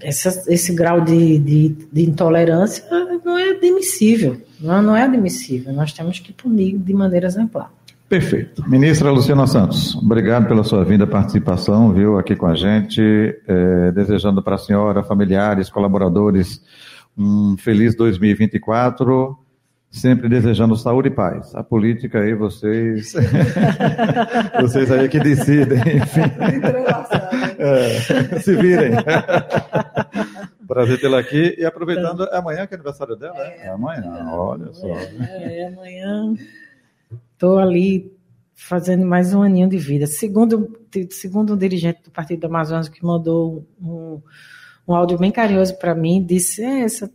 Essa, 0.00 0.52
esse 0.52 0.74
grau 0.74 1.00
de, 1.00 1.38
de, 1.38 1.68
de, 1.90 2.02
intolerância 2.02 2.84
não 3.24 3.38
é 3.38 3.50
admissível. 3.50 4.40
Não 4.60 4.94
é 4.94 5.04
admissível. 5.04 5.72
Nós 5.72 5.92
temos 5.92 6.18
que 6.18 6.32
punir 6.32 6.76
de 6.76 6.92
maneira 6.92 7.26
exemplar. 7.26 7.72
Perfeito. 8.08 8.66
Ministra 8.66 9.10
Luciana 9.10 9.46
Santos, 9.46 9.94
obrigado 9.94 10.48
pela 10.48 10.64
sua 10.64 10.82
vinda 10.82 11.06
participação, 11.06 11.92
viu, 11.92 12.18
aqui 12.18 12.34
com 12.34 12.46
a 12.46 12.54
gente, 12.54 13.02
é, 13.46 13.92
desejando 13.92 14.42
para 14.42 14.54
a 14.54 14.58
senhora, 14.58 15.02
familiares, 15.02 15.68
colaboradores, 15.68 16.62
um 17.16 17.54
feliz 17.58 17.94
2024, 17.94 19.36
sempre 19.90 20.26
desejando 20.26 20.74
saúde 20.74 21.08
e 21.08 21.10
paz. 21.10 21.54
A 21.54 21.62
política 21.62 22.20
aí, 22.20 22.34
vocês, 22.34 23.12
vocês 24.58 24.90
aí 24.90 25.06
que 25.10 25.20
decidem, 25.20 25.78
enfim. 25.96 26.22
É, 27.58 28.38
se 28.38 28.56
virem. 28.56 28.92
Prazer 30.66 31.00
tê-la 31.00 31.18
aqui. 31.18 31.56
E 31.58 31.64
aproveitando, 31.64 32.24
é 32.24 32.36
amanhã 32.36 32.66
que 32.66 32.74
é 32.74 32.76
aniversário 32.76 33.16
dela, 33.16 33.34
né? 33.34 33.54
É, 33.58 33.66
é 33.66 33.68
amanhã, 33.70 34.30
olha 34.32 34.72
só. 34.72 34.86
É, 34.86 35.60
é 35.60 35.66
amanhã. 35.68 36.34
Estou 37.32 37.58
ali 37.58 38.12
fazendo 38.54 39.06
mais 39.06 39.32
um 39.32 39.42
aninho 39.42 39.68
de 39.68 39.78
vida. 39.78 40.06
Segundo, 40.06 40.76
segundo 41.10 41.54
um 41.54 41.56
dirigente 41.56 42.02
do 42.02 42.10
Partido 42.10 42.40
do 42.40 42.46
Amazonas 42.46 42.88
que 42.88 43.04
mandou 43.04 43.64
um, 43.80 44.20
um 44.86 44.94
áudio 44.94 45.18
bem 45.18 45.30
carinhoso 45.30 45.78
para 45.78 45.94
mim, 45.94 46.24
disse: 46.24 46.62
é, 46.62 46.80
essa, 46.80 47.10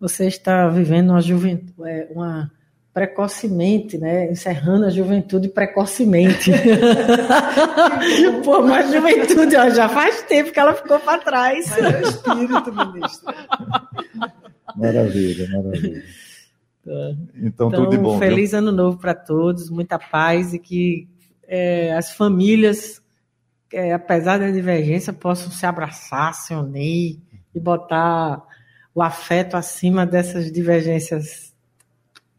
você 0.00 0.26
está 0.26 0.68
vivendo 0.68 1.10
uma 1.10 1.20
juventude, 1.20 1.74
é, 1.84 2.08
uma 2.10 2.50
precocemente, 2.96 3.98
né? 3.98 4.32
Encerrando 4.32 4.86
a 4.86 4.90
juventude 4.90 5.48
precocemente. 5.48 6.50
Pô, 8.42 8.62
mas 8.62 8.90
juventude 8.90 9.54
ó, 9.54 9.68
já 9.68 9.86
faz 9.86 10.22
tempo 10.22 10.50
que 10.50 10.58
ela 10.58 10.72
ficou 10.72 10.98
para 11.00 11.18
trás. 11.18 11.66
Mas 11.68 11.94
é 11.94 11.98
o 11.98 12.08
espírito, 12.08 12.72
ministro. 12.72 13.34
Maravilha, 14.74 15.46
maravilha. 15.50 16.02
Então, 16.86 17.68
então, 17.68 17.70
tudo 17.70 17.90
de 17.90 17.98
bom. 17.98 18.18
Feliz 18.18 18.50
viu? 18.50 18.60
ano 18.60 18.72
novo 18.72 18.98
para 18.98 19.14
todos, 19.14 19.68
muita 19.70 19.98
paz 19.98 20.54
e 20.54 20.58
que 20.58 21.08
é, 21.46 21.92
as 21.94 22.12
famílias, 22.12 23.02
é, 23.72 23.92
apesar 23.92 24.38
da 24.38 24.50
divergência, 24.50 25.12
possam 25.12 25.50
se 25.50 25.66
abraçar, 25.66 26.32
se 26.34 26.54
unir 26.54 27.20
e 27.54 27.60
botar 27.60 28.42
o 28.94 29.02
afeto 29.02 29.56
acima 29.56 30.06
dessas 30.06 30.50
divergências 30.50 31.54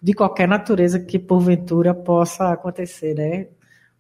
de 0.02 0.14
qualquer 0.14 0.48
natureza 0.48 1.00
que 1.00 1.20
porventura 1.20 1.94
possa 1.94 2.52
acontecer, 2.52 3.16
né? 3.16 3.48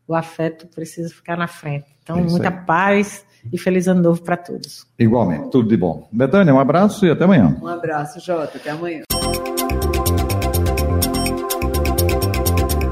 O 0.07 0.15
afeto 0.15 0.67
precisa 0.67 1.13
ficar 1.13 1.35
na 1.35 1.47
frente. 1.47 1.85
Então, 2.01 2.17
é 2.17 2.21
muita 2.21 2.49
aí. 2.49 2.65
paz 2.65 3.25
e 3.51 3.57
feliz 3.57 3.87
ano 3.87 4.01
novo 4.01 4.21
para 4.21 4.37
todos. 4.37 4.87
Igualmente, 4.97 5.49
tudo 5.49 5.67
de 5.67 5.75
bom. 5.75 6.07
Betânia, 6.11 6.53
um 6.53 6.59
abraço 6.59 7.05
e 7.05 7.11
até 7.11 7.25
amanhã. 7.25 7.57
Um 7.61 7.67
abraço, 7.67 8.19
Jota, 8.19 8.57
até 8.57 8.69
amanhã. 8.69 9.03